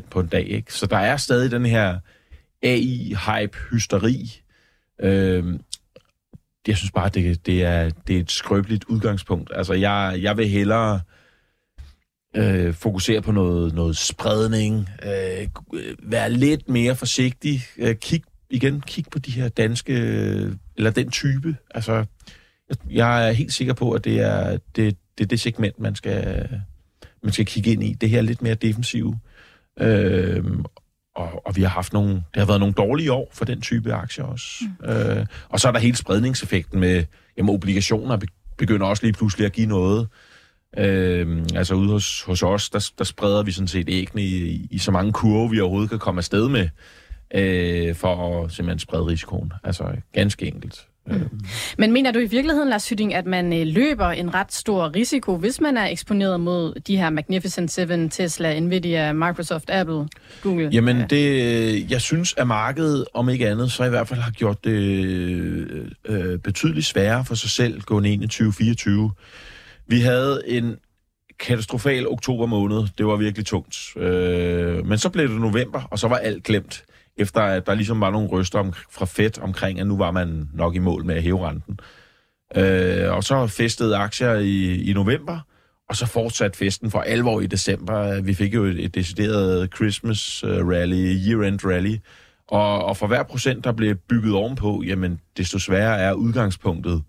6% 0.00 0.02
på 0.10 0.20
en 0.20 0.26
dag. 0.26 0.46
Ikke? 0.48 0.74
Så 0.74 0.86
der 0.86 0.98
er 0.98 1.16
stadig 1.16 1.50
den 1.50 1.66
her 1.66 1.98
AI-hype, 2.64 3.56
hysteri. 3.70 4.42
Øh, 5.00 5.58
jeg 6.68 6.76
synes 6.76 6.92
bare, 6.92 7.08
det, 7.08 7.46
det, 7.46 7.62
er, 7.62 7.90
det 8.06 8.16
er 8.16 8.20
et 8.20 8.30
skrøbeligt 8.30 8.84
udgangspunkt. 8.84 9.50
Altså, 9.54 9.74
jeg, 9.74 10.18
jeg 10.22 10.36
vil 10.36 10.48
hellere 10.48 11.00
øh, 12.36 12.74
fokusere 12.74 13.22
på 13.22 13.32
noget, 13.32 13.74
noget 13.74 13.96
spredning, 13.96 14.88
øh, 15.02 15.48
være 16.02 16.30
lidt 16.30 16.68
mere 16.68 16.96
forsigtig, 16.96 17.60
øh, 17.78 17.96
kig 17.96 18.22
igen, 18.50 18.80
kig 18.80 19.04
på 19.10 19.18
de 19.18 19.30
her 19.30 19.48
danske, 19.48 19.92
eller 20.76 20.90
den 20.90 21.10
type. 21.10 21.56
Altså, 21.74 22.04
jeg, 22.90 23.28
er 23.28 23.32
helt 23.32 23.52
sikker 23.52 23.74
på, 23.74 23.92
at 23.92 24.04
det 24.04 24.20
er 24.20 24.58
det, 24.76 24.96
det, 25.18 25.30
det 25.30 25.40
segment, 25.40 25.80
man 25.80 25.94
skal, 25.94 26.48
man 27.22 27.32
skal 27.32 27.46
kigge 27.46 27.72
ind 27.72 27.84
i. 27.84 27.92
Det 27.92 28.10
her 28.10 28.22
lidt 28.22 28.42
mere 28.42 28.54
defensive. 28.54 29.18
Øh, 29.80 30.44
og, 31.14 31.46
og 31.46 31.56
vi 31.56 31.62
har 31.62 31.68
haft 31.68 31.92
nogle, 31.92 32.10
det 32.14 32.36
har 32.36 32.46
været 32.46 32.60
nogle 32.60 32.74
dårlige 32.74 33.12
år 33.12 33.30
for 33.32 33.44
den 33.44 33.60
type 33.60 33.92
aktier 33.92 34.24
også. 34.24 34.64
Mm. 34.80 34.88
Øh, 34.88 35.26
og 35.48 35.60
så 35.60 35.68
er 35.68 35.72
der 35.72 35.78
hele 35.78 35.96
spredningseffekten 35.96 36.80
med, 36.80 37.04
jamen 37.36 37.54
obligationer 37.54 38.18
begynder 38.58 38.86
også 38.86 39.02
lige 39.02 39.12
pludselig 39.12 39.46
at 39.46 39.52
give 39.52 39.66
noget. 39.66 40.08
Øh, 40.78 41.46
altså 41.54 41.74
ude 41.74 41.88
hos, 41.88 42.22
hos 42.22 42.42
os, 42.42 42.70
der, 42.70 42.90
der 42.98 43.04
spreder 43.04 43.42
vi 43.42 43.52
sådan 43.52 43.68
set 43.68 43.88
æggene 43.88 44.22
i, 44.22 44.46
i, 44.46 44.68
i 44.70 44.78
så 44.78 44.90
mange 44.90 45.12
kurve, 45.12 45.50
vi 45.50 45.60
overhovedet 45.60 45.90
kan 45.90 45.98
komme 45.98 46.18
afsted 46.18 46.48
med, 46.48 46.68
øh, 47.34 47.94
for 47.94 48.44
at 48.44 48.52
simpelthen 48.52 48.78
sprede 48.78 49.06
risikoen. 49.06 49.52
Altså 49.64 49.84
ganske 50.12 50.46
enkelt. 50.46 50.86
Mm. 51.06 51.40
Men 51.78 51.92
mener 51.92 52.12
du 52.12 52.18
i 52.18 52.26
virkeligheden, 52.26 52.68
Lars 52.68 52.88
Hytting, 52.88 53.14
at 53.14 53.26
man 53.26 53.52
øh, 53.52 53.66
løber 53.66 54.06
en 54.06 54.34
ret 54.34 54.52
stor 54.52 54.94
risiko, 54.96 55.36
hvis 55.36 55.60
man 55.60 55.76
er 55.76 55.86
eksponeret 55.86 56.40
mod 56.40 56.74
de 56.86 56.96
her 56.96 57.10
Magnificent 57.10 57.70
Seven, 57.70 58.10
Tesla, 58.10 58.60
Nvidia, 58.60 59.12
Microsoft, 59.12 59.70
Apple, 59.70 60.08
Google? 60.42 60.68
Jamen, 60.72 61.04
det, 61.10 61.90
jeg 61.90 62.00
synes, 62.00 62.34
at 62.38 62.46
markedet, 62.46 63.04
om 63.14 63.28
ikke 63.28 63.48
andet, 63.48 63.72
så 63.72 63.84
i 63.84 63.88
hvert 63.88 64.08
fald 64.08 64.20
har 64.20 64.30
gjort 64.30 64.64
det 64.64 64.78
øh, 66.04 66.38
betydeligt 66.38 66.86
sværere 66.86 67.24
for 67.24 67.34
sig 67.34 67.50
selv 67.50 67.80
gående 67.80 68.12
ind 68.12 68.24
i 68.24 68.26
2024. 68.26 69.12
Vi 69.86 70.00
havde 70.00 70.42
en 70.46 70.76
katastrofal 71.38 72.08
oktober 72.08 72.46
måned. 72.46 72.82
Det 72.98 73.06
var 73.06 73.16
virkelig 73.16 73.46
tungt. 73.46 73.76
Øh, 73.96 74.86
men 74.86 74.98
så 74.98 75.08
blev 75.08 75.28
det 75.28 75.40
november, 75.40 75.82
og 75.90 75.98
så 75.98 76.08
var 76.08 76.16
alt 76.16 76.44
glemt 76.44 76.84
efter 77.16 77.40
at 77.40 77.66
der 77.66 77.74
ligesom 77.74 78.00
var 78.00 78.10
nogle 78.10 78.28
røster 78.28 78.58
om, 78.58 78.72
fra 78.90 79.04
Fed 79.04 79.38
omkring, 79.42 79.80
at 79.80 79.86
nu 79.86 79.96
var 79.96 80.10
man 80.10 80.48
nok 80.54 80.74
i 80.74 80.78
mål 80.78 81.04
med 81.04 81.14
at 81.14 81.22
hæve 81.22 81.48
renten. 81.48 81.78
Øh, 82.56 83.12
og 83.16 83.24
så 83.24 83.46
festede 83.46 83.96
aktier 83.96 84.34
i, 84.34 84.82
i 84.82 84.92
november, 84.92 85.38
og 85.88 85.96
så 85.96 86.06
fortsatte 86.06 86.58
festen 86.58 86.90
for 86.90 87.00
alvor 87.00 87.40
i 87.40 87.46
december. 87.46 88.20
Vi 88.20 88.34
fik 88.34 88.54
jo 88.54 88.64
et, 88.64 88.84
et 88.84 88.94
decideret 88.94 89.74
Christmas 89.74 90.44
øh, 90.44 90.68
rally, 90.68 91.16
year-end 91.28 91.64
rally, 91.64 91.96
og, 92.48 92.84
og 92.84 92.96
for 92.96 93.06
hver 93.06 93.22
procent, 93.22 93.64
der 93.64 93.72
blev 93.72 93.94
bygget 93.94 94.34
ovenpå, 94.34 94.82
jamen, 94.86 95.20
desto 95.36 95.58
sværere 95.58 95.98
er 95.98 96.12
udgangspunktet 96.12 97.02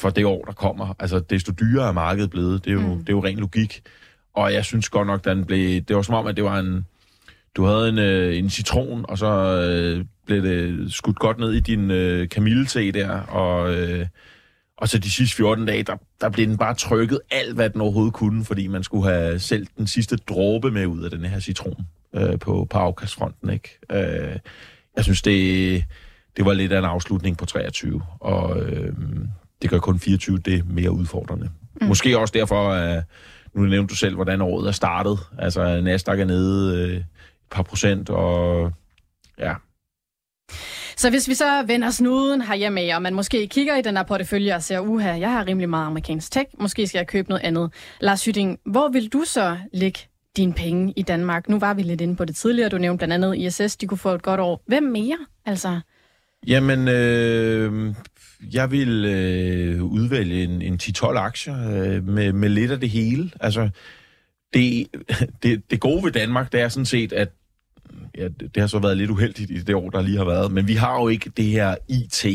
for 0.00 0.10
det 0.10 0.24
år, 0.24 0.44
der 0.44 0.52
kommer. 0.52 0.94
Altså, 0.98 1.18
desto 1.18 1.52
dyrere 1.52 1.88
er 1.88 1.92
markedet 1.92 2.30
blevet. 2.30 2.64
Det 2.64 2.70
er 2.70 2.74
jo, 2.74 2.94
mm. 2.94 2.98
det 2.98 3.08
er 3.08 3.12
jo 3.12 3.24
ren 3.24 3.38
logik. 3.38 3.82
Og 4.34 4.52
jeg 4.52 4.64
synes 4.64 4.88
godt 4.88 5.06
nok, 5.06 5.24
den 5.24 5.44
blev... 5.44 5.80
Det 5.80 5.96
var 5.96 6.02
som 6.02 6.14
om, 6.14 6.26
at 6.26 6.36
det 6.36 6.44
var 6.44 6.58
en 6.58 6.86
du 7.58 7.64
havde 7.64 7.88
en, 7.88 7.98
øh, 7.98 8.38
en 8.38 8.50
citron, 8.50 9.04
og 9.08 9.18
så 9.18 9.26
øh, 9.26 10.04
blev 10.26 10.42
det 10.42 10.92
skudt 10.92 11.18
godt 11.18 11.38
ned 11.38 11.52
i 11.52 11.60
din 11.60 11.90
øh, 11.90 12.28
kamillete 12.28 12.92
der, 12.92 13.20
og, 13.20 13.74
øh, 13.74 14.06
og 14.76 14.88
så 14.88 14.98
de 14.98 15.10
sidste 15.10 15.36
14 15.36 15.66
dage, 15.66 15.82
der, 15.82 15.96
der 16.20 16.28
blev 16.28 16.46
den 16.46 16.58
bare 16.58 16.74
trykket 16.74 17.20
alt, 17.30 17.54
hvad 17.54 17.70
den 17.70 17.80
overhovedet 17.80 18.14
kunne, 18.14 18.44
fordi 18.44 18.66
man 18.66 18.82
skulle 18.82 19.08
have 19.08 19.38
selv 19.38 19.66
den 19.78 19.86
sidste 19.86 20.16
dråbe 20.16 20.70
med 20.70 20.86
ud 20.86 21.02
af 21.02 21.10
den 21.10 21.24
her 21.24 21.40
citron 21.40 21.86
øh, 22.14 22.38
på, 22.38 22.66
på 22.70 22.78
afkastfronten. 22.78 23.50
Ikke? 23.50 23.78
Øh, 23.92 24.38
jeg 24.96 25.04
synes, 25.04 25.22
det, 25.22 25.84
det 26.36 26.44
var 26.44 26.52
lidt 26.52 26.72
af 26.72 26.78
en 26.78 26.84
afslutning 26.84 27.38
på 27.38 27.46
23, 27.46 28.02
og 28.20 28.62
øh, 28.62 28.92
det 29.62 29.70
gør 29.70 29.78
kun 29.78 29.98
24 29.98 30.38
det 30.38 30.70
mere 30.70 30.90
udfordrende. 30.90 31.50
Mm. 31.80 31.86
Måske 31.86 32.18
også 32.18 32.32
derfor, 32.36 32.72
at 32.72 33.04
nu 33.54 33.62
nævnte 33.62 33.92
du 33.92 33.96
selv, 33.96 34.14
hvordan 34.14 34.40
året 34.40 34.68
er 34.68 34.72
startet. 34.72 35.18
Altså, 35.38 35.80
Nasdaq 35.80 36.20
er 36.20 36.24
nede 36.24 36.76
øh, 36.78 37.02
par 37.50 37.62
procent, 37.62 38.10
og 38.10 38.72
ja, 39.38 39.54
Så 40.96 41.10
hvis 41.10 41.28
vi 41.28 41.34
så 41.34 41.62
vender 41.66 41.90
snuden 41.90 42.42
herhjemme 42.42 42.94
og 42.96 43.02
man 43.02 43.14
måske 43.14 43.46
kigger 43.46 43.76
i 43.76 43.82
den 43.82 43.96
her 43.96 44.04
portefølje 44.04 44.54
og 44.54 44.62
ser, 44.62 44.80
uha, 44.80 45.18
jeg 45.18 45.30
har 45.32 45.46
rimelig 45.46 45.68
meget 45.68 45.86
amerikansk 45.86 46.32
tech, 46.32 46.46
måske 46.60 46.86
skal 46.86 46.98
jeg 46.98 47.06
købe 47.06 47.28
noget 47.28 47.42
andet. 47.42 47.72
Lars 48.00 48.24
Hytting, 48.24 48.58
hvor 48.66 48.88
vil 48.88 49.12
du 49.12 49.24
så 49.26 49.58
lægge 49.72 49.98
dine 50.36 50.52
penge 50.52 50.92
i 50.96 51.02
Danmark? 51.02 51.48
Nu 51.48 51.58
var 51.58 51.74
vi 51.74 51.82
lidt 51.82 52.00
inde 52.00 52.16
på 52.16 52.24
det 52.24 52.36
tidligere, 52.36 52.68
du 52.68 52.78
nævnte 52.78 53.06
blandt 53.06 53.24
andet 53.24 53.36
ISS, 53.38 53.76
de 53.76 53.86
kunne 53.86 53.98
få 53.98 54.14
et 54.14 54.22
godt 54.22 54.40
år. 54.40 54.62
Hvem 54.66 54.82
mere? 54.82 55.18
Altså, 55.46 55.80
Jamen, 56.46 56.88
øh, 56.88 57.94
jeg 58.52 58.70
vil 58.70 59.04
øh, 59.04 59.84
udvælge 59.84 60.44
en, 60.44 60.62
en 60.62 60.78
10-12 60.82 61.04
aktier 61.06 61.70
øh, 61.70 62.08
med, 62.08 62.32
med 62.32 62.48
lidt 62.48 62.70
af 62.70 62.80
det 62.80 62.90
hele. 62.90 63.30
Altså, 63.40 63.70
det, 64.54 64.86
det, 65.42 65.70
det 65.70 65.80
gode 65.80 66.04
ved 66.04 66.12
Danmark, 66.12 66.52
det 66.52 66.60
er 66.60 66.68
sådan 66.68 66.86
set, 66.86 67.12
at 67.12 67.28
ja, 68.18 68.24
det, 68.24 68.40
det 68.40 68.56
har 68.60 68.66
så 68.66 68.78
været 68.78 68.96
lidt 68.96 69.10
uheldigt 69.10 69.50
i 69.50 69.62
det 69.62 69.74
år, 69.74 69.90
der 69.90 70.02
lige 70.02 70.16
har 70.18 70.24
været, 70.24 70.52
men 70.52 70.68
vi 70.68 70.74
har 70.74 71.00
jo 71.00 71.08
ikke 71.08 71.30
det 71.36 71.44
her 71.44 71.74
IT 71.88 72.26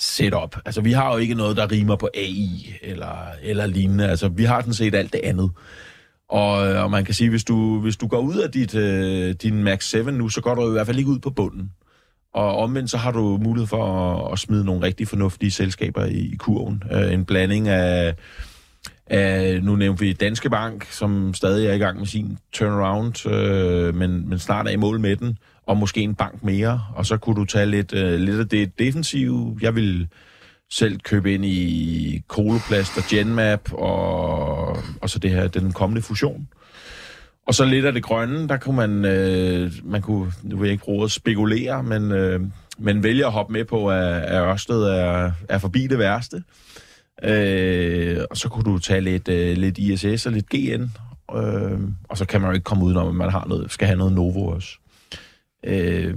setup. 0.00 0.56
Altså, 0.64 0.80
vi 0.80 0.92
har 0.92 1.12
jo 1.12 1.18
ikke 1.18 1.34
noget, 1.34 1.56
der 1.56 1.70
rimer 1.70 1.96
på 1.96 2.08
AI 2.14 2.74
eller, 2.82 3.16
eller 3.42 3.66
lignende. 3.66 4.08
Altså, 4.08 4.28
vi 4.28 4.44
har 4.44 4.60
sådan 4.60 4.74
set 4.74 4.94
alt 4.94 5.12
det 5.12 5.20
andet. 5.24 5.50
Og, 6.28 6.52
og 6.58 6.90
man 6.90 7.04
kan 7.04 7.14
sige, 7.14 7.30
hvis 7.30 7.44
du, 7.44 7.80
hvis 7.80 7.96
du 7.96 8.06
går 8.06 8.18
ud 8.18 8.36
af 8.36 8.50
dit, 8.50 8.74
øh, 8.74 9.34
din 9.34 9.64
Max 9.64 9.84
7 9.84 10.10
nu, 10.10 10.28
så 10.28 10.40
går 10.40 10.54
du 10.54 10.68
i 10.68 10.72
hvert 10.72 10.86
fald 10.86 10.98
ikke 10.98 11.10
ud 11.10 11.18
på 11.18 11.30
bunden. 11.30 11.72
Og 12.34 12.56
omvendt 12.56 12.90
så 12.90 12.96
har 12.96 13.10
du 13.10 13.38
mulighed 13.42 13.66
for 13.66 13.84
at, 13.84 14.32
at 14.32 14.38
smide 14.38 14.64
nogle 14.64 14.82
rigtig 14.82 15.08
fornuftige 15.08 15.50
selskaber 15.50 16.04
i, 16.04 16.32
i 16.32 16.36
kurven. 16.36 16.82
Øh, 16.92 17.12
en 17.12 17.24
blanding 17.24 17.68
af, 17.68 18.14
Uh, 19.14 19.64
nu 19.64 19.76
nævnte 19.76 20.00
vi 20.00 20.12
Danske 20.12 20.50
Bank, 20.50 20.86
som 20.90 21.34
stadig 21.34 21.66
er 21.66 21.72
i 21.72 21.78
gang 21.78 21.98
med 21.98 22.06
sin 22.06 22.38
turnaround, 22.52 23.26
uh, 23.26 23.94
men, 23.94 24.28
men 24.28 24.38
snart 24.38 24.66
er 24.66 24.70
i 24.70 24.76
mål 24.76 25.00
med 25.00 25.16
den, 25.16 25.38
og 25.66 25.76
måske 25.76 26.00
en 26.00 26.14
bank 26.14 26.44
mere. 26.44 26.82
Og 26.94 27.06
så 27.06 27.16
kunne 27.16 27.36
du 27.36 27.44
tage 27.44 27.66
lidt, 27.66 27.92
uh, 27.92 28.14
lidt 28.14 28.40
af 28.40 28.48
det 28.48 28.78
defensive. 28.78 29.58
Jeg 29.62 29.74
vil 29.74 30.08
selv 30.70 31.00
købe 31.00 31.34
ind 31.34 31.44
i 31.44 32.22
Coloplast 32.28 32.96
og 32.96 33.02
Genmap, 33.10 33.72
og, 33.72 34.76
og 35.02 35.10
så 35.10 35.18
det 35.18 35.30
her, 35.30 35.48
den 35.48 35.72
kommende 35.72 36.02
fusion. 36.02 36.48
Og 37.46 37.54
så 37.54 37.64
lidt 37.64 37.84
af 37.84 37.92
det 37.92 38.02
grønne, 38.02 38.48
der 38.48 38.56
kunne 38.56 38.76
man, 38.76 39.04
øh, 39.04 39.72
man 39.84 40.02
kunne, 40.02 40.32
nu 40.42 40.56
vil 40.56 40.66
jeg 40.66 40.72
ikke 40.72 40.84
bruge 40.84 41.04
at 41.04 41.10
spekulere, 41.10 41.82
men, 41.82 42.12
øh, 42.12 42.40
men 42.78 43.02
vælge 43.02 43.26
at 43.26 43.32
hoppe 43.32 43.52
med 43.52 43.64
på, 43.64 43.90
at, 43.90 44.22
at 44.22 44.42
Ørsted 44.42 44.82
er, 44.82 45.32
er 45.48 45.58
forbi 45.58 45.86
det 45.86 45.98
værste. 45.98 46.42
Øh, 47.22 48.24
og 48.30 48.36
så 48.36 48.48
kunne 48.48 48.72
du 48.72 48.78
tage 48.78 49.00
lidt, 49.00 49.28
øh, 49.28 49.56
lidt 49.56 49.78
ISS 49.78 50.26
og 50.26 50.32
lidt 50.32 50.48
GN, 50.48 50.82
øh, 51.36 51.80
og 52.08 52.18
så 52.18 52.24
kan 52.24 52.40
man 52.40 52.50
jo 52.50 52.54
ikke 52.54 52.64
komme 52.64 52.84
udenom, 52.84 53.08
at 53.08 53.14
man 53.14 53.30
har 53.30 53.46
noget, 53.48 53.70
skal 53.70 53.86
have 53.86 53.98
noget 53.98 54.12
Novo 54.12 54.46
også. 54.46 54.78
Øh, 55.64 56.14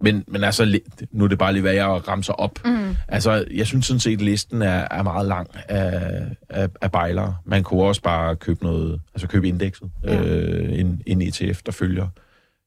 men, 0.00 0.24
men 0.26 0.44
altså, 0.44 0.80
nu 1.10 1.24
er 1.24 1.28
det 1.28 1.38
bare 1.38 1.52
lige, 1.52 1.62
hvad 1.62 1.72
jeg 1.72 2.08
ramser 2.08 2.32
op. 2.32 2.64
Mm. 2.64 2.96
Altså, 3.08 3.44
jeg 3.50 3.66
synes 3.66 3.86
sådan 3.86 4.00
set, 4.00 4.12
at 4.12 4.20
listen 4.20 4.62
er, 4.62 4.88
er 4.90 5.02
meget 5.02 5.26
lang 5.26 5.48
af, 5.68 6.26
af, 6.48 6.68
af 6.80 6.92
bejlere. 6.92 7.36
Man 7.44 7.62
kunne 7.62 7.82
også 7.82 8.02
bare 8.02 8.36
købe 8.36 8.64
noget, 8.64 9.00
altså 9.14 9.28
købe 9.28 9.48
indekset, 9.48 9.90
ja. 10.04 10.22
øh, 10.22 10.78
en, 10.78 11.02
en 11.06 11.22
ETF, 11.22 11.62
der 11.62 11.72
følger 11.72 12.08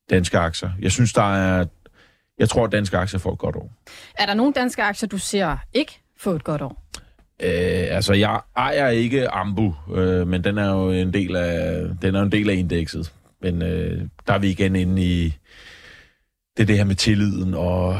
danske 0.10 0.38
aktier. 0.38 0.70
Jeg 0.82 0.92
synes, 0.92 1.14
der 1.14 1.36
er, 1.36 1.66
jeg 2.40 2.50
tror, 2.50 2.66
at 2.66 2.72
danske 2.72 2.98
aktier 2.98 3.20
får 3.20 3.34
et 3.34 3.40
godt 3.40 3.56
år. 3.56 3.72
er 4.18 4.26
der 4.26 4.34
nogle 4.34 4.54
danske 4.54 4.84
aktier, 4.84 5.10
du 5.10 5.18
ser 5.18 5.58
ikke 5.74 6.00
få 6.18 6.32
et 6.32 6.44
godt 6.44 6.62
år? 6.62 6.84
Øh, 7.44 7.96
altså, 7.96 8.14
jeg 8.14 8.42
ejer 8.56 8.90
ikke 8.90 9.30
Ambu, 9.30 9.76
øh, 9.96 10.28
men 10.28 10.44
den 10.44 10.58
er 10.58 10.70
jo 10.72 10.92
en 10.92 11.14
del 11.14 11.36
af, 11.36 11.86
den 12.02 12.16
er 12.16 12.22
en 12.22 12.32
del 12.32 12.50
af 12.50 12.54
indekset. 12.54 13.14
Men 13.42 13.62
øh, 13.62 14.02
der 14.28 14.34
er 14.34 14.40
vi 14.40 14.50
igen 14.50 14.76
inde 14.76 15.02
i 15.02 15.34
det, 16.58 16.68
det 16.68 16.78
her 16.78 16.84
med 16.84 16.96
tilliden, 16.96 17.54
og 17.54 17.98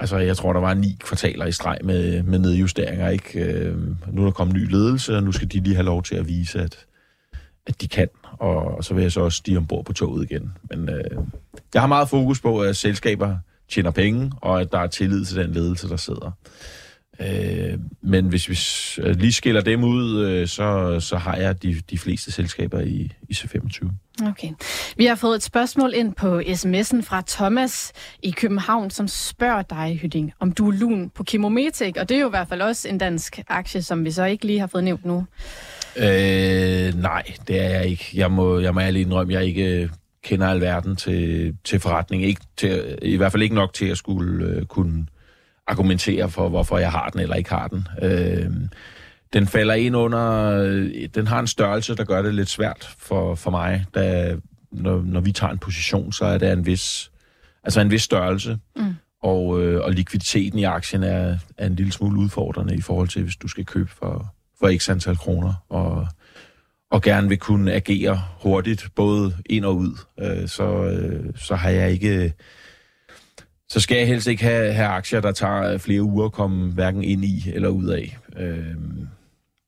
altså, 0.00 0.16
jeg 0.18 0.36
tror, 0.36 0.52
der 0.52 0.60
var 0.60 0.74
ni 0.74 0.96
kvartaler 1.00 1.46
i 1.46 1.52
streg 1.52 1.78
med, 1.84 2.22
med 2.22 2.38
nedjusteringer. 2.38 3.08
Ikke? 3.08 3.40
Øh, 3.40 3.76
nu 4.12 4.20
er 4.20 4.24
der 4.24 4.32
kommet 4.32 4.56
ny 4.56 4.70
ledelse, 4.70 5.16
og 5.16 5.22
nu 5.22 5.32
skal 5.32 5.52
de 5.52 5.60
lige 5.60 5.74
have 5.74 5.86
lov 5.86 6.02
til 6.02 6.14
at 6.14 6.28
vise, 6.28 6.60
at, 6.60 6.86
at 7.66 7.80
de 7.80 7.88
kan. 7.88 8.08
Og, 8.38 8.76
og 8.76 8.84
så 8.84 8.94
vil 8.94 9.02
jeg 9.02 9.12
så 9.12 9.20
også 9.20 9.36
stige 9.36 9.58
ombord 9.58 9.84
på 9.84 9.92
toget 9.92 10.30
igen. 10.30 10.52
Men 10.70 10.88
øh, 10.88 11.18
jeg 11.74 11.82
har 11.82 11.86
meget 11.86 12.08
fokus 12.08 12.40
på, 12.40 12.60
at 12.60 12.76
selskaber 12.76 13.36
tjener 13.68 13.90
penge, 13.90 14.32
og 14.36 14.60
at 14.60 14.72
der 14.72 14.78
er 14.78 14.86
tillid 14.86 15.24
til 15.24 15.36
den 15.36 15.52
ledelse, 15.52 15.88
der 15.88 15.96
sidder. 15.96 16.30
Øh, 17.20 17.78
men 18.02 18.26
hvis 18.26 18.48
vi 18.48 18.58
øh, 19.02 19.16
lige 19.16 19.32
skiller 19.32 19.60
dem 19.60 19.84
ud, 19.84 20.26
øh, 20.26 20.48
så, 20.48 21.00
så 21.00 21.16
har 21.16 21.36
jeg 21.36 21.62
de, 21.62 21.80
de 21.90 21.98
fleste 21.98 22.32
selskaber 22.32 22.80
i, 22.80 23.12
i 23.28 23.32
C25. 23.32 23.88
Okay. 24.28 24.48
Vi 24.96 25.04
har 25.04 25.14
fået 25.14 25.36
et 25.36 25.42
spørgsmål 25.42 25.92
ind 25.94 26.14
på 26.14 26.40
sms'en 26.40 27.02
fra 27.02 27.22
Thomas 27.26 27.92
i 28.22 28.30
København, 28.30 28.90
som 28.90 29.08
spørger 29.08 29.62
dig, 29.62 29.98
Hytting, 30.02 30.32
om 30.40 30.52
du 30.52 30.68
er 30.68 30.72
lun 30.72 31.10
på 31.10 31.24
Chemometic, 31.24 31.94
og 31.98 32.08
det 32.08 32.16
er 32.16 32.20
jo 32.20 32.26
i 32.26 32.30
hvert 32.30 32.48
fald 32.48 32.62
også 32.62 32.88
en 32.88 32.98
dansk 32.98 33.40
aktie, 33.48 33.82
som 33.82 34.04
vi 34.04 34.10
så 34.10 34.24
ikke 34.24 34.46
lige 34.46 34.60
har 34.60 34.66
fået 34.66 34.84
nævnt 34.84 35.04
nu. 35.04 35.26
Øh, 35.96 36.94
nej, 36.94 37.22
det 37.48 37.60
er 37.60 37.68
jeg 37.68 37.86
ikke. 37.86 38.10
Jeg 38.14 38.30
må, 38.30 38.58
jeg 38.58 38.74
må 38.74 38.80
ærligt 38.80 39.06
indrømme, 39.06 39.32
jeg 39.32 39.44
ikke 39.44 39.82
øh, 39.82 39.88
kender 40.22 40.46
alverden 40.46 40.96
til, 40.96 41.54
til 41.64 41.80
forretning. 41.80 42.24
Ikke 42.24 42.40
til, 42.56 42.98
I 43.02 43.16
hvert 43.16 43.32
fald 43.32 43.42
ikke 43.42 43.54
nok 43.54 43.72
til 43.72 43.86
at 43.86 43.98
skulle 43.98 44.46
øh, 44.46 44.64
kunne 44.64 45.06
argumentere 45.68 46.30
for, 46.30 46.48
hvorfor 46.48 46.78
jeg 46.78 46.90
har 46.90 47.08
den 47.08 47.20
eller 47.20 47.36
ikke 47.36 47.50
har 47.50 47.68
den. 47.68 47.88
Øh, 48.02 48.50
den 49.32 49.46
falder 49.46 49.74
ind 49.74 49.96
under... 49.96 50.50
Den 51.14 51.26
har 51.26 51.40
en 51.40 51.46
størrelse, 51.46 51.96
der 51.96 52.04
gør 52.04 52.22
det 52.22 52.34
lidt 52.34 52.48
svært 52.48 52.94
for, 52.98 53.34
for 53.34 53.50
mig. 53.50 53.84
Da, 53.94 54.36
når, 54.72 55.02
når 55.02 55.20
vi 55.20 55.32
tager 55.32 55.52
en 55.52 55.58
position, 55.58 56.12
så 56.12 56.24
er 56.24 56.38
det 56.38 56.52
en 56.52 56.66
vis, 56.66 57.10
altså 57.64 57.80
en 57.80 57.90
vis 57.90 58.02
størrelse. 58.02 58.58
Mm. 58.76 58.94
Og, 59.22 59.62
øh, 59.62 59.84
og 59.84 59.92
likviditeten 59.92 60.58
i 60.58 60.64
aktien 60.64 61.02
er, 61.02 61.38
er 61.58 61.66
en 61.66 61.74
lille 61.74 61.92
smule 61.92 62.20
udfordrende 62.20 62.76
i 62.76 62.80
forhold 62.80 63.08
til, 63.08 63.22
hvis 63.22 63.36
du 63.36 63.48
skal 63.48 63.64
købe 63.64 63.90
for, 63.98 64.34
for 64.60 64.78
x 64.78 64.88
antal 64.90 65.16
kroner. 65.16 65.54
Og, 65.68 66.08
og 66.90 67.02
gerne 67.02 67.28
vil 67.28 67.38
kunne 67.38 67.72
agere 67.72 68.22
hurtigt, 68.42 68.88
både 68.96 69.36
ind 69.46 69.64
og 69.64 69.76
ud. 69.76 69.98
Øh, 70.20 70.48
så, 70.48 70.84
øh, 70.84 71.24
så 71.36 71.54
har 71.54 71.70
jeg 71.70 71.90
ikke... 71.90 72.32
Så 73.68 73.80
skal 73.80 73.98
jeg 73.98 74.06
helst 74.06 74.26
ikke 74.26 74.42
have, 74.42 74.72
have 74.72 74.88
aktier, 74.88 75.20
der 75.20 75.32
tager 75.32 75.78
flere 75.78 76.02
uger 76.02 76.24
at 76.24 76.32
komme 76.32 76.72
hverken 76.72 77.04
ind 77.04 77.24
i 77.24 77.44
eller 77.54 77.68
ud 77.68 77.86
af. 77.86 78.18
Øh, 78.38 78.64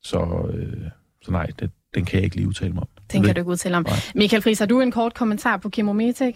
så, 0.02 0.50
øh, 0.54 0.90
så 1.22 1.30
nej, 1.30 1.46
det, 1.58 1.70
den 1.94 2.04
kan 2.04 2.16
jeg 2.16 2.24
ikke 2.24 2.36
lige 2.36 2.48
udtale 2.48 2.72
mig 2.72 2.82
om. 2.82 2.88
Den 3.12 3.22
kan 3.22 3.34
du 3.34 3.40
ikke 3.40 3.50
udtale 3.50 3.76
om. 3.76 3.82
Nej. 3.82 3.96
Michael 4.14 4.42
Friis, 4.42 4.58
har 4.58 4.66
du 4.66 4.80
en 4.80 4.92
kort 4.92 5.14
kommentar 5.14 5.56
på 5.56 5.70
Chemometic? 5.70 6.34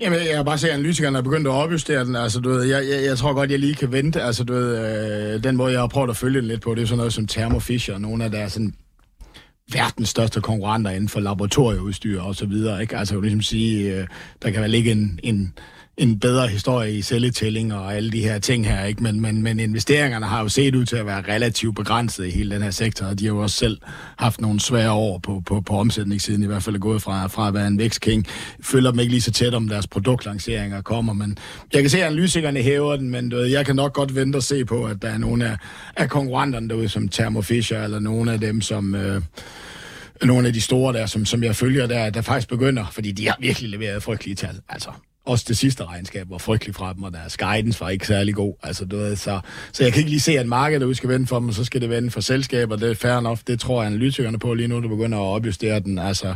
Jamen, 0.00 0.18
jeg 0.18 0.34
kan 0.36 0.44
bare 0.44 0.58
se, 0.58 0.68
at 0.68 0.74
analytikerne 0.74 1.18
er 1.18 1.22
begyndt 1.22 1.46
at 1.46 1.52
opjustere 1.52 2.04
den. 2.04 2.16
Altså, 2.16 2.40
du 2.40 2.48
ved, 2.48 2.62
jeg, 2.62 2.84
jeg, 2.88 3.04
jeg 3.04 3.18
tror 3.18 3.32
godt, 3.32 3.50
jeg 3.50 3.58
lige 3.58 3.74
kan 3.74 3.92
vente. 3.92 4.22
Altså, 4.22 4.44
du 4.44 4.52
ved, 4.52 5.34
øh, 5.34 5.44
den 5.44 5.56
måde, 5.56 5.72
jeg 5.72 5.80
har 5.80 5.86
prøvet 5.86 6.10
at 6.10 6.16
følge 6.16 6.40
den 6.40 6.48
lidt 6.48 6.62
på, 6.62 6.74
det 6.74 6.82
er 6.82 6.86
sådan 6.86 6.96
noget 6.96 7.12
som 7.12 7.26
Thermo 7.26 7.58
Fisher, 7.58 7.98
nogle 7.98 8.24
af 8.24 8.30
deres 8.30 8.52
sådan, 8.52 8.74
verdens 9.72 10.08
største 10.08 10.40
konkurrenter 10.40 10.90
inden 10.90 11.08
for 11.08 11.20
laboratorieudstyr 11.20 12.20
og 12.20 12.34
så 12.34 12.46
videre. 12.46 12.82
Ikke? 12.82 12.96
Altså, 12.96 13.14
jeg 13.14 13.22
vil 13.22 13.26
ligesom 13.26 13.42
sige, 13.42 14.00
øh, 14.00 14.06
der 14.42 14.50
kan 14.50 14.62
vel 14.62 14.70
ligge 14.70 14.92
en, 14.92 15.20
en, 15.22 15.54
en 15.96 16.18
bedre 16.18 16.48
historie 16.48 16.92
i 16.92 17.02
celletælling 17.02 17.74
og 17.74 17.94
alle 17.94 18.10
de 18.10 18.20
her 18.20 18.38
ting 18.38 18.68
her, 18.68 18.84
ikke? 18.84 19.02
Men, 19.02 19.20
men, 19.20 19.42
men 19.42 19.60
investeringerne 19.60 20.26
har 20.26 20.42
jo 20.42 20.48
set 20.48 20.74
ud 20.74 20.84
til 20.84 20.96
at 20.96 21.06
være 21.06 21.22
relativt 21.34 21.76
begrænset 21.76 22.26
i 22.26 22.30
hele 22.30 22.54
den 22.54 22.62
her 22.62 22.70
sektor, 22.70 23.06
og 23.06 23.18
de 23.18 23.24
har 23.24 23.34
jo 23.34 23.38
også 23.38 23.56
selv 23.56 23.78
haft 24.18 24.40
nogle 24.40 24.60
svære 24.60 24.92
år 24.92 25.18
på, 25.18 25.42
på, 25.46 25.60
på 25.60 25.78
omsætningssiden, 25.78 26.42
i 26.42 26.46
hvert 26.46 26.62
fald 26.62 26.76
er 26.76 26.80
gået 26.80 27.02
fra, 27.02 27.26
fra 27.26 27.48
at 27.48 27.54
være 27.54 27.66
en 27.66 27.78
vækstking. 27.78 28.26
Følger 28.62 28.90
dem 28.90 29.00
ikke 29.00 29.12
lige 29.12 29.22
så 29.22 29.32
tæt 29.32 29.54
om 29.54 29.68
deres 29.68 29.86
produktlanceringer 29.86 30.82
kommer, 30.82 31.12
men 31.12 31.38
jeg 31.72 31.80
kan 31.82 31.90
se, 31.90 31.98
at 31.98 32.06
analytikerne 32.06 32.62
hæver 32.62 32.96
den, 32.96 33.10
men 33.10 33.28
du 33.28 33.36
ved, 33.36 33.46
jeg 33.46 33.66
kan 33.66 33.76
nok 33.76 33.92
godt 33.92 34.14
vente 34.14 34.36
og 34.36 34.42
se 34.42 34.64
på, 34.64 34.84
at 34.84 35.02
der 35.02 35.08
er 35.08 35.18
nogle 35.18 35.48
af, 35.48 35.56
af 35.96 36.10
konkurrenterne 36.10 36.68
derude, 36.68 36.88
som 36.88 37.08
Thermo 37.08 37.40
Fisher, 37.40 37.84
eller 37.84 37.98
nogle 37.98 38.32
af 38.32 38.40
dem, 38.40 38.60
som... 38.60 38.94
Øh, 38.94 39.22
nogle 40.22 40.46
af 40.46 40.52
de 40.52 40.60
store 40.60 40.92
der, 40.92 41.06
som, 41.06 41.24
som 41.24 41.42
jeg 41.42 41.56
følger, 41.56 41.86
der, 41.86 42.10
der 42.10 42.22
faktisk 42.22 42.48
begynder, 42.48 42.86
fordi 42.92 43.12
de 43.12 43.28
har 43.28 43.36
virkelig 43.40 43.70
leveret 43.70 44.02
frygtelige 44.02 44.34
tal. 44.34 44.60
Altså, 44.68 44.90
også 45.26 45.44
det 45.48 45.56
sidste 45.58 45.84
regnskab 45.84 46.30
var 46.30 46.38
frygteligt 46.38 46.76
fra 46.76 46.92
dem, 46.92 47.02
og 47.02 47.12
deres 47.12 47.36
guidance 47.36 47.80
var 47.80 47.88
ikke 47.88 48.06
særlig 48.06 48.34
god. 48.34 48.54
Altså, 48.62 48.84
du 48.84 48.96
ved, 48.96 49.16
så, 49.16 49.40
så 49.72 49.84
jeg 49.84 49.92
kan 49.92 50.00
ikke 50.00 50.10
lige 50.10 50.20
se, 50.20 50.38
at 50.38 50.46
markedet 50.46 50.80
derude 50.80 50.94
skal 50.94 51.08
vende 51.08 51.26
for 51.26 51.38
dem, 51.38 51.48
og 51.48 51.54
så 51.54 51.64
skal 51.64 51.80
det 51.80 51.90
vende 51.90 52.10
for 52.10 52.20
selskaber. 52.20 52.76
Det 52.76 52.90
er 52.90 52.94
fair 52.94 53.18
enough. 53.18 53.38
Det 53.46 53.60
tror 53.60 53.82
jeg 53.82 53.92
analytikerne 53.92 54.38
på 54.38 54.54
lige 54.54 54.68
nu, 54.68 54.82
der 54.82 54.88
begynder 54.88 55.18
at 55.18 55.24
opjustere 55.24 55.80
den. 55.80 55.98
Altså, 55.98 56.34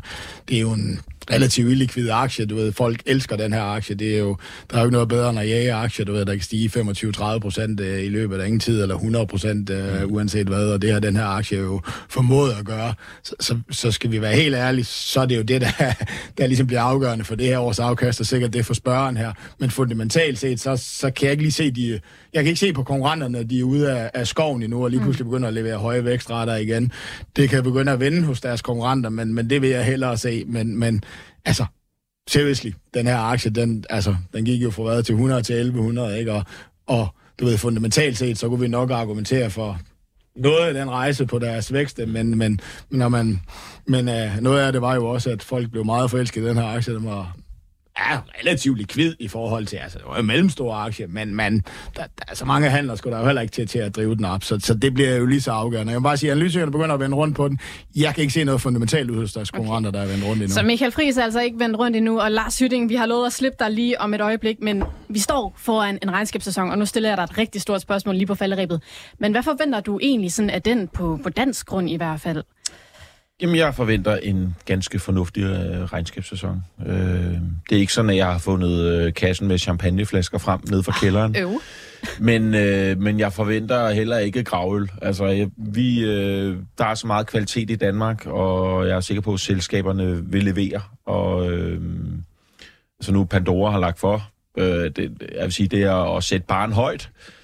det 0.48 0.56
er 0.56 0.60
jo 0.60 0.72
en 0.72 1.00
relativt 1.30 1.70
illikvide 1.70 2.12
aktie. 2.12 2.46
Du 2.46 2.54
ved, 2.54 2.72
folk 2.72 3.02
elsker 3.06 3.36
den 3.36 3.52
her 3.52 3.62
aktie. 3.62 3.94
Det 3.94 4.14
er 4.14 4.18
jo, 4.18 4.36
der 4.70 4.76
er 4.76 4.80
jo 4.80 4.86
ikke 4.86 4.92
noget 4.92 5.08
bedre 5.08 5.30
end 5.30 5.38
at 5.38 5.48
jage 5.48 5.72
aktier, 5.72 6.06
du 6.06 6.12
ved, 6.12 6.24
der 6.26 6.34
kan 6.34 6.42
stige 6.42 6.80
25-30 6.80 7.38
procent 7.38 7.80
øh, 7.80 8.04
i 8.04 8.08
løbet 8.08 8.38
af 8.38 8.46
ingen 8.46 8.60
tid, 8.60 8.82
eller 8.82 8.94
100 8.94 9.26
procent, 9.26 9.70
øh, 9.70 10.02
mm. 10.02 10.14
uanset 10.14 10.46
hvad, 10.46 10.68
og 10.68 10.82
det 10.82 10.92
har 10.92 11.00
den 11.00 11.16
her 11.16 11.24
aktie 11.24 11.58
jo 11.58 11.80
formået 12.08 12.52
at 12.52 12.64
gøre. 12.64 12.94
Så, 13.22 13.34
så, 13.40 13.58
så 13.70 13.90
skal 13.90 14.10
vi 14.10 14.20
være 14.20 14.34
helt 14.34 14.54
ærlige, 14.54 14.84
så 14.84 15.20
er 15.20 15.26
det 15.26 15.36
jo 15.36 15.42
det, 15.42 15.60
der, 15.60 15.70
der 16.38 16.46
ligesom 16.46 16.66
bliver 16.66 16.82
afgørende 16.82 17.24
for 17.24 17.34
det 17.34 17.46
her 17.46 17.58
års 17.58 17.78
afkast, 17.78 18.20
og 18.20 18.26
sikkert 18.26 18.52
det 18.52 18.66
for 18.66 18.74
spørgeren 18.74 19.16
her. 19.16 19.32
Men 19.58 19.70
fundamentalt 19.70 20.38
set, 20.38 20.60
så, 20.60 20.76
så 20.76 21.10
kan 21.10 21.24
jeg 21.24 21.32
ikke 21.32 21.42
lige 21.42 21.52
se 21.52 21.70
de... 21.70 22.00
Jeg 22.32 22.42
kan 22.42 22.48
ikke 22.48 22.60
se 22.60 22.72
på 22.72 22.82
konkurrenterne, 22.82 23.44
de 23.44 23.60
er 23.60 23.64
ude 23.64 23.92
af, 23.92 24.10
af 24.14 24.26
skoven 24.26 24.62
endnu, 24.62 24.84
og 24.84 24.90
lige 24.90 25.00
mm. 25.00 25.04
pludselig 25.04 25.26
begynder 25.26 25.48
at 25.48 25.54
levere 25.54 25.76
høje 25.76 26.04
vækstrater 26.04 26.56
igen. 26.56 26.92
Det 27.36 27.50
kan 27.50 27.62
begynde 27.62 27.92
at 27.92 28.00
vende 28.00 28.22
hos 28.22 28.40
deres 28.40 28.62
konkurrenter, 28.62 29.10
men, 29.10 29.34
men 29.34 29.50
det 29.50 29.62
vil 29.62 29.70
jeg 29.70 29.84
hellere 29.84 30.16
se. 30.16 30.44
Men, 30.46 30.78
men 30.78 31.02
altså, 31.44 31.64
seriously, 32.28 32.70
den 32.94 33.06
her 33.06 33.18
aktie, 33.18 33.50
den, 33.50 33.84
altså, 33.90 34.16
den 34.32 34.44
gik 34.44 34.62
jo 34.62 34.70
fra 34.70 34.82
hvad 34.82 35.02
til 35.02 35.12
100 35.12 35.42
til 35.42 35.56
1100, 35.56 36.18
ikke? 36.18 36.32
Og, 36.32 36.44
og 36.86 37.08
du 37.38 37.44
ved, 37.44 37.58
fundamentalt 37.58 38.18
set, 38.18 38.38
så 38.38 38.48
kunne 38.48 38.60
vi 38.60 38.68
nok 38.68 38.90
argumentere 38.90 39.50
for 39.50 39.80
noget 40.36 40.66
af 40.66 40.74
den 40.74 40.90
rejse 40.90 41.26
på 41.26 41.38
deres 41.38 41.72
vækst, 41.72 42.00
men, 42.08 42.38
men, 42.38 42.60
når 42.90 43.08
man, 43.08 43.40
men 43.86 44.08
uh, 44.08 44.40
noget 44.40 44.60
af 44.60 44.72
det 44.72 44.82
var 44.82 44.94
jo 44.94 45.06
også, 45.06 45.30
at 45.30 45.42
folk 45.42 45.70
blev 45.70 45.84
meget 45.84 46.10
forelsket 46.10 46.42
i 46.42 46.44
den 46.44 46.56
her 46.56 46.64
aktie, 46.64 46.94
den 46.94 47.04
var 47.04 47.36
er 47.98 48.22
relativt 48.40 48.78
likvid 48.78 49.14
i 49.18 49.28
forhold 49.28 49.66
til, 49.66 49.76
altså 49.76 49.98
det 49.98 50.06
var 50.08 50.16
en 50.16 50.26
mellemstor 50.26 50.74
aktie, 50.74 51.06
men 51.06 51.34
man, 51.34 51.64
der, 51.96 52.02
der 52.02 52.24
er 52.28 52.34
så 52.34 52.44
mange 52.44 52.70
handler, 52.70 52.94
skulle 52.94 53.14
der 53.14 53.20
jo 53.20 53.26
heller 53.26 53.42
ikke 53.42 53.52
til, 53.52 53.66
til 53.68 53.78
at 53.78 53.96
drive 53.96 54.14
den 54.14 54.24
op, 54.24 54.44
så, 54.44 54.58
så 54.60 54.74
det 54.74 54.94
bliver 54.94 55.16
jo 55.16 55.26
lige 55.26 55.40
så 55.40 55.50
afgørende. 55.50 55.92
Jeg 55.92 56.00
vil 56.00 56.04
bare 56.04 56.16
sige, 56.16 56.30
at 56.30 56.36
analytikerne 56.36 56.72
begynder 56.72 56.94
at 56.94 57.00
vende 57.00 57.16
rundt 57.16 57.36
på 57.36 57.48
den. 57.48 57.58
Jeg 57.96 58.14
kan 58.14 58.22
ikke 58.22 58.32
se 58.32 58.44
noget 58.44 58.60
fundamentalt 58.60 59.10
ud 59.10 59.16
hos 59.16 59.32
deres 59.32 59.50
konkurrenter, 59.50 59.90
okay. 59.90 59.98
der 59.98 60.04
er 60.04 60.08
vendt 60.08 60.24
rundt 60.24 60.42
endnu. 60.42 60.54
Så 60.54 60.62
Michael 60.62 60.92
Friis 60.92 61.16
er 61.16 61.22
altså 61.22 61.40
ikke 61.40 61.58
vendt 61.58 61.78
rundt 61.78 61.96
endnu, 61.96 62.20
og 62.20 62.30
Lars 62.30 62.58
Hytting, 62.58 62.88
vi 62.88 62.94
har 62.94 63.06
lovet 63.06 63.26
at 63.26 63.32
slippe 63.32 63.56
dig 63.60 63.70
lige 63.70 64.00
om 64.00 64.14
et 64.14 64.20
øjeblik, 64.20 64.56
men 64.62 64.84
vi 65.08 65.18
står 65.18 65.54
foran 65.56 65.98
en 66.02 66.10
regnskabssæson, 66.10 66.70
og 66.70 66.78
nu 66.78 66.86
stiller 66.86 67.08
jeg 67.08 67.16
dig 67.16 67.24
et 67.24 67.38
rigtig 67.38 67.60
stort 67.60 67.80
spørgsmål 67.80 68.14
lige 68.14 68.26
på 68.26 68.34
falderæbet. 68.34 68.82
Men 69.18 69.32
hvad 69.32 69.42
forventer 69.42 69.80
du 69.80 69.98
egentlig 70.02 70.32
sådan 70.32 70.50
af 70.50 70.62
den 70.62 70.88
på, 70.88 71.20
på 71.22 71.28
dansk 71.28 71.66
grund 71.66 71.90
i 71.90 71.96
hvert 71.96 72.20
fald? 72.20 72.42
Jamen, 73.42 73.56
jeg 73.56 73.74
forventer 73.74 74.16
en 74.16 74.56
ganske 74.64 74.98
fornuftig 74.98 75.42
øh, 75.42 75.84
regnskabssæson. 75.84 76.64
Øh, 76.86 76.94
det 77.70 77.76
er 77.76 77.76
ikke 77.76 77.92
sådan, 77.92 78.10
at 78.10 78.16
jeg 78.16 78.26
har 78.26 78.38
fundet 78.38 78.80
øh, 78.80 79.14
kassen 79.14 79.48
med 79.48 79.58
champagneflasker 79.58 80.38
frem 80.38 80.60
ned 80.70 80.82
fra 80.82 80.92
kælderen. 81.00 81.36
Øv. 81.38 81.60
men, 82.20 82.54
øh, 82.54 83.00
men 83.00 83.18
jeg 83.18 83.32
forventer 83.32 83.90
heller 83.90 84.18
ikke 84.18 84.44
gravøl. 84.44 84.90
Altså, 85.02 85.26
jeg, 85.26 85.50
vi, 85.56 86.04
øh, 86.04 86.56
der 86.78 86.84
er 86.84 86.94
så 86.94 87.06
meget 87.06 87.26
kvalitet 87.26 87.70
i 87.70 87.76
Danmark, 87.76 88.26
og 88.26 88.88
jeg 88.88 88.96
er 88.96 89.00
sikker 89.00 89.20
på, 89.20 89.32
at 89.32 89.40
selskaberne 89.40 90.24
vil 90.24 90.44
levere. 90.44 90.80
Og 91.06 91.52
øh, 91.52 91.80
så 93.00 93.12
nu 93.12 93.24
Pandora 93.24 93.70
har 93.70 93.78
lagt 93.78 93.98
for. 93.98 94.30
Øh, 94.58 94.90
det, 94.96 95.22
jeg 95.34 95.44
vil 95.44 95.52
sige, 95.52 95.68
det 95.68 95.82
er 95.82 96.16
at 96.16 96.24
sætte 96.24 96.46
barn 96.46 96.72
højt. 96.72 97.10
Øh, 97.16 97.37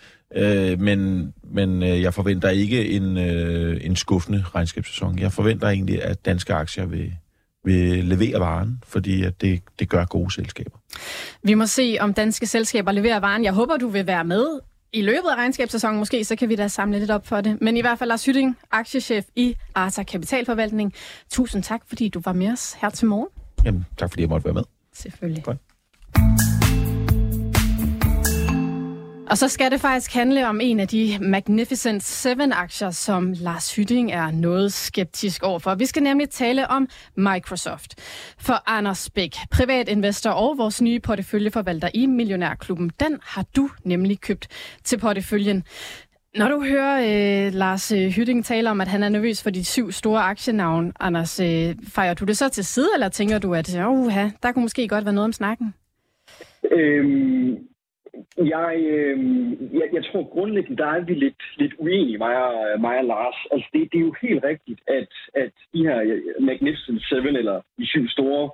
men 0.79 1.33
men 1.55 1.83
øh, 1.83 2.03
jeg 2.03 2.15
forventer 2.15 2.49
ikke 2.49 2.89
en, 2.89 3.17
øh, 3.19 3.81
en 3.81 3.97
skuffende 3.97 4.45
regnskabssæson. 4.55 5.19
Jeg 5.19 5.33
forventer 5.33 5.69
egentlig, 5.69 6.03
at 6.03 6.25
danske 6.25 6.55
aktier 6.55 6.87
vil, 6.87 7.13
vil 7.65 8.05
levere 8.05 8.41
varen, 8.41 8.83
fordi 8.87 9.23
at 9.23 9.41
det, 9.41 9.63
det 9.79 9.89
gør 9.89 10.05
gode 10.05 10.33
selskaber. 10.33 10.79
Vi 11.43 11.55
må 11.55 11.67
se, 11.67 11.97
om 12.01 12.15
danske 12.15 12.47
selskaber 12.47 12.93
leverer 12.93 13.21
varen. 13.21 13.45
Jeg 13.45 13.53
håber, 13.53 13.77
du 13.77 13.89
vil 13.89 14.07
være 14.07 14.25
med 14.25 14.47
i 14.93 15.03
løbet 15.03 15.29
af 15.31 15.37
regnskabssæsonen. 15.37 15.99
Måske 15.99 16.25
så 16.25 16.37
kan 16.37 16.49
vi 16.49 16.57
da 16.57 16.69
samle 16.69 16.99
lidt 16.99 17.11
op 17.11 17.27
for 17.27 17.41
det. 17.41 17.59
Men 17.61 17.77
i 17.77 17.81
hvert 17.81 17.99
fald 17.99 18.09
Lars 18.09 18.25
Hytting, 18.25 18.57
aktiechef 18.71 19.25
i 19.37 19.55
Arta 19.75 20.03
Kapitalforvaltning. 20.03 20.93
Tusind 21.31 21.63
tak, 21.63 21.81
fordi 21.89 22.09
du 22.09 22.21
var 22.25 22.33
med 22.33 22.53
os 22.53 22.77
her 22.81 22.91
til 22.91 23.07
morgen. 23.07 23.29
Jamen, 23.65 23.87
tak 23.99 24.11
fordi 24.11 24.23
jeg 24.23 24.29
måtte 24.29 24.45
være 24.45 24.55
med. 24.55 24.63
Selvfølgelig. 24.93 25.45
Godt. 25.45 25.59
Og 29.31 29.39
så 29.39 29.49
skal 29.49 29.71
det 29.71 29.81
faktisk 29.81 30.15
handle 30.15 30.49
om 30.49 30.61
en 30.61 30.81
af 30.81 30.89
de 30.89 31.19
Magnificent 31.21 32.03
Seven-aktier, 32.03 32.91
som 32.91 33.33
Lars 33.33 33.77
Hytting 33.77 34.13
er 34.13 34.31
noget 34.31 34.73
skeptisk 34.73 35.43
overfor. 35.43 35.75
Vi 35.75 35.87
skal 35.87 36.03
nemlig 36.03 36.31
tale 36.31 36.69
om 36.71 36.89
Microsoft. 37.17 37.95
For 38.39 38.71
Anders 38.71 39.11
Bæk, 39.11 39.35
privatinvestor 39.51 40.31
og 40.31 40.59
vores 40.59 40.83
nye 40.83 41.01
porteføljeforvalter 41.01 41.89
i 41.95 42.07
Millionærklubben, 42.07 42.91
den 43.01 43.19
har 43.23 43.45
du 43.57 43.71
nemlig 43.85 44.21
købt 44.21 44.49
til 44.85 44.99
porteføljen. 44.99 45.65
Når 46.37 46.49
du 46.49 46.65
hører 46.65 46.97
øh, 47.47 47.55
Lars 47.55 47.93
øh, 47.93 48.09
Hytting 48.09 48.45
tale 48.45 48.71
om, 48.71 48.81
at 48.81 48.89
han 48.89 49.03
er 49.03 49.09
nervøs 49.09 49.43
for 49.43 49.51
de 49.51 49.65
syv 49.65 49.93
store 49.93 50.23
aktienavn, 50.23 50.93
Anders, 51.01 51.41
øh, 51.41 51.75
fejrer 51.89 52.15
du 52.15 52.25
det 52.25 52.37
så 52.37 52.49
til 52.49 52.65
side, 52.65 52.89
eller 52.95 53.09
tænker 53.09 53.39
du, 53.39 53.55
at 53.55 53.69
uh, 53.69 54.15
der 54.43 54.53
kunne 54.53 54.63
måske 54.63 54.89
godt 54.89 55.05
være 55.05 55.15
noget 55.15 55.25
om 55.25 55.33
snakken? 55.33 55.75
Øhm, 56.73 57.59
jeg, 58.37 58.77
øh, 58.79 59.19
jeg, 59.79 59.89
jeg 59.93 60.05
tror 60.05 60.33
grundlæggende, 60.35 60.83
der 60.83 60.87
er 60.87 61.01
vi 61.01 61.15
lidt, 61.15 61.43
lidt 61.57 61.75
uenige, 61.79 62.19
mig 62.19 62.45
og, 62.45 62.81
mig 62.81 62.99
og 62.99 63.05
Lars. 63.05 63.39
Altså, 63.53 63.69
det, 63.73 63.93
det 63.93 63.99
er 63.99 64.07
jo 64.09 64.15
helt 64.23 64.45
rigtigt, 64.45 64.81
at, 64.87 65.13
at 65.35 65.53
de 65.75 65.87
her 65.87 66.01
øh, 66.01 66.21
Magnificent 66.41 67.03
Seven, 67.09 67.37
eller 67.37 67.61
de 67.79 67.87
syv 67.87 68.09
store 68.09 68.51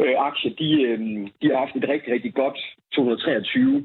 øh, 0.00 0.14
aktier, 0.18 0.52
de, 0.54 0.82
øh, 0.82 0.98
de 1.42 1.46
har 1.50 1.58
haft 1.58 1.76
et 1.76 1.88
rigtig, 1.88 2.12
rigtig 2.12 2.34
godt 2.34 2.58
223. 2.94 3.84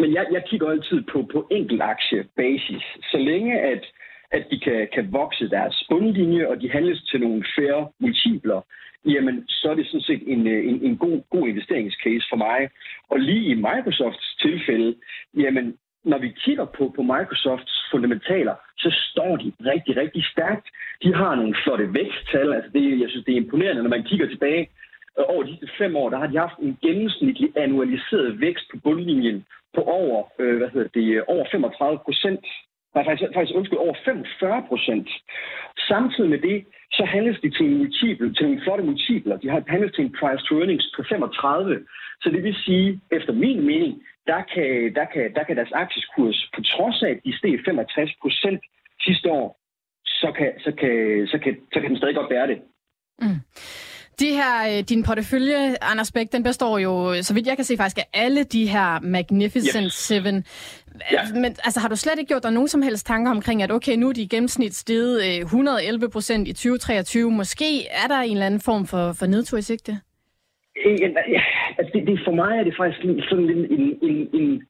Men 0.00 0.14
jeg, 0.14 0.26
jeg 0.32 0.42
kigger 0.46 0.68
altid 0.70 1.02
på, 1.12 1.28
på 1.32 1.48
enkelt 1.50 1.82
aktiebasis. 1.82 2.84
Så 3.10 3.18
længe 3.18 3.60
at, 3.60 3.84
at 4.32 4.44
de 4.50 4.58
kan, 4.58 4.88
kan 4.94 5.12
vokse 5.12 5.48
deres 5.48 5.84
bundlinje, 5.90 6.48
og 6.48 6.60
de 6.60 6.70
handles 6.70 7.02
til 7.02 7.20
nogle 7.20 7.44
færre 7.56 7.88
multipler, 7.98 8.60
jamen 9.06 9.48
så 9.48 9.70
er 9.70 9.74
det 9.74 9.86
sådan 9.86 10.08
set 10.10 10.22
en, 10.26 10.46
øh, 10.46 10.68
en, 10.68 10.82
en 10.82 10.96
god, 10.96 11.20
god 11.30 11.48
investeringscase 11.48 12.26
for 12.30 12.36
mig. 12.36 12.70
Og 13.10 13.18
lige 13.20 13.44
i 13.50 13.54
Microsofts 13.54 14.36
tilfælde, 14.42 14.94
jamen 15.36 15.76
når 16.04 16.18
vi 16.18 16.28
kigger 16.28 16.64
på, 16.64 16.92
på 16.96 17.02
Microsofts 17.02 17.74
fundamentaler, 17.90 18.54
så 18.78 18.90
står 19.10 19.36
de 19.36 19.52
rigtig, 19.60 19.96
rigtig 19.96 20.24
stærkt. 20.24 20.66
De 21.02 21.14
har 21.14 21.34
nogle 21.34 21.56
flotte 21.64 21.94
væksttal. 21.94 22.52
Altså 22.52 22.70
det, 22.74 23.00
jeg 23.00 23.10
synes, 23.10 23.24
det 23.24 23.32
er 23.32 23.42
imponerende, 23.42 23.82
når 23.82 23.90
man 23.90 24.04
kigger 24.04 24.28
tilbage 24.28 24.68
øh, 25.18 25.24
over 25.28 25.42
de 25.42 25.50
sidste 25.50 25.76
fem 25.78 25.96
år, 25.96 26.10
der 26.10 26.18
har 26.18 26.26
de 26.26 26.38
haft 26.38 26.58
en 26.58 26.78
gennemsnitlig 26.82 27.48
annualiseret 27.56 28.40
vækst 28.40 28.66
på 28.70 28.76
bundlinjen 28.84 29.44
på 29.74 29.80
over, 29.80 30.24
øh, 30.38 30.56
hvad 30.56 30.68
hedder 30.68 30.88
det, 30.94 31.22
over 31.22 31.44
35 31.50 31.98
procent. 32.04 32.44
Nej, 32.94 33.04
faktisk, 33.04 33.30
faktisk 33.34 33.56
undskyld, 33.56 33.78
over 33.78 33.94
45 34.04 34.64
procent. 34.68 35.08
Samtidig 35.88 36.30
med 36.30 36.38
det, 36.38 36.58
så 36.92 37.04
handles 37.04 37.40
de 37.42 37.50
til 37.50 37.66
en 37.66 37.78
multiple, 37.78 38.34
til 38.34 38.46
en 38.46 38.60
flotte 38.64 38.84
multipler. 38.84 39.36
De 39.36 39.48
har 39.48 39.62
handlet 39.68 39.94
til 39.94 40.04
en 40.04 40.14
price 40.18 40.44
to 40.48 40.54
earnings 40.60 40.86
på 40.96 41.02
35. 41.08 41.86
Så 42.22 42.28
det 42.34 42.42
vil 42.42 42.54
sige, 42.54 43.00
efter 43.12 43.32
min 43.32 43.60
mening, 43.66 44.02
der 44.26 44.42
kan, 44.54 44.94
der 44.94 45.04
kan, 45.12 45.34
der 45.34 45.42
kan 45.44 45.56
deres 45.56 45.72
aktieskurs, 45.72 46.50
på 46.54 46.60
trods 46.62 47.02
af, 47.02 47.10
at 47.10 47.20
de 47.24 47.38
steg 47.38 47.60
65 47.64 48.10
procent 48.22 48.60
sidste 49.00 49.30
år, 49.30 49.48
så 50.04 50.32
kan, 50.38 50.50
så, 50.64 50.72
kan, 50.80 51.26
så, 51.26 51.38
kan, 51.38 51.52
så 51.72 51.80
kan 51.80 51.90
den 51.90 51.96
stadig 51.96 52.14
godt 52.14 52.28
bære 52.28 52.46
det. 52.46 52.58
Mm. 53.22 53.38
De 54.20 54.30
her, 54.40 54.78
øh, 54.78 54.84
din 54.88 55.02
portefølje, 55.02 55.76
Anders 55.82 56.12
Bæk, 56.12 56.32
den 56.32 56.42
består 56.42 56.78
jo, 56.78 57.22
så 57.22 57.34
vidt 57.34 57.46
jeg 57.46 57.56
kan 57.56 57.64
se 57.64 57.76
faktisk, 57.76 57.98
af 57.98 58.08
alle 58.14 58.44
de 58.44 58.66
her 58.66 59.00
Magnificent 59.00 59.84
yes. 59.84 59.92
Seven. 59.92 60.44
Ja. 61.12 61.20
Men 61.34 61.44
altså, 61.44 61.80
har 61.80 61.88
du 61.88 61.96
slet 61.96 62.18
ikke 62.18 62.28
gjort 62.28 62.42
dig 62.42 62.52
nogen 62.52 62.68
som 62.68 62.82
helst 62.82 63.06
tanker 63.06 63.30
omkring, 63.30 63.62
at 63.62 63.70
okay, 63.70 63.96
nu 63.96 64.08
er 64.08 64.12
de 64.12 64.22
i 64.22 64.26
gennemsnit 64.26 64.74
steget 64.74 65.38
111 65.40 66.04
øh, 66.04 66.10
procent 66.10 66.48
i 66.48 66.52
2023. 66.52 67.30
Måske 67.30 67.86
er 68.04 68.08
der 68.08 68.20
en 68.20 68.32
eller 68.32 68.46
anden 68.46 68.60
form 68.60 68.86
for, 68.86 69.12
for 69.18 69.26
nedtur 69.26 69.58
i 69.58 69.62
sigte? 69.62 69.92
Ja, 71.36 71.42
altså 71.78 71.90
det, 71.94 72.06
det, 72.06 72.20
for 72.26 72.34
mig 72.40 72.52
er 72.60 72.64
det 72.64 72.74
faktisk 72.78 73.00
sådan 73.30 73.44
en, 73.44 73.64
en, 73.76 73.84
en, 74.08 74.16
en 74.40 74.62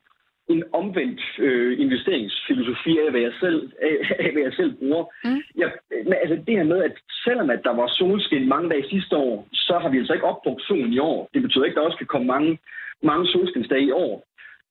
en 0.53 0.65
omvendt 0.73 1.23
øh, 1.39 1.81
investeringsfilosofi 1.81 2.99
af, 3.05 3.11
hvad 3.11 3.21
jeg 3.21 3.35
selv, 3.41 3.73
af, 3.83 3.95
af, 4.25 4.33
hvad 4.33 4.43
jeg 4.43 4.55
selv 4.61 4.73
bruger. 4.81 5.05
Mm. 5.25 5.43
Jeg, 5.61 5.71
men, 6.09 6.17
altså 6.23 6.37
det 6.47 6.55
her 6.59 6.65
med, 6.73 6.85
at 6.89 6.95
selvom 7.25 7.51
at 7.51 7.61
der 7.65 7.75
var 7.81 7.87
solskin 7.87 8.49
mange 8.49 8.71
dage 8.71 8.89
sidste 8.89 9.17
år, 9.17 9.49
så 9.53 9.79
har 9.83 9.89
vi 9.89 9.99
altså 9.99 10.13
ikke 10.13 10.31
opbrugt 10.33 10.63
solen 10.63 10.93
i 10.93 10.99
år. 10.99 11.31
Det 11.35 11.43
betyder 11.43 11.65
ikke, 11.65 11.77
at 11.77 11.81
der 11.81 11.89
også 11.89 11.99
kan 11.99 12.13
komme 12.15 12.27
mange, 12.27 12.59
mange 13.03 13.27
solskinsdage 13.27 13.87
i 13.87 13.93
år. 13.93 14.15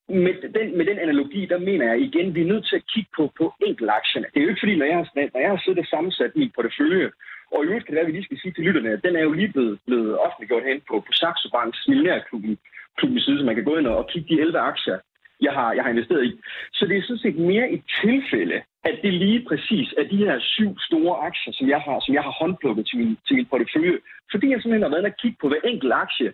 Med 0.09 0.33
den, 0.57 0.77
med 0.77 0.85
den 0.85 0.99
analogi, 0.99 1.45
der 1.45 1.57
mener 1.57 1.85
jeg 1.85 2.01
igen, 2.01 2.27
at 2.27 2.35
vi 2.35 2.41
er 2.41 2.51
nødt 2.53 2.65
til 2.67 2.75
at 2.75 2.87
kigge 2.93 3.09
på, 3.17 3.31
på 3.37 3.53
enkeltaktierne. 3.67 4.27
Det 4.33 4.37
er 4.39 4.43
jo 4.43 4.49
ikke 4.49 4.63
fordi, 4.63 4.75
når 4.75 4.85
jeg 4.85 4.97
har, 4.97 5.07
når 5.33 5.39
jeg 5.39 5.49
har 5.49 5.61
siddet 5.65 5.79
og 5.79 5.85
sammensat 5.85 6.31
min 6.35 6.51
portefølje, 6.55 7.11
og 7.53 7.63
i 7.63 7.67
øvrigt 7.67 7.85
kan 7.85 7.91
det 7.91 7.97
være, 7.97 8.07
at 8.07 8.11
vi 8.11 8.17
lige 8.17 8.29
skal 8.29 8.39
sige 8.41 8.53
til 8.53 8.63
lytterne, 8.63 8.89
at 8.89 9.03
den 9.03 9.15
er 9.15 9.23
jo 9.27 9.31
lige 9.31 9.51
blevet, 9.55 9.79
blevet 9.87 10.17
offentliggjort 10.25 10.63
hen 10.69 10.81
på, 10.89 10.95
på 11.07 11.11
Saxo 11.21 11.49
Banks 11.55 11.87
millionærklubben 11.87 12.57
klubben 12.97 13.19
side, 13.19 13.37
så 13.39 13.45
man 13.45 13.55
kan 13.55 13.63
gå 13.63 13.75
ind 13.77 13.87
og, 13.87 13.97
og 13.97 14.07
kigge 14.11 14.35
de 14.35 14.41
11 14.41 14.59
aktier, 14.59 14.97
jeg 15.41 15.53
har, 15.57 15.73
jeg 15.73 15.83
har 15.83 15.91
investeret 15.91 16.25
i. 16.25 16.31
Så 16.73 16.85
det 16.85 16.97
er 16.97 17.01
sådan 17.01 17.25
set 17.25 17.37
mere 17.51 17.71
et 17.75 17.83
tilfælde, 18.03 18.57
at 18.83 18.95
det 19.03 19.13
lige 19.13 19.45
præcis 19.49 19.93
er 19.97 20.03
de 20.03 20.17
her 20.17 20.39
syv 20.39 20.71
store 20.87 21.15
aktier, 21.27 21.53
som 21.53 21.69
jeg 21.69 21.81
har, 21.85 21.99
som 22.05 22.13
jeg 22.13 22.23
har 22.23 22.35
håndplukket 22.41 22.87
til 22.87 22.97
min, 22.97 23.17
til 23.27 23.35
min 23.35 23.45
portefølje. 23.45 23.97
Fordi 24.31 24.45
jeg 24.49 24.59
simpelthen 24.61 24.87
har 24.87 24.95
været 24.95 25.11
at 25.11 25.19
kigge 25.21 25.37
på 25.41 25.47
hver 25.47 25.61
enkelt 25.71 25.93
aktie 25.93 26.33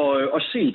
og, 0.00 0.08
og 0.36 0.40
set, 0.52 0.74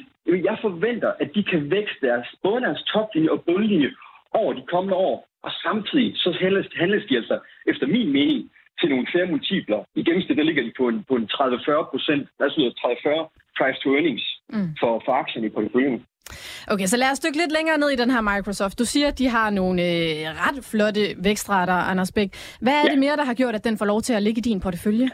jeg 0.49 0.57
forventer, 0.61 1.11
at 1.19 1.29
de 1.35 1.43
kan 1.43 1.71
vækste 1.71 2.07
deres, 2.07 2.27
både 2.43 2.61
deres 2.61 2.83
toplinje 2.83 3.29
og 3.29 3.43
bundlinje 3.43 3.91
over 4.31 4.53
de 4.53 4.63
kommende 4.71 4.95
år, 4.95 5.27
og 5.43 5.51
samtidig 5.51 6.09
så 6.15 6.37
handles, 6.41 6.67
handles 6.75 7.05
de 7.09 7.17
altså 7.17 7.39
efter 7.65 7.87
min 7.87 8.11
mening 8.11 8.51
til 8.79 8.89
nogle 8.89 9.07
flere 9.11 9.25
multipler. 9.25 9.79
I 9.95 10.03
gennemsnit 10.03 10.37
der 10.37 10.43
ligger 10.43 10.63
de 10.63 10.73
på 10.77 10.87
en, 10.87 11.03
på 11.09 11.15
en 11.15 11.29
30-40 11.33 11.89
procent, 11.91 12.27
altså 12.39 12.59
30-40 12.61 13.37
price 13.57 13.79
to 13.83 13.89
earnings 13.95 14.25
mm. 14.49 14.69
for, 14.79 15.01
for 15.05 15.11
aktien 15.11 15.43
i 15.45 15.49
porteføljen. 15.49 16.05
Okay, 16.67 16.85
så 16.85 16.97
lad 16.97 17.11
os 17.11 17.19
dykke 17.19 17.37
lidt 17.37 17.51
længere 17.57 17.77
ned 17.77 17.89
i 17.89 17.95
den 17.95 18.11
her 18.11 18.21
Microsoft. 18.21 18.79
Du 18.79 18.85
siger, 18.85 19.07
at 19.07 19.19
de 19.19 19.27
har 19.27 19.49
nogle 19.49 19.81
øh, 19.81 20.23
ret 20.45 20.59
flotte 20.71 21.01
vækstrater, 21.23 21.73
Anders 21.73 22.11
Bæk. 22.11 22.29
Hvad 22.61 22.73
er 22.73 22.83
ja. 22.85 22.91
det 22.91 22.99
mere, 22.99 23.15
der 23.15 23.25
har 23.25 23.33
gjort, 23.33 23.55
at 23.55 23.63
den 23.63 23.77
får 23.77 23.85
lov 23.85 24.01
til 24.01 24.13
at 24.13 24.23
ligge 24.23 24.39
i 24.39 24.47
din 24.49 24.59
portefølje? 24.59 25.09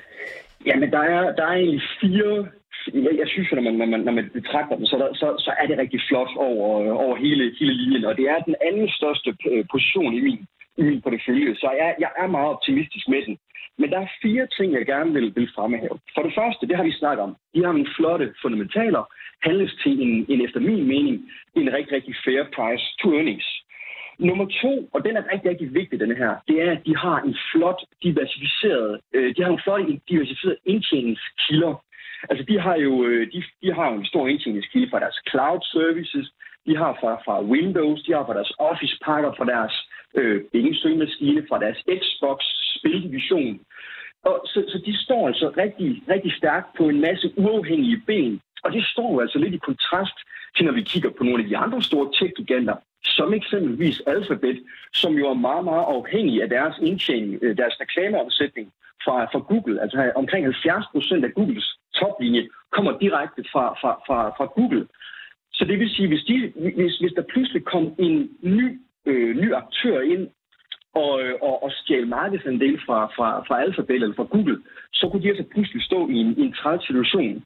Jamen, 0.66 0.92
der 0.92 1.00
er, 1.00 1.22
der 1.36 1.44
er 1.44 1.54
egentlig 1.54 1.82
fire 2.02 2.48
jeg, 2.88 3.14
jeg 3.22 3.28
synes, 3.34 3.50
når 3.52 3.62
man, 3.62 3.74
når 3.82 3.86
man, 3.86 4.00
når 4.08 4.12
man 4.20 4.30
betragter 4.34 4.76
dem, 4.76 4.86
så, 4.86 4.98
der, 5.02 5.08
så, 5.22 5.28
så 5.46 5.52
er 5.62 5.66
det 5.68 5.78
rigtig 5.78 6.02
flot 6.10 6.32
over, 6.36 6.94
over 7.04 7.16
hele, 7.16 7.44
hele 7.60 7.74
linjen. 7.82 8.06
Og 8.06 8.18
det 8.18 8.26
er 8.34 8.40
den 8.50 8.56
anden 8.68 8.90
største 8.90 9.30
øh, 9.52 9.66
position 9.72 10.14
i 10.14 10.22
min, 10.28 10.40
i 10.78 10.84
min 10.90 11.02
portefølje. 11.02 11.56
Så 11.56 11.68
jeg, 11.82 11.96
jeg 12.04 12.12
er 12.22 12.28
meget 12.28 12.50
optimistisk 12.56 13.06
med 13.08 13.22
den. 13.28 13.36
Men 13.78 13.90
der 13.92 14.00
er 14.00 14.16
fire 14.22 14.48
ting, 14.58 14.74
jeg 14.74 14.86
gerne 14.86 15.14
vil, 15.14 15.36
vil 15.36 15.50
fremhæve. 15.56 16.00
For 16.16 16.22
det 16.24 16.34
første, 16.40 16.68
det 16.68 16.76
har 16.76 16.84
vi 16.84 16.92
snakket 16.92 17.24
om. 17.24 17.36
De 17.56 17.64
har 17.64 17.72
nogle 17.72 17.94
flotte 17.98 18.34
fundamentaler, 18.42 19.04
handles 19.44 19.74
til 19.84 20.02
en, 20.02 20.26
en 20.30 20.46
efter 20.46 20.60
min 20.60 20.88
mening, 20.88 21.16
en 21.56 21.74
rigtig, 21.74 21.94
rigtig 21.98 22.16
fair 22.26 22.44
price 22.56 22.86
to 23.02 23.08
earnings. 23.14 23.48
Nummer 24.20 24.46
to, 24.62 24.90
og 24.94 25.06
den 25.06 25.18
er 25.18 25.32
rigtig, 25.34 25.52
rigtig 25.52 25.74
vigtig, 25.74 26.00
den 26.00 26.16
her, 26.18 26.32
det 26.48 26.62
er, 26.62 26.72
at 26.72 26.86
de 26.86 26.98
har 26.98 27.18
en 27.22 27.36
flot 27.52 27.82
diversificeret, 28.04 29.00
øh, 29.14 29.36
de 29.36 29.44
har 29.44 29.52
en 29.52 29.64
flot 29.64 29.82
diversificeret 30.10 30.58
indtjeningskilder. 30.66 31.84
Altså, 32.30 32.46
de 32.50 32.60
har 32.60 32.76
jo 32.76 33.04
øh, 33.04 33.32
de, 33.34 33.44
de 33.64 33.74
har 33.74 33.90
en 33.90 34.06
stor 34.06 34.28
indtjeningskilde 34.28 34.90
fra 34.90 35.00
deres 35.00 35.20
cloud 35.30 35.62
services, 35.62 36.28
de 36.66 36.78
har 36.78 36.98
fra, 37.02 37.12
fra 37.26 37.36
Windows, 37.54 38.04
de 38.04 38.14
har 38.14 38.26
fra 38.26 38.34
deres 38.34 38.54
Office-pakker, 38.60 39.32
fra 39.38 39.46
deres 39.46 39.74
øh, 40.16 40.42
pengesøgmaskine, 40.52 41.46
fra 41.50 41.60
deres 41.60 41.80
Xbox-spildivision. 42.00 43.60
Og 44.24 44.42
så, 44.46 44.64
så 44.68 44.78
de 44.86 45.04
står 45.04 45.28
altså 45.28 45.54
rigtig, 45.58 46.04
rigtig 46.10 46.34
stærkt 46.34 46.68
på 46.78 46.84
en 46.90 47.02
masse 47.02 47.34
uafhængige 47.38 48.02
ben. 48.08 48.42
Og 48.64 48.72
det 48.72 48.84
står 48.86 49.14
jo 49.14 49.20
altså 49.20 49.40
lidt 49.40 49.54
i 49.54 49.66
kontrast 49.70 50.18
til, 50.56 50.66
når 50.66 50.74
vi 50.74 50.82
kigger 50.82 51.10
på 51.10 51.24
nogle 51.24 51.44
af 51.44 51.50
de 51.50 51.58
andre 51.58 51.82
store 51.82 52.12
tech-giganter, 52.18 52.76
som 53.04 53.34
eksempelvis 53.34 54.02
Alphabet, 54.08 54.60
som 54.94 55.14
jo 55.14 55.30
er 55.30 55.34
meget, 55.34 55.64
meget 55.64 55.86
afhængig 55.98 56.42
af 56.44 56.50
deres 56.50 56.76
indtjening, 56.82 57.40
øh, 57.42 57.58
deres 57.58 57.76
reklameomsætning 57.82 58.68
fra, 59.04 59.26
fra 59.32 59.40
Google. 59.40 59.82
Altså 59.82 60.12
omkring 60.16 60.46
70 60.46 60.86
procent 60.92 61.26
af 61.26 61.34
Googles 61.34 61.78
toplinje 62.00 62.50
kommer 62.72 62.98
direkte 62.98 63.44
fra, 63.52 63.66
fra, 63.82 63.92
fra, 64.08 64.30
fra 64.38 64.46
Google. 64.46 64.88
Så 65.54 65.66
det 65.66 65.80
vil 65.80 65.90
sige, 65.90 66.08
hvis, 66.08 66.24
de, 66.24 66.54
hvis, 66.78 66.98
hvis 66.98 67.14
der 67.16 67.32
pludselig 67.34 67.66
kom 67.66 67.96
en 68.00 68.30
ny, 68.42 68.80
øh, 69.06 69.36
ny 69.36 69.54
aktør 69.54 70.02
ind 70.02 70.28
og, 70.94 71.22
øh, 71.24 71.34
og, 71.42 71.64
og 71.64 71.72
stjæle 71.72 72.06
markedsandel 72.06 72.80
fra, 72.86 73.06
fra, 73.16 73.44
fra 73.48 73.62
Alphabet 73.62 73.96
eller 73.96 74.16
fra 74.16 74.32
Google, 74.32 74.62
så 74.94 75.10
kunne 75.10 75.24
de 75.24 75.30
altså 75.30 75.44
pludselig 75.52 75.84
stå 75.84 76.10
i 76.10 76.16
en, 76.16 76.38
i 76.38 76.42
en 76.42 76.54
træt 76.54 76.82
situation. 76.88 77.44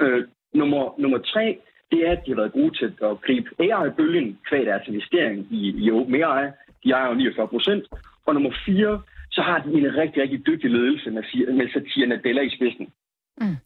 Øh, 0.00 0.24
nummer, 0.54 0.94
nummer 0.98 1.18
tre, 1.18 1.58
det 1.90 2.06
er, 2.06 2.12
at 2.12 2.22
de 2.26 2.30
har 2.30 2.36
været 2.36 2.52
gode 2.52 2.78
til 2.78 2.94
at 3.02 3.20
gribe 3.20 3.48
AI-bølgen 3.58 4.38
kvad 4.48 4.64
deres 4.64 4.88
investering 4.88 5.46
i, 5.50 5.84
i 5.84 5.90
OpenAI. 5.90 6.44
De 6.84 6.90
ejer 6.90 7.08
jo 7.08 7.14
49 7.14 7.48
procent. 7.48 7.84
Og 8.26 8.34
nummer 8.34 8.52
fire, 8.66 9.02
så 9.30 9.42
har 9.42 9.58
de 9.58 9.72
en 9.72 9.96
rigtig, 9.96 10.22
rigtig 10.22 10.46
dygtig 10.46 10.70
ledelse 10.70 11.10
med, 11.10 11.22
med 11.52 11.68
Satya 11.72 12.06
Nadella 12.06 12.42
i 12.42 12.56
spidsen. 12.56 12.92
Mm. 13.40 13.56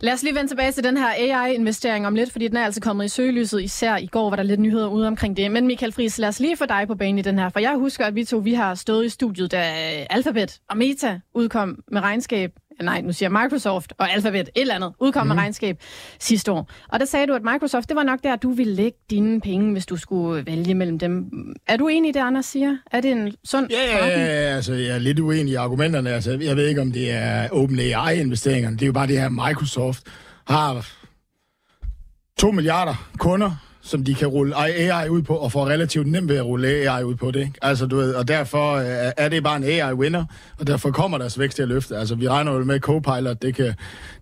Lad 0.00 0.12
os 0.12 0.22
lige 0.22 0.34
vende 0.34 0.50
tilbage 0.50 0.72
til 0.72 0.84
den 0.84 0.96
her 0.96 1.08
AI-investering 1.08 2.06
om 2.06 2.14
lidt, 2.14 2.32
fordi 2.32 2.48
den 2.48 2.56
er 2.56 2.64
altså 2.64 2.80
kommet 2.80 3.04
i 3.04 3.08
søgelyset. 3.08 3.62
Især 3.62 3.96
i 3.96 4.06
går 4.06 4.30
var 4.30 4.36
der 4.36 4.42
lidt 4.42 4.60
nyheder 4.60 4.88
ude 4.88 5.06
omkring 5.06 5.36
det. 5.36 5.50
Men 5.50 5.66
Michael 5.66 5.92
Friis, 5.92 6.18
lad 6.18 6.28
os 6.28 6.40
lige 6.40 6.56
få 6.56 6.66
dig 6.66 6.84
på 6.86 6.94
banen 6.94 7.18
i 7.18 7.22
den 7.22 7.38
her. 7.38 7.48
For 7.48 7.60
jeg 7.60 7.76
husker, 7.76 8.04
at 8.06 8.14
vi 8.14 8.24
to 8.24 8.36
vi 8.36 8.54
har 8.54 8.74
stået 8.74 9.04
i 9.04 9.08
studiet, 9.08 9.52
da 9.52 9.62
Alphabet 10.10 10.60
og 10.70 10.76
Meta 10.76 11.20
udkom 11.34 11.82
med 11.92 12.00
regnskab 12.00 12.52
nej, 12.80 13.00
nu 13.00 13.12
siger 13.12 13.28
Microsoft 13.28 13.92
og 13.98 14.12
Alphabet, 14.12 14.40
et 14.40 14.50
eller 14.60 14.74
andet, 14.74 14.92
udkom 15.00 15.26
mm. 15.26 15.28
med 15.28 15.36
regnskab 15.36 15.82
sidste 16.20 16.52
år. 16.52 16.70
Og 16.88 17.00
der 17.00 17.06
sagde 17.06 17.26
du, 17.26 17.34
at 17.34 17.42
Microsoft, 17.42 17.88
det 17.88 17.96
var 17.96 18.02
nok 18.02 18.20
der, 18.22 18.36
du 18.36 18.50
ville 18.50 18.74
lægge 18.74 18.98
dine 19.10 19.40
penge, 19.40 19.72
hvis 19.72 19.86
du 19.86 19.96
skulle 19.96 20.46
vælge 20.46 20.74
mellem 20.74 20.98
dem. 20.98 21.30
Er 21.66 21.76
du 21.76 21.88
enig 21.88 22.08
i 22.08 22.12
det, 22.12 22.20
Anders 22.20 22.46
siger? 22.46 22.76
Er 22.90 23.00
det 23.00 23.10
en 23.10 23.32
sund 23.44 23.68
Ja, 23.70 24.06
ja, 24.06 24.06
ja 24.06 24.24
altså, 24.56 24.74
jeg 24.74 24.94
er 24.94 24.98
lidt 24.98 25.18
uenig 25.18 25.52
i 25.52 25.54
argumenterne. 25.54 26.10
Altså, 26.10 26.30
jeg 26.30 26.56
ved 26.56 26.66
ikke, 26.66 26.80
om 26.80 26.92
det 26.92 27.12
er 27.12 27.48
OpenAI-investeringerne. 27.52 28.76
Det 28.76 28.82
er 28.82 28.86
jo 28.86 28.92
bare 28.92 29.06
det 29.06 29.20
her, 29.20 29.28
Microsoft 29.28 30.02
har 30.46 30.86
2 32.38 32.50
milliarder 32.50 33.08
kunder, 33.18 33.67
som 33.88 34.04
de 34.04 34.14
kan 34.14 34.28
rulle 34.28 34.54
AI 34.56 35.08
ud 35.08 35.22
på, 35.22 35.34
og 35.34 35.52
får 35.52 35.66
relativt 35.66 36.06
nemt 36.06 36.28
ved 36.28 36.36
at 36.36 36.44
rulle 36.44 36.68
AI 36.68 37.02
ud 37.02 37.14
på 37.14 37.30
det. 37.30 37.40
Ikke? 37.40 37.52
Altså, 37.62 37.86
du 37.86 37.96
ved, 37.96 38.14
og 38.14 38.28
derfor 38.28 38.72
øh, 38.74 39.12
er 39.16 39.28
det 39.28 39.42
bare 39.42 39.56
en 39.56 39.64
AI-winner, 39.64 40.24
og 40.58 40.66
derfor 40.66 40.90
kommer 40.90 41.18
deres 41.18 41.38
vækst 41.38 41.56
til 41.56 41.62
at 41.62 41.68
løfte. 41.68 41.96
Altså, 41.96 42.14
vi 42.14 42.28
regner 42.28 42.52
jo 42.52 42.64
med, 42.64 42.74
at 42.74 42.80
Copilot, 42.80 43.42
det 43.42 43.54
kan, 43.54 43.74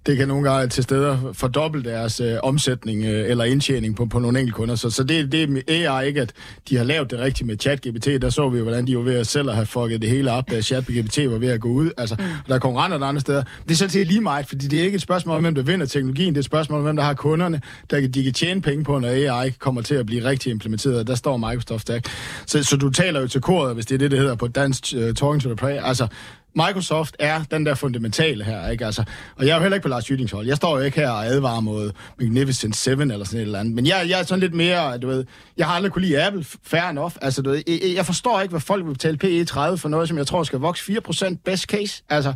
det 0.06 0.16
kan 0.16 0.28
nogle 0.28 0.50
gange 0.50 0.68
til 0.68 0.82
steder 0.82 1.32
fordoble 1.32 1.84
deres 1.84 2.20
øh, 2.20 2.36
omsætning 2.42 3.04
øh, 3.04 3.30
eller 3.30 3.44
indtjening 3.44 3.96
på, 3.96 4.06
på 4.06 4.18
nogle 4.18 4.38
enkelte 4.38 4.56
kunder. 4.56 4.74
Så, 4.74 4.90
så 4.90 5.04
det, 5.04 5.32
det 5.32 5.64
er 5.68 5.92
AI 5.92 6.06
ikke, 6.06 6.20
at 6.20 6.32
de 6.68 6.76
har 6.76 6.84
lavet 6.84 7.10
det 7.10 7.18
rigtigt 7.18 7.46
med 7.46 7.56
ChatGPT. 7.58 8.06
Der 8.22 8.30
så 8.30 8.48
vi 8.48 8.58
jo, 8.58 8.62
hvordan 8.62 8.86
de 8.86 8.96
var 8.96 9.02
ved 9.02 9.14
at 9.14 9.26
selv 9.26 9.50
have 9.50 9.66
fucket 9.66 10.02
det 10.02 10.10
hele 10.10 10.32
op, 10.32 10.50
da 10.50 10.60
ChatGPT 10.60 11.18
var 11.30 11.38
ved 11.38 11.48
at 11.48 11.60
gå 11.60 11.68
ud. 11.68 11.90
Altså, 11.96 12.16
mm. 12.18 12.24
der 12.48 12.54
er 12.54 12.58
konkurrenter 12.58 13.02
andre 13.02 13.20
steder. 13.20 13.42
Det 13.62 13.70
er 13.70 13.74
sådan 13.74 13.90
set 13.90 14.06
lige 14.06 14.20
meget, 14.20 14.46
fordi 14.46 14.66
det 14.66 14.80
er 14.80 14.84
ikke 14.84 14.94
et 14.96 15.02
spørgsmål 15.02 15.36
om, 15.36 15.42
hvem 15.42 15.54
der 15.54 15.62
vinder 15.62 15.86
teknologien. 15.86 16.34
Det 16.34 16.38
er 16.38 16.40
et 16.40 16.44
spørgsmål 16.44 16.78
om, 16.78 16.84
hvem 16.84 16.96
der 16.96 17.02
har 17.02 17.14
kunderne, 17.14 17.60
der 17.90 18.08
de 18.08 18.24
kan 18.24 18.32
tjene 18.32 18.62
penge 18.62 18.84
på, 18.84 18.98
når 18.98 19.08
AI 19.08 19.52
kommer 19.58 19.82
til 19.82 19.94
at 19.94 20.06
blive 20.06 20.24
rigtig 20.24 20.50
implementeret. 20.50 21.06
Der 21.06 21.14
står 21.14 21.36
Microsoft 21.36 21.82
stærkt. 21.82 22.10
Så, 22.46 22.62
så 22.64 22.76
du 22.76 22.90
taler 22.90 23.20
jo 23.20 23.28
til 23.28 23.40
koret, 23.40 23.74
hvis 23.74 23.86
det 23.86 23.94
er 23.94 23.98
det, 23.98 24.10
det 24.10 24.18
hedder 24.18 24.34
på 24.34 24.48
dansk, 24.48 24.84
uh, 24.96 25.02
Talking 25.02 25.42
to 25.42 25.48
the 25.48 25.56
Prey. 25.56 25.78
Altså, 25.82 26.08
Microsoft 26.56 27.16
er 27.18 27.42
den 27.50 27.66
der 27.66 27.74
fundamentale 27.74 28.44
her, 28.44 28.68
ikke? 28.68 28.86
Altså, 28.86 29.04
og 29.36 29.46
jeg 29.46 29.52
er 29.52 29.56
jo 29.56 29.62
heller 29.62 29.76
ikke 29.76 29.82
på 29.82 29.88
Lars 29.88 30.10
Jyttings 30.10 30.32
hold. 30.32 30.46
Jeg 30.46 30.56
står 30.56 30.78
jo 30.78 30.84
ikke 30.84 31.00
her 31.00 31.10
og 31.10 31.26
advarer 31.26 31.60
mod 31.60 31.90
Magnificent 32.18 32.76
7 32.76 32.90
eller 32.90 33.24
sådan 33.24 33.38
et 33.40 33.42
eller 33.42 33.60
andet. 33.60 33.74
Men 33.74 33.86
jeg, 33.86 34.06
jeg 34.08 34.20
er 34.20 34.24
sådan 34.24 34.40
lidt 34.40 34.54
mere, 34.54 34.94
øh, 34.94 35.02
du 35.02 35.06
ved, 35.06 35.24
jeg 35.56 35.66
har 35.66 35.74
aldrig 35.74 35.92
kunne 35.92 36.06
lide 36.06 36.26
Apple, 36.26 36.44
fair 36.62 36.82
enough. 36.82 37.12
Altså, 37.22 37.42
du 37.42 37.50
ved, 37.50 37.62
jeg, 37.66 37.80
jeg 37.94 38.06
forstår 38.06 38.40
ikke, 38.40 38.52
hvad 38.52 38.60
folk 38.60 38.86
vil 38.86 38.92
betale 38.92 39.16
PE 39.16 39.44
30 39.44 39.78
for 39.78 39.88
noget, 39.88 40.08
som 40.08 40.18
jeg 40.18 40.26
tror 40.26 40.42
skal 40.42 40.58
vokse 40.58 40.92
4% 40.92 41.36
best 41.44 41.64
case. 41.64 42.02
Altså, 42.08 42.34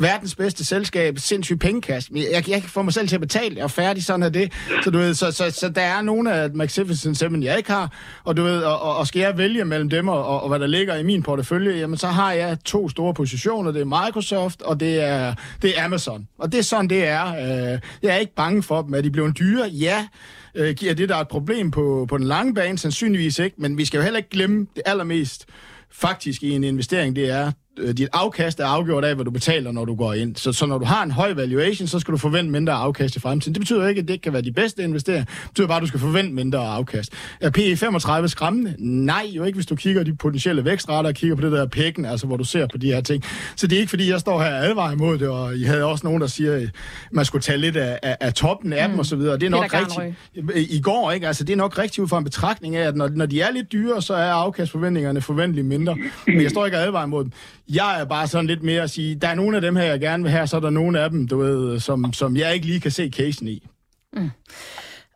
verdens 0.00 0.34
bedste 0.34 0.64
selskab, 0.64 1.18
sindssygt 1.18 1.60
pengekast. 1.60 2.10
Jeg, 2.10 2.26
jeg, 2.32 2.48
jeg 2.48 2.60
kan 2.60 2.70
få 2.70 2.82
mig 2.82 2.92
selv 2.92 3.08
til 3.08 3.14
at 3.14 3.20
betale, 3.20 3.56
jeg 3.56 3.62
er 3.62 3.68
færdig, 3.68 4.04
sådan 4.04 4.22
er 4.22 4.28
det. 4.28 4.52
Så, 4.84 4.90
du 4.90 4.98
ved, 4.98 5.14
så, 5.14 5.30
så, 5.30 5.50
så 5.50 5.68
der 5.68 5.80
er 5.80 6.02
nogle 6.02 6.32
af 6.32 6.50
Magnificent 6.54 7.18
Seven, 7.18 7.42
jeg 7.42 7.56
ikke 7.56 7.70
har, 7.70 7.92
og, 8.24 8.36
du 8.36 8.42
ved, 8.42 8.62
og, 8.62 8.96
og 8.96 9.06
skal 9.06 9.20
jeg 9.20 9.38
vælge 9.38 9.64
mellem 9.64 9.90
dem 9.90 10.08
og, 10.08 10.26
og, 10.26 10.42
og, 10.42 10.48
hvad 10.48 10.58
der 10.58 10.66
ligger 10.66 10.96
i 10.96 11.02
min 11.02 11.22
portefølje, 11.22 11.78
jamen 11.78 11.96
så 11.96 12.06
har 12.06 12.32
jeg 12.32 12.58
to 12.64 12.88
store 12.88 13.14
positioner, 13.14 13.72
det 13.72 13.80
er 13.80 14.04
Microsoft, 14.04 14.62
og 14.62 14.80
det 14.80 15.00
er, 15.00 15.34
det 15.62 15.78
er 15.78 15.84
Amazon. 15.84 16.28
Og 16.38 16.52
det 16.52 16.58
er 16.58 16.62
sådan, 16.62 16.90
det 16.90 17.06
er. 17.06 17.28
Øh, 17.28 17.78
jeg 18.02 18.14
er 18.14 18.16
ikke 18.16 18.34
bange 18.34 18.62
for 18.62 18.82
dem. 18.82 18.94
at 18.94 19.04
de 19.04 19.10
blevet 19.10 19.38
dyre? 19.38 19.66
Ja. 19.68 20.06
Øh, 20.54 20.74
giver 20.74 20.94
det 20.94 21.08
der 21.08 21.16
et 21.16 21.28
problem 21.28 21.70
på, 21.70 22.06
på 22.08 22.18
den 22.18 22.26
lange 22.26 22.54
bane? 22.54 22.78
Sandsynligvis 22.78 23.38
ikke, 23.38 23.56
men 23.58 23.78
vi 23.78 23.84
skal 23.84 23.98
jo 23.98 24.02
heller 24.02 24.18
ikke 24.18 24.30
glemme 24.30 24.66
det 24.76 24.82
allermest 24.86 25.46
faktisk 25.92 26.42
i 26.42 26.50
en 26.50 26.64
investering, 26.64 27.16
det 27.16 27.30
er, 27.30 27.52
dit 27.78 28.08
afkast 28.12 28.60
er 28.60 28.66
afgjort 28.66 29.04
af, 29.04 29.14
hvad 29.14 29.24
du 29.24 29.30
betaler, 29.30 29.72
når 29.72 29.84
du 29.84 29.94
går 29.94 30.14
ind. 30.14 30.36
Så, 30.36 30.52
så 30.52 30.66
når 30.66 30.78
du 30.78 30.84
har 30.84 31.02
en 31.02 31.10
høj 31.10 31.32
valuation, 31.32 31.88
så 31.88 31.98
skal 31.98 32.12
du 32.12 32.18
forvente 32.18 32.50
mindre 32.50 32.72
afkast 32.72 33.16
i 33.16 33.20
fremtiden. 33.20 33.54
Det 33.54 33.60
betyder 33.60 33.88
ikke, 33.88 33.98
at 33.98 34.08
det 34.08 34.14
ikke 34.14 34.22
kan 34.22 34.32
være 34.32 34.42
de 34.42 34.52
bedste 34.52 34.82
investeringer. 34.82 35.24
Det 35.24 35.48
betyder 35.48 35.66
bare, 35.66 35.76
at 35.76 35.82
du 35.82 35.86
skal 35.86 36.00
forvente 36.00 36.32
mindre 36.32 36.58
afkast. 36.58 37.12
Er 37.40 37.50
PE 37.50 37.76
35 37.76 38.28
skræmmende? 38.28 38.74
Nej, 38.78 39.30
jo 39.32 39.44
ikke, 39.44 39.56
hvis 39.56 39.66
du 39.66 39.76
kigger 39.76 40.02
de 40.02 40.14
potentielle 40.14 40.64
vækstrater 40.64 41.08
og 41.08 41.14
kigger 41.14 41.36
på 41.36 41.42
det 41.42 41.52
der 41.52 41.66
pækken, 41.66 42.04
altså 42.04 42.26
hvor 42.26 42.36
du 42.36 42.44
ser 42.44 42.66
på 42.72 42.78
de 42.78 42.86
her 42.86 43.00
ting. 43.00 43.24
Så 43.56 43.66
det 43.66 43.76
er 43.76 43.80
ikke, 43.80 43.90
fordi 43.90 44.10
jeg 44.10 44.20
står 44.20 44.42
her 44.42 44.50
og 44.50 44.66
advarer 44.66 44.92
imod 44.92 45.18
det, 45.18 45.28
og 45.28 45.56
I 45.56 45.62
havde 45.62 45.84
også 45.84 46.06
nogen, 46.06 46.20
der 46.20 46.26
siger, 46.26 46.54
at 46.54 46.70
man 47.12 47.24
skulle 47.24 47.42
tage 47.42 47.58
lidt 47.58 47.76
af, 47.76 47.98
af, 48.02 48.16
af 48.20 48.34
toppen 48.34 48.72
af 48.72 48.88
mm. 48.88 48.92
dem 48.92 48.98
og 48.98 49.06
så 49.06 49.16
videre. 49.16 49.38
Det 49.38 49.46
er 49.46 49.50
nok 49.50 49.74
rigtigt. 49.74 50.70
I 50.70 50.80
går, 50.80 51.10
ikke? 51.10 51.26
Altså, 51.26 51.44
det 51.44 51.52
er 51.52 51.56
nok 51.56 51.78
rigtigt 51.78 51.98
ud 51.98 52.08
fra 52.08 52.18
en 52.18 52.24
betragtning 52.24 52.76
af, 52.76 52.88
at 52.88 52.96
når, 52.96 53.08
når 53.08 53.26
de 53.26 53.40
er 53.40 53.50
lidt 53.50 53.72
dyre, 53.72 54.02
så 54.02 54.14
er 54.14 54.32
afkastforventningerne 54.32 55.20
forventeligt 55.20 55.66
mindre. 55.66 55.96
Men 56.26 56.42
jeg 56.42 56.50
står 56.50 56.64
ikke 56.66 56.78
og 56.78 56.82
advarer 56.82 57.06
imod 57.06 57.24
dem. 57.24 57.32
Jeg 57.74 58.00
er 58.00 58.04
bare 58.04 58.26
sådan 58.26 58.46
lidt 58.46 58.62
mere 58.62 58.82
at 58.82 58.90
sige, 58.90 59.14
der 59.14 59.28
er 59.28 59.34
nogle 59.34 59.56
af 59.56 59.62
dem 59.62 59.76
her, 59.76 59.84
jeg 59.84 60.00
gerne 60.00 60.22
vil 60.22 60.32
have, 60.32 60.46
så 60.46 60.56
er 60.56 60.60
der 60.60 60.70
nogle 60.70 61.00
af 61.00 61.10
dem, 61.10 61.28
du 61.28 61.38
ved, 61.38 61.80
som, 61.80 62.12
som 62.12 62.36
jeg 62.36 62.54
ikke 62.54 62.66
lige 62.66 62.80
kan 62.80 62.90
se 62.90 63.10
casen 63.10 63.48
i. 63.48 63.66
Mm. 64.12 64.30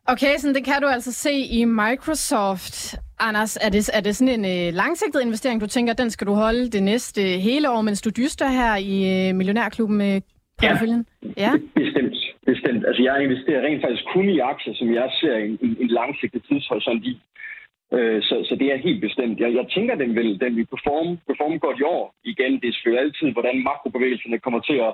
Og 0.07 0.17
casen, 0.19 0.55
det 0.55 0.65
kan 0.65 0.81
du 0.81 0.87
altså 0.87 1.11
se 1.11 1.31
i 1.31 1.65
Microsoft. 1.65 2.95
Anders, 3.19 3.57
er 3.61 3.69
det, 3.69 3.89
er 3.93 4.01
det 4.01 4.15
sådan 4.15 4.33
en 4.39 4.45
øh, 4.45 4.73
langsigtet 4.73 5.21
investering, 5.21 5.61
du 5.61 5.67
tænker, 5.67 5.93
den 5.93 6.09
skal 6.09 6.27
du 6.27 6.33
holde 6.33 6.69
det 6.69 6.83
næste 6.83 7.21
hele 7.21 7.69
år, 7.71 7.81
mens 7.81 8.01
du 8.01 8.09
dyster 8.09 8.47
her 8.47 8.75
i 8.75 8.95
øh, 9.13 9.35
Millionærklubben 9.35 9.97
med 9.97 10.21
porteføljen? 10.57 11.05
Ja, 11.23 11.29
ja, 11.37 11.51
bestemt. 11.75 12.17
bestemt. 12.45 12.81
Altså, 12.87 13.01
jeg 13.03 13.23
investerer 13.23 13.61
rent 13.67 13.81
faktisk 13.83 14.05
kun 14.13 14.29
i 14.29 14.39
aktier, 14.39 14.73
som 14.75 14.87
jeg 14.93 15.07
ser 15.21 15.35
en, 15.35 15.57
en, 15.65 15.77
en 15.83 15.87
langsigtet 15.87 16.41
tidshorisont 16.47 17.03
i. 17.11 17.21
Øh, 17.93 18.21
så, 18.23 18.35
så 18.49 18.55
det 18.55 18.67
er 18.73 18.85
helt 18.87 19.01
bestemt. 19.01 19.39
Jeg, 19.39 19.53
jeg 19.53 19.65
tænker, 19.75 19.95
den 19.95 20.15
vil, 20.15 20.39
den 20.39 20.55
vil 20.55 20.65
performe, 20.65 21.19
performe 21.27 21.57
godt 21.57 21.79
i 21.79 21.83
år. 21.83 22.15
Igen, 22.23 22.53
det 22.61 22.67
er 22.67 22.73
selvfølgelig 22.73 23.03
altid, 23.03 23.31
hvordan 23.31 23.63
makrobevægelserne 23.63 24.39
kommer 24.39 24.59
til 24.59 24.77
at, 24.87 24.93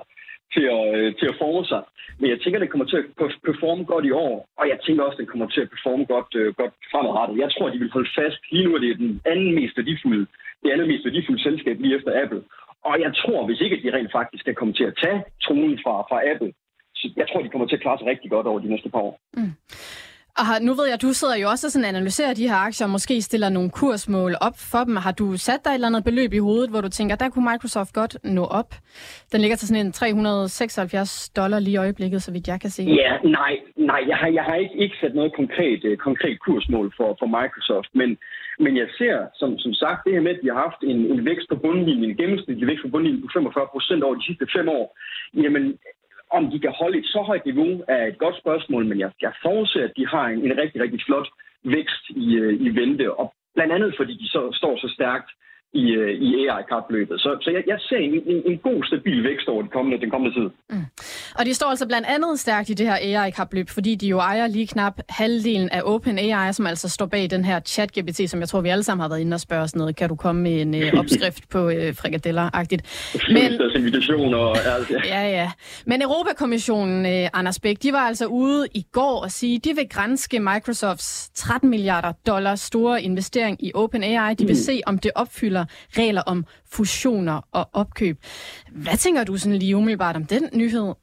til 0.54 0.64
at, 0.76 0.84
øh, 0.98 1.08
til 1.20 1.26
at 1.32 1.38
forme 1.42 1.64
sig. 1.72 1.82
Men 2.20 2.30
jeg 2.30 2.38
tænker, 2.40 2.58
den 2.58 2.68
kommer 2.72 2.86
til 2.86 2.98
at 3.00 3.06
performe 3.48 3.84
godt 3.84 4.04
i 4.04 4.12
år, 4.26 4.34
og 4.60 4.64
jeg 4.68 4.78
tænker 4.80 5.02
også, 5.02 5.20
den 5.22 5.30
kommer 5.32 5.48
til 5.48 5.60
at 5.64 5.70
performe 5.74 6.04
godt, 6.14 6.30
øh, 6.40 6.54
godt 6.60 6.74
fremadrettet. 6.92 7.42
Jeg 7.42 7.50
tror, 7.50 7.68
de 7.68 7.78
vil 7.82 7.96
holde 7.96 8.10
fast. 8.18 8.38
Lige 8.52 8.64
nu 8.64 8.74
er 8.74 8.78
det 8.78 8.98
den 8.98 9.20
anden 9.32 9.54
mest 9.54 9.76
værdifulde, 9.76 10.26
det 10.62 10.70
andet 10.70 10.88
mest 10.88 11.04
værdifulde 11.04 11.42
selskab 11.42 11.76
lige 11.80 11.96
efter 11.96 12.22
Apple. 12.22 12.42
og 12.90 13.00
jeg 13.00 13.12
tror, 13.20 13.46
hvis 13.46 13.60
ikke 13.60 13.82
de 13.82 13.94
rent 13.96 14.12
faktisk 14.12 14.42
skal 14.42 14.54
komme 14.54 14.74
til 14.74 14.84
at 14.84 14.94
tage 15.02 15.24
tronen 15.44 15.78
fra, 15.84 15.94
fra 16.10 16.18
Apple, 16.32 16.52
så 16.94 17.04
jeg 17.16 17.26
tror, 17.28 17.42
de 17.42 17.48
kommer 17.48 17.66
til 17.68 17.76
at 17.76 17.82
klare 17.82 17.98
sig 17.98 18.06
rigtig 18.06 18.30
godt 18.30 18.46
over 18.46 18.60
de 18.60 18.68
næste 18.68 18.90
par 18.90 18.98
år. 19.08 19.18
Mm. 19.36 19.52
Og 20.38 20.44
har, 20.48 20.58
nu 20.68 20.72
ved 20.78 20.86
jeg, 20.88 20.96
at 20.98 21.06
du 21.06 21.12
sidder 21.20 21.36
jo 21.42 21.46
også 21.52 21.66
og 21.66 21.72
sådan 21.72 21.92
analyserer 21.94 22.34
de 22.34 22.48
her 22.48 22.60
aktier, 22.68 22.86
og 22.86 22.90
måske 22.90 23.22
stiller 23.22 23.48
nogle 23.48 23.70
kursmål 23.70 24.32
op 24.48 24.56
for 24.72 24.82
dem. 24.88 24.96
Har 24.96 25.14
du 25.20 25.26
sat 25.36 25.60
dig 25.64 25.70
et 25.70 25.74
eller 25.74 25.90
andet 25.90 26.04
beløb 26.04 26.32
i 26.32 26.44
hovedet, 26.48 26.70
hvor 26.70 26.80
du 26.80 26.88
tænker, 26.88 27.16
der 27.16 27.28
kunne 27.28 27.48
Microsoft 27.50 27.92
godt 28.00 28.14
nå 28.24 28.44
op? 28.60 28.70
Den 29.32 29.40
ligger 29.40 29.56
til 29.56 29.68
sådan 29.68 29.86
en 29.86 29.92
376 29.92 31.30
dollar 31.36 31.58
lige 31.58 31.74
i 31.74 31.82
øjeblikket, 31.84 32.22
så 32.22 32.32
vidt 32.32 32.48
jeg 32.48 32.60
kan 32.60 32.70
se. 32.70 32.82
Ja, 32.82 33.12
nej, 33.38 33.54
nej 33.76 34.02
jeg 34.10 34.16
har, 34.16 34.28
jeg 34.38 34.44
har 34.44 34.56
ikke, 34.64 34.76
ikke 34.84 34.96
sat 35.00 35.14
noget 35.14 35.32
konkret, 35.40 35.80
øh, 35.84 35.96
konkret 35.96 36.36
kursmål 36.40 36.92
for, 36.96 37.16
for 37.20 37.26
Microsoft, 37.38 37.90
men, 38.00 38.10
men 38.64 38.76
jeg 38.76 38.88
ser, 38.98 39.16
som, 39.40 39.58
som 39.58 39.72
sagt, 39.82 40.04
det 40.04 40.12
her 40.12 40.20
med, 40.26 40.34
at 40.34 40.42
de 40.42 40.48
har 40.52 40.60
haft 40.66 40.82
en, 40.90 40.98
en 41.12 41.24
vækst 41.24 41.48
på 41.48 41.56
bundlinjen, 41.56 42.10
en 42.10 42.16
gennemsnitlig 42.16 42.66
vækst 42.68 42.84
på 42.84 42.90
bundlinjen 42.94 43.22
på 43.22 43.28
45 43.32 43.66
procent 43.74 44.02
over 44.02 44.14
de 44.14 44.26
sidste 44.28 44.46
fem 44.56 44.68
år, 44.68 44.86
jamen 45.44 45.64
om 46.36 46.50
de 46.50 46.58
kan 46.60 46.72
holde 46.80 46.98
et 46.98 47.06
så 47.14 47.20
højt 47.30 47.44
niveau 47.44 47.84
er 47.88 48.06
et 48.06 48.18
godt 48.18 48.36
spørgsmål, 48.38 48.84
men 48.86 48.98
jeg, 49.00 49.10
jeg 49.22 49.32
forudser, 49.42 49.84
at 49.84 49.92
de 49.96 50.06
har 50.06 50.26
en, 50.28 50.40
en 50.46 50.58
rigtig, 50.58 50.82
rigtig 50.82 51.00
flot 51.06 51.28
vækst 51.64 52.04
i, 52.10 52.36
øh, 52.36 52.54
i 52.66 52.68
vente, 52.80 53.14
og 53.20 53.34
blandt 53.54 53.72
andet 53.72 53.94
fordi 53.96 54.14
de 54.22 54.28
så 54.28 54.42
står 54.60 54.76
så 54.76 54.88
stærkt 54.96 55.30
i, 55.74 55.84
øh, 55.90 56.10
i 56.26 56.48
AI-kapløbet. 56.48 57.20
Så, 57.20 57.38
så 57.40 57.50
jeg, 57.50 57.62
jeg 57.66 57.78
ser 57.80 57.96
en, 57.96 58.12
en, 58.26 58.42
en 58.46 58.58
god, 58.58 58.84
stabil 58.84 59.24
vækst 59.24 59.48
over 59.48 59.62
den 59.62 59.70
kommende, 59.70 60.00
den 60.00 60.10
kommende 60.10 60.40
tid. 60.40 60.48
Mm. 60.70 60.84
Og 61.38 61.46
de 61.46 61.54
står 61.54 61.66
altså 61.66 61.86
blandt 61.86 62.06
andet 62.08 62.40
stærkt 62.40 62.68
i 62.70 62.74
det 62.74 62.86
her 62.86 62.96
AI-kapløb, 62.96 63.68
fordi 63.68 63.94
de 63.94 64.06
jo 64.06 64.18
ejer 64.18 64.46
lige 64.46 64.66
knap 64.66 65.00
halvdelen 65.08 65.68
af 65.68 65.80
OpenAI, 65.84 66.52
som 66.52 66.66
altså 66.66 66.88
står 66.88 67.06
bag 67.06 67.30
den 67.30 67.44
her 67.44 67.60
chat-GPT, 67.60 68.26
som 68.26 68.40
jeg 68.40 68.48
tror, 68.48 68.60
vi 68.60 68.68
alle 68.68 68.84
sammen 68.84 69.00
har 69.00 69.08
været 69.08 69.20
inde 69.20 69.34
og 69.34 69.40
spørge 69.40 69.68
sådan 69.68 69.78
noget. 69.78 69.96
Kan 69.96 70.08
du 70.08 70.16
komme 70.16 70.42
med 70.42 70.60
en 70.60 70.74
øh, 70.74 70.92
opskrift 71.00 71.48
på 71.48 71.68
øh, 71.70 71.94
frikadeller-agtigt? 71.94 72.82
Men, 73.36 73.60
invitation 73.76 74.34
og, 74.34 74.56
ja, 75.04 75.28
ja. 75.28 75.50
Men 75.86 76.02
Europakommissionen, 76.02 77.06
øh, 77.06 77.28
Anders 77.32 77.60
Bæk, 77.60 77.82
de 77.82 77.92
var 77.92 77.98
altså 77.98 78.26
ude 78.26 78.68
i 78.74 78.86
går 78.92 79.22
og 79.22 79.30
sige, 79.30 79.58
de 79.58 79.74
vil 79.76 79.88
grænske 79.88 80.40
Microsofts 80.40 81.30
13 81.34 81.70
milliarder 81.70 82.12
dollars 82.26 82.60
store 82.60 83.02
investering 83.02 83.64
i 83.64 83.70
OpenAI. 83.74 84.34
De 84.34 84.46
vil 84.46 84.52
mm. 84.52 84.54
se, 84.54 84.80
om 84.86 84.98
det 84.98 85.10
opfylder 85.14 85.61
regler, 85.62 86.02
regler 86.02 86.22
om 86.32 86.44
fusioner 86.76 87.36
og 87.52 87.64
opkøb. 87.72 88.16
Hvad 88.84 88.96
tænker 88.96 89.24
du 89.24 89.36
sådan 89.36 89.58
lige 89.58 89.76
umiddelbart 89.76 90.16
om 90.16 90.26
den 90.34 90.44
nyhed? 90.60 90.94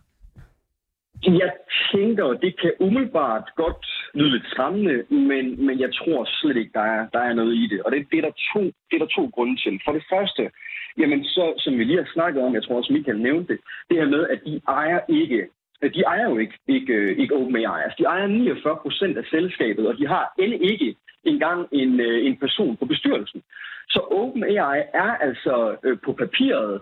Jeg 1.23 1.51
tænker, 1.93 2.27
det 2.45 2.53
kan 2.61 2.73
umiddelbart 2.79 3.45
godt 3.55 3.85
lyde 4.13 4.31
lidt 4.31 4.47
skræmmende, 4.51 4.95
men, 5.29 5.65
men 5.65 5.79
jeg 5.79 5.91
tror 5.99 6.27
slet 6.41 6.57
ikke, 6.57 6.71
der 6.73 6.85
er, 6.95 7.07
der 7.13 7.19
er 7.19 7.33
noget 7.33 7.53
i 7.55 7.67
det. 7.71 7.83
Og 7.83 7.91
det, 7.91 8.07
det, 8.11 8.17
er 8.17 8.25
der 8.29 8.35
to, 8.53 8.63
det 8.87 8.93
er 8.95 9.03
der 9.05 9.11
to 9.17 9.23
grunde 9.35 9.55
til. 9.63 9.81
For 9.85 9.91
det 9.91 10.03
første, 10.13 10.51
jamen 10.97 11.25
så, 11.25 11.45
som 11.57 11.73
vi 11.77 11.83
lige 11.83 12.03
har 12.03 12.09
snakket 12.13 12.43
om, 12.43 12.53
jeg 12.53 12.63
tror 12.63 12.77
også 12.77 12.93
Michael 12.93 13.19
nævnte 13.19 13.53
det, 13.53 13.59
det 13.89 13.97
her 13.97 14.09
med, 14.15 14.27
at 14.33 14.39
de 14.45 14.61
ejer 14.67 14.99
ikke 15.09 15.47
de 15.81 16.01
ejer 16.01 16.29
jo 16.29 16.37
ikke, 16.37 16.57
ikke, 16.67 17.15
ikke 17.15 17.35
OpenAI. 17.35 17.83
Altså, 17.83 17.95
de 17.99 18.03
ejer 18.03 18.27
49 18.27 18.77
procent 18.81 19.17
af 19.17 19.23
selskabet, 19.29 19.87
og 19.87 19.97
de 19.97 20.07
har 20.07 20.33
end 20.39 20.53
ikke 20.71 20.95
engang 21.23 21.67
en, 21.71 21.99
øh, 21.99 22.25
en 22.25 22.37
person 22.37 22.77
på 22.77 22.85
bestyrelsen. 22.85 23.41
Så 23.89 23.99
OpenAI 24.11 24.79
er 24.93 25.11
altså 25.27 25.77
øh, 25.83 25.97
på 26.05 26.13
papiret 26.13 26.81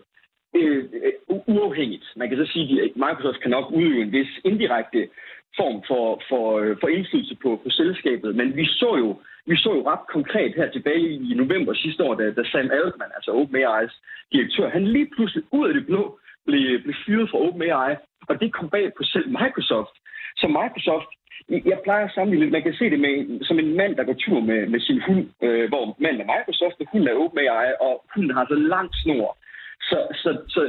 øh, 0.56 0.84
øh, 1.30 1.38
uafhængigt. 1.48 2.06
Man 2.16 2.30
kan 2.30 2.38
så 2.38 2.52
sige, 2.54 2.84
at 2.84 2.92
Microsoft 2.96 3.42
kan 3.42 3.52
nok 3.52 3.72
udøve 3.72 4.02
en 4.02 4.12
vis 4.12 4.28
indirekte 4.44 5.10
form 5.60 5.84
for, 5.88 6.22
for, 6.30 6.60
øh, 6.60 6.78
for 6.82 6.88
indflydelse 6.88 7.36
på, 7.44 7.50
på 7.64 7.70
selskabet, 7.70 8.36
men 8.36 8.56
vi 8.56 8.66
så 8.66 8.96
jo 8.98 9.10
vi 9.50 9.56
så 9.58 9.70
jo 9.78 9.82
ret 9.92 10.06
konkret 10.16 10.54
her 10.56 10.70
tilbage 10.72 11.10
i 11.30 11.34
november 11.34 11.74
sidste 11.74 12.04
år, 12.04 12.16
da, 12.16 12.32
da 12.32 12.44
Sam 12.44 12.70
Altman, 12.80 13.12
altså 13.18 13.32
OpenAI's 13.42 13.96
direktør, 14.32 14.70
han 14.70 14.88
lige 14.88 15.10
pludselig 15.16 15.44
ud 15.52 15.68
af 15.68 15.74
det 15.74 15.86
blå 15.86 16.20
blev, 16.48 16.82
blev 16.84 16.96
fyret 17.06 17.30
fra 17.30 17.42
OpenAI, 17.46 17.92
og 18.30 18.40
det 18.42 18.54
kom 18.54 18.70
bag 18.70 18.88
på 18.98 19.04
selv 19.04 19.28
Microsoft. 19.40 19.96
Så 20.40 20.48
Microsoft 20.48 21.12
jeg 21.50 21.80
plejer 21.84 22.06
at 22.06 22.12
sammenligne 22.16 22.52
Man 22.52 22.64
kan 22.64 22.74
se 22.74 22.90
det 22.90 23.00
med, 23.00 23.46
som 23.46 23.60
en 23.60 23.78
mand, 23.78 23.96
der 23.96 24.04
går 24.04 24.14
tur 24.14 24.40
med, 24.40 24.68
med 24.68 24.80
sin 24.80 25.02
hund, 25.08 25.26
øh, 25.42 25.70
hvor 25.70 25.96
manden 26.00 26.22
er 26.22 26.32
Microsoft, 26.34 26.82
og 26.82 26.88
hunden 26.92 27.10
er 27.10 27.20
OpenAI, 27.24 27.68
og 27.82 27.94
hunden 28.14 28.34
har 28.38 28.46
så 28.50 28.56
lang 28.56 28.90
snor. 29.04 29.38
Så, 29.82 29.98
så, 30.14 30.30
så, 30.48 30.62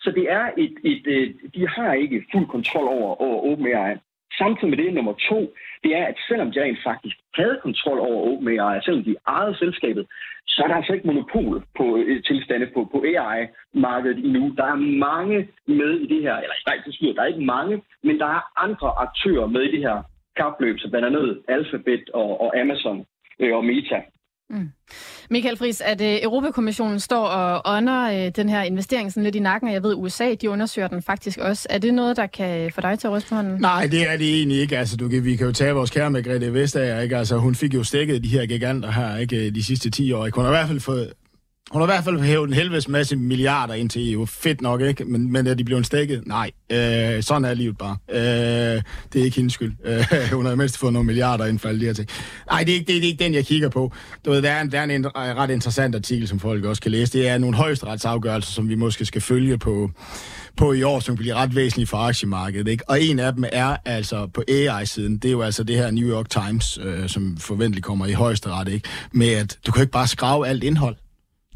så 0.00 0.10
det 0.10 0.32
er 0.32 0.46
et, 0.58 0.74
et, 0.84 1.06
et, 1.06 1.36
de 1.54 1.68
har 1.68 1.92
ikke 1.92 2.24
fuld 2.32 2.46
kontrol 2.46 2.88
over, 2.88 3.22
over 3.26 3.38
OpenAI. 3.52 3.92
Samtidig 4.38 4.70
med 4.70 4.78
det, 4.78 4.94
nummer 4.94 5.14
to, 5.28 5.38
det 5.84 5.96
er, 5.96 6.04
at 6.06 6.18
selvom 6.28 6.52
de 6.52 6.62
rent 6.62 6.78
faktisk 6.84 7.16
havde 7.34 7.60
kontrol 7.62 7.98
over 7.98 8.20
OpenAI, 8.28 8.80
selvom 8.84 9.04
de 9.04 9.16
ejede 9.26 9.58
selskabet, 9.58 10.06
så 10.46 10.62
er 10.62 10.68
der 10.68 10.74
altså 10.74 10.92
ikke 10.92 11.06
monopol 11.06 11.64
på 11.76 11.96
øh, 11.96 12.22
tilstande 12.22 12.66
på, 12.74 12.88
på 12.92 13.04
AI-markedet 13.12 14.18
endnu. 14.24 14.54
Der 14.56 14.64
er 14.64 14.74
mange 15.08 15.48
med 15.66 15.92
i 16.04 16.06
det 16.14 16.22
her, 16.22 16.36
eller 16.36 16.56
nej, 16.66 16.76
det 16.86 17.16
der 17.16 17.22
er 17.22 17.26
ikke 17.26 17.50
mange, 17.56 17.82
men 18.02 18.18
der 18.18 18.26
er 18.26 18.62
andre 18.64 18.88
aktører 19.06 19.46
med 19.46 19.62
i 19.62 19.72
det 19.74 19.80
her 19.80 20.02
kapløb, 20.36 20.78
så 20.78 20.90
blandt 20.90 21.06
andet 21.06 21.42
Alphabet 21.48 22.10
og, 22.14 22.40
og 22.40 22.60
Amazon 22.60 23.06
øh, 23.40 23.56
og 23.56 23.64
Meta. 23.64 24.00
Mm. 24.48 24.70
Michael 25.30 25.56
Friis, 25.56 25.80
at 25.80 26.00
øh, 26.00 26.18
Europakommissionen 26.22 27.00
står 27.00 27.26
og 27.26 27.76
ånder 27.76 28.26
øh, 28.26 28.32
den 28.36 28.48
her 28.48 28.62
investering 28.62 29.12
sådan 29.12 29.22
lidt 29.22 29.34
i 29.34 29.38
nakken, 29.38 29.68
og 29.68 29.74
jeg 29.74 29.82
ved, 29.82 29.94
USA 29.94 30.34
de 30.34 30.50
undersøger 30.50 30.88
den 30.88 31.02
faktisk 31.02 31.38
også. 31.38 31.66
Er 31.70 31.78
det 31.78 31.94
noget, 31.94 32.16
der 32.16 32.26
kan 32.26 32.70
få 32.74 32.80
dig 32.80 32.98
til 32.98 33.06
at 33.06 33.12
ryste 33.12 33.28
på 33.28 33.34
hånden? 33.34 33.60
Nej, 33.60 33.86
det 33.86 34.10
er 34.10 34.16
det 34.16 34.34
egentlig 34.36 34.58
ikke. 34.60 34.78
Altså, 34.78 34.96
du 34.96 35.08
kan, 35.08 35.24
vi 35.24 35.36
kan 35.36 35.46
jo 35.46 35.52
tage 35.52 35.72
vores 35.72 35.90
kære 35.90 36.10
Margrethe 36.10 36.54
Vestager, 36.54 37.00
ikke? 37.00 37.16
Altså, 37.16 37.36
hun 37.36 37.54
fik 37.54 37.74
jo 37.74 37.84
stikket 37.84 38.24
de 38.24 38.28
her 38.28 38.46
giganter 38.46 38.90
her, 38.90 39.16
ikke? 39.16 39.50
De 39.50 39.64
sidste 39.64 39.90
10 39.90 40.12
år, 40.12 40.26
ikke? 40.26 40.36
Hun 40.36 40.44
har 40.44 40.52
i 40.52 40.56
hvert 40.56 40.68
fald 40.68 40.80
fået 40.80 41.12
hun 41.70 41.80
har 41.80 41.88
i 41.88 41.92
hvert 41.92 42.04
fald 42.04 42.20
hævet 42.20 42.48
en 42.48 42.54
helvedes 42.54 42.88
masse 42.88 43.16
milliarder 43.16 43.74
ind 43.74 43.90
til 43.90 44.12
EU. 44.12 44.26
Fedt 44.26 44.60
nok, 44.60 44.80
ikke? 44.80 45.04
Men, 45.04 45.32
men 45.32 45.46
er 45.46 45.54
de 45.54 45.64
blevet 45.64 45.86
stækket? 45.86 46.26
Nej. 46.26 46.50
Øh, 46.72 47.22
sådan 47.22 47.44
er 47.44 47.54
livet 47.54 47.78
bare. 47.78 47.96
Øh, 48.10 48.82
det 49.12 49.20
er 49.20 49.24
ikke 49.24 49.36
hendes 49.36 49.52
skyld. 49.52 49.72
Øh, 49.84 50.04
hun 50.32 50.46
har 50.46 50.54
mindst 50.54 50.78
fået 50.78 50.92
nogle 50.92 51.06
milliarder 51.06 51.46
ind 51.46 51.58
for 51.58 51.68
alle 51.68 51.80
de 51.80 51.86
her 51.86 51.92
ting. 51.92 52.08
Nej, 52.50 52.64
det 52.64 52.70
er 52.70 52.74
ikke, 52.74 52.92
det, 52.92 53.02
det 53.02 53.08
er 53.08 53.12
ikke 53.12 53.24
den, 53.24 53.34
jeg 53.34 53.46
kigger 53.46 53.68
på. 53.68 53.92
Du 54.24 54.30
ved, 54.30 54.42
der 54.42 54.50
er, 54.50 54.60
en, 54.60 54.72
der 54.72 54.80
er 54.80 54.84
en 54.84 55.06
ret 55.14 55.50
interessant 55.50 55.94
artikel, 55.94 56.28
som 56.28 56.40
folk 56.40 56.64
også 56.64 56.82
kan 56.82 56.90
læse. 56.90 57.12
Det 57.12 57.28
er 57.28 57.38
nogle 57.38 57.56
højesteretsafgørelser, 57.56 58.52
som 58.52 58.68
vi 58.68 58.74
måske 58.74 59.04
skal 59.04 59.20
følge 59.20 59.58
på, 59.58 59.90
på 60.56 60.72
i 60.72 60.82
år, 60.82 61.00
som 61.00 61.16
bliver 61.16 61.34
ret 61.34 61.54
væsentlige 61.54 61.86
for 61.86 61.96
aktiemarkedet. 61.96 62.68
Ikke? 62.68 62.90
Og 62.90 63.02
en 63.02 63.18
af 63.18 63.32
dem 63.32 63.44
er 63.52 63.76
altså 63.84 64.26
på 64.26 64.42
AI-siden, 64.48 65.18
det 65.18 65.28
er 65.28 65.32
jo 65.32 65.42
altså 65.42 65.64
det 65.64 65.76
her 65.76 65.90
New 65.90 66.08
York 66.08 66.30
Times, 66.30 66.78
øh, 66.82 67.08
som 67.08 67.36
forventeligt 67.36 67.84
kommer 67.84 68.06
i 68.06 68.12
højesteret, 68.12 68.68
ikke? 68.68 68.88
med 69.12 69.28
at 69.28 69.58
du 69.66 69.72
kan 69.72 69.82
ikke 69.82 69.92
bare 69.92 70.06
skrave 70.06 70.46
alt 70.48 70.64
indhold 70.64 70.96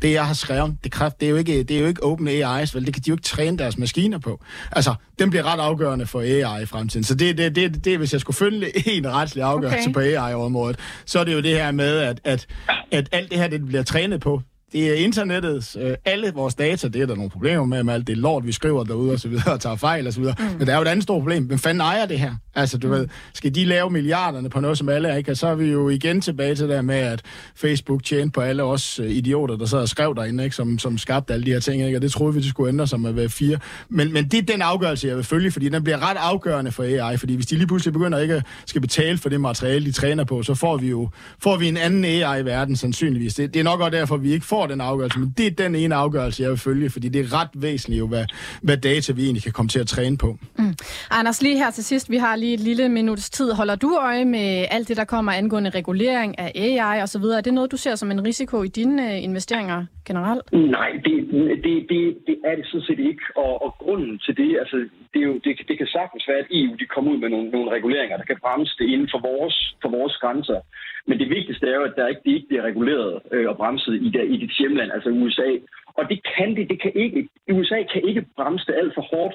det, 0.03 0.13
jeg 0.13 0.27
har 0.27 0.35
skrevet, 0.35 0.77
det, 0.85 0.93
kræft, 0.93 1.21
det, 1.21 1.27
er 1.27 1.31
jo 1.31 1.37
ikke, 1.37 1.63
det 1.63 1.77
er 1.77 1.81
jo 1.81 1.87
ikke 1.87 2.03
open 2.03 2.29
AI's, 2.29 2.75
vel? 2.75 2.87
Det 2.87 2.95
kan 2.95 3.03
de 3.03 3.09
jo 3.09 3.15
ikke 3.15 3.23
træne 3.23 3.59
deres 3.59 3.79
maskiner 3.79 4.19
på. 4.19 4.41
Altså, 4.73 4.95
den 5.19 5.31
bliver 5.31 5.53
ret 5.53 5.61
afgørende 5.61 6.07
for 6.07 6.21
AI 6.21 6.63
i 6.63 6.67
fremtiden. 6.67 7.05
Så 7.05 7.15
det, 7.15 7.39
det, 7.39 7.57
det, 7.57 7.85
det 7.85 7.99
hvis 7.99 8.13
jeg 8.13 8.21
skulle 8.21 8.37
følge 8.37 8.89
en 8.97 9.13
retslig 9.13 9.45
afgørelse 9.45 9.79
okay. 9.79 9.93
på 9.93 10.01
AI-området, 10.01 10.79
så 11.07 11.21
er 11.21 11.25
det 11.25 11.35
jo 11.35 11.41
det 11.41 11.51
her 11.51 11.73
med, 11.73 11.99
at, 11.99 12.21
at, 12.25 12.47
at 12.91 13.09
alt 13.13 13.31
det 13.31 13.39
her, 13.39 13.49
det 13.49 13.67
bliver 13.67 13.83
trænet 13.83 14.21
på, 14.21 14.43
det 14.73 14.91
er 14.91 14.95
internettets, 14.95 15.77
øh, 15.81 15.95
alle 16.05 16.33
vores 16.35 16.55
data, 16.55 16.89
det 16.89 17.03
er 17.03 17.07
der 17.07 17.15
nogle 17.15 17.31
problemer 17.31 17.65
med, 17.65 17.83
med 17.83 17.95
alt 17.95 18.07
det 18.07 18.17
lort, 18.17 18.47
vi 18.47 18.53
skriver 18.53 18.85
derude 18.85 19.13
og 19.13 19.21
så 19.21 19.29
videre, 19.29 19.53
og 19.55 19.61
tager 19.61 19.77
fejl 19.77 20.07
og 20.07 20.13
så 20.13 20.21
videre. 20.21 20.35
Mm. 20.39 20.45
Men 20.59 20.67
der 20.67 20.73
er 20.73 20.77
jo 20.77 20.83
et 20.83 20.89
andet 20.89 21.03
stort 21.03 21.21
problem. 21.21 21.45
Hvem 21.45 21.59
fanden 21.59 21.81
ejer 21.81 22.07
det 22.07 22.19
her? 22.19 22.35
Altså, 22.55 22.79
du 22.79 22.87
mm. 22.87 22.93
ved, 22.93 23.09
skal 23.35 23.55
de 23.55 23.65
lave 23.65 23.91
milliarderne 23.91 24.51
på 24.51 24.61
noget, 24.61 24.79
som 24.79 24.89
alle 24.89 25.19
ikke? 25.19 25.31
Og 25.31 25.37
så 25.37 25.47
er 25.47 25.55
vi 25.55 25.67
jo 25.67 25.89
igen 25.89 26.21
tilbage 26.21 26.55
til 26.55 26.69
det 26.69 26.85
med, 26.85 26.95
at 26.95 27.23
Facebook 27.55 28.05
tjente 28.05 28.33
på 28.33 28.41
alle 28.41 28.63
os 28.63 28.99
øh, 28.99 29.11
idioter, 29.11 29.57
der 29.57 29.67
sad 29.67 29.79
og 29.79 29.89
skrev 29.89 30.15
derinde, 30.17 30.45
ikke? 30.45 30.57
Som, 30.57 30.79
som 30.79 30.99
skabte 30.99 31.33
alle 31.33 31.47
de 31.47 31.53
her 31.53 31.61
ting, 31.61 31.83
ikke? 31.83 31.99
Og 31.99 32.03
det 32.03 32.13
troede 32.13 32.35
vi, 32.35 32.41
det 32.41 32.49
skulle 32.49 32.69
ændre 32.69 32.87
sig 32.87 33.01
med 33.01 33.29
fire. 33.29 33.59
Men, 33.89 34.13
men 34.13 34.29
det 34.29 34.39
er 34.39 34.43
den 34.43 34.63
afgørelse, 34.63 35.09
jeg 35.09 35.17
vil 35.17 35.25
følge, 35.25 35.51
fordi 35.51 35.69
den 35.69 35.85
bliver 35.85 36.11
ret 36.11 36.17
afgørende 36.17 36.73
for 36.73 36.83
AI, 36.83 37.17
fordi 37.17 37.35
hvis 37.35 37.47
de 37.47 37.55
lige 37.55 37.67
pludselig 37.67 37.93
begynder 37.93 38.19
ikke 38.19 38.35
at 38.35 38.47
skal 38.67 38.81
betale 38.81 39.19
for 39.19 39.29
det 39.29 39.41
materiale, 39.41 39.87
de 39.87 39.93
træner 39.93 40.25
på, 40.25 40.43
så 40.43 40.55
får 40.55 40.77
vi 40.77 40.89
jo 40.89 41.09
får 41.39 41.57
vi 41.57 41.69
en 41.69 41.77
anden 41.77 42.05
AI 42.05 42.41
i 42.41 42.45
verden, 42.45 42.77
sandsynligvis. 42.77 43.35
Det, 43.35 43.55
det 43.55 43.61
er 43.61 43.65
nok 43.65 43.81
også 43.81 43.91
derfor, 43.91 44.17
vi 44.17 44.33
ikke 44.33 44.47
får 44.47 44.60
den 44.67 44.81
afgørelse, 44.81 45.19
men 45.19 45.35
det 45.39 45.47
er 45.47 45.51
den 45.51 45.75
ene 45.75 45.95
afgørelse, 45.95 46.43
jeg 46.43 46.51
vil 46.51 46.59
følge, 46.59 46.91
fordi 46.91 47.09
det 47.09 47.21
er 47.21 47.41
ret 47.41 47.49
væsentligt 47.55 47.99
jo, 47.99 48.07
hvad, 48.07 48.25
hvad 48.63 48.77
data 48.77 49.13
vi 49.13 49.25
egentlig 49.25 49.43
kan 49.43 49.53
komme 49.53 49.69
til 49.69 49.81
at 49.81 49.87
træne 49.87 50.19
på. 50.19 50.39
Mm. 50.59 50.75
Anders, 51.11 51.43
lige 51.43 51.59
her 51.59 51.71
til 51.71 51.85
sidst, 51.85 52.11
vi 52.11 52.17
har 52.17 52.37
lige 52.37 52.55
et 52.55 52.61
lille 52.61 52.89
minuts 52.89 53.31
tid. 53.31 53.53
Holder 53.53 53.75
du 53.75 53.99
øje 54.01 54.25
med 54.25 54.67
alt 54.71 54.89
det, 54.89 54.97
der 54.97 55.05
kommer 55.05 55.33
angående 55.33 55.71
regulering 55.71 56.39
af 56.39 56.53
AI 56.55 57.03
osv.? 57.03 57.23
Er 57.23 57.41
det 57.41 57.55
noget, 57.55 57.73
du 57.73 57.77
ser 57.77 57.95
som 57.95 58.11
en 58.11 58.25
risiko 58.25 58.63
i 58.63 58.69
dine 58.69 59.03
uh, 59.03 59.25
investeringer 59.25 59.87
generelt? 60.07 60.53
Nej, 60.53 60.91
det, 61.05 61.17
det, 61.65 61.77
det, 61.91 62.01
det 62.27 62.37
er 62.45 62.55
det 62.57 62.67
sådan 62.67 62.87
set 62.89 62.99
ikke. 63.11 63.25
Og, 63.37 63.63
og 63.65 63.71
grunden 63.85 64.19
til 64.19 64.37
det, 64.37 64.51
altså, 64.63 64.77
det, 65.13 65.19
er 65.23 65.27
jo, 65.31 65.35
det, 65.45 65.53
det 65.69 65.77
kan 65.79 65.87
sagtens 65.87 66.25
være, 66.29 66.43
at 66.45 66.53
EU 66.59 66.73
de 66.81 66.87
kommer 66.95 67.09
ud 67.13 67.19
med 67.23 67.29
nogle, 67.35 67.49
nogle 67.51 67.71
reguleringer, 67.77 68.17
der 68.17 68.25
kan 68.31 68.43
bremse 68.45 68.75
det 68.79 68.87
inden 68.95 69.09
for 69.15 69.21
vores, 69.31 69.57
for 69.83 69.89
vores 69.99 70.15
grænser. 70.23 70.61
Men 71.09 71.19
det 71.19 71.29
vigtigste 71.37 71.67
er 71.67 71.77
jo, 71.81 71.85
at 71.91 71.97
der 71.97 72.13
ikke, 72.13 72.23
det 72.25 72.33
ikke 72.37 72.49
bliver 72.49 72.65
reguleret 72.71 73.13
øh, 73.35 73.49
og 73.51 73.57
bremset 73.57 73.95
i, 74.07 74.09
der, 74.17 74.23
i 74.23 74.37
dit 74.51 74.59
hjemland, 74.59 74.91
altså 74.93 75.11
USA. 75.11 75.51
Og 75.99 76.09
det 76.11 76.21
kan 76.37 76.57
det, 76.57 76.71
det 76.71 76.79
kan 76.83 76.93
ikke. 76.95 77.29
USA 77.53 77.83
kan 77.93 78.03
ikke 78.09 78.27
bremse 78.37 78.67
det 78.67 78.75
alt 78.81 78.95
for 78.95 79.05
hårdt, 79.13 79.35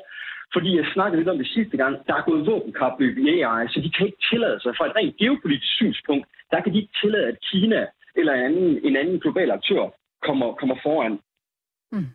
fordi 0.54 0.78
jeg 0.78 0.86
snakkede 0.94 1.20
lidt 1.20 1.34
om 1.34 1.38
det 1.38 1.48
sidste 1.48 1.78
gang, 1.78 1.94
der 2.08 2.14
er 2.16 2.28
gået 2.30 2.48
våbenkapløb 2.48 3.18
i 3.18 3.30
AI, 3.30 3.68
så 3.68 3.80
de 3.86 3.92
kan 3.92 4.06
ikke 4.06 4.24
tillade 4.32 4.60
sig, 4.60 4.72
fra 4.78 4.86
et 4.88 4.96
rent 4.96 5.18
geopolitisk 5.18 5.74
synspunkt, 5.76 6.26
der 6.52 6.62
kan 6.62 6.74
de 6.74 6.78
ikke 6.82 6.98
tillade, 7.02 7.28
at 7.28 7.38
Kina 7.52 7.82
eller 8.16 8.34
en 8.34 8.44
anden, 8.44 8.80
en 8.84 8.96
anden 8.96 9.20
global 9.20 9.52
aktør 9.52 9.84
kommer, 10.22 10.54
kommer 10.54 10.76
foran. 10.84 11.20
Mm. 11.92 12.10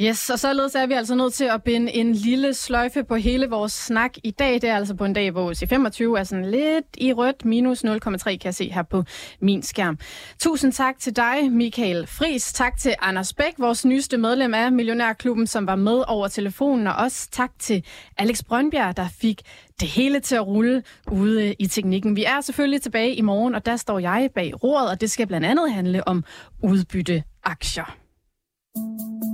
Yes, 0.00 0.30
og 0.30 0.38
således 0.38 0.74
er 0.74 0.86
vi 0.86 0.94
altså 0.94 1.14
nødt 1.14 1.34
til 1.34 1.44
at 1.44 1.62
binde 1.62 1.92
en 1.92 2.12
lille 2.12 2.54
sløjfe 2.54 3.04
på 3.04 3.14
hele 3.14 3.46
vores 3.46 3.72
snak 3.72 4.12
i 4.24 4.30
dag. 4.30 4.54
Det 4.54 4.64
er 4.64 4.76
altså 4.76 4.94
på 4.94 5.04
en 5.04 5.12
dag, 5.12 5.30
hvor 5.30 5.52
C25 5.52 6.18
er 6.18 6.24
sådan 6.24 6.50
lidt 6.50 6.84
i 6.98 7.12
rødt, 7.12 7.44
minus 7.44 7.84
0,3 7.84 7.96
kan 8.24 8.40
jeg 8.44 8.54
se 8.54 8.70
her 8.70 8.82
på 8.82 9.04
min 9.40 9.62
skærm. 9.62 9.98
Tusind 10.40 10.72
tak 10.72 10.98
til 10.98 11.16
dig, 11.16 11.52
Michael 11.52 12.06
Fris. 12.06 12.52
Tak 12.52 12.78
til 12.78 12.94
Anders 13.00 13.32
Bæk, 13.32 13.52
vores 13.58 13.84
nyeste 13.84 14.18
medlem 14.18 14.54
af 14.54 14.72
Millionærklubben, 14.72 15.46
som 15.46 15.66
var 15.66 15.76
med 15.76 16.04
over 16.06 16.28
telefonen. 16.28 16.86
Og 16.86 16.94
også 16.94 17.28
tak 17.32 17.50
til 17.58 17.84
Alex 18.18 18.42
Brøndbjerg, 18.42 18.96
der 18.96 19.08
fik 19.20 19.42
det 19.80 19.88
hele 19.88 20.20
til 20.20 20.34
at 20.34 20.46
rulle 20.46 20.82
ude 21.12 21.54
i 21.58 21.66
teknikken. 21.66 22.16
Vi 22.16 22.24
er 22.24 22.40
selvfølgelig 22.40 22.82
tilbage 22.82 23.14
i 23.14 23.20
morgen, 23.20 23.54
og 23.54 23.66
der 23.66 23.76
står 23.76 23.98
jeg 23.98 24.28
bag 24.34 24.64
roret, 24.64 24.90
og 24.90 25.00
det 25.00 25.10
skal 25.10 25.26
blandt 25.26 25.46
andet 25.46 25.72
handle 25.72 26.08
om 26.08 26.24
udbytteaktier. 26.62 27.22
aktier. 27.44 29.33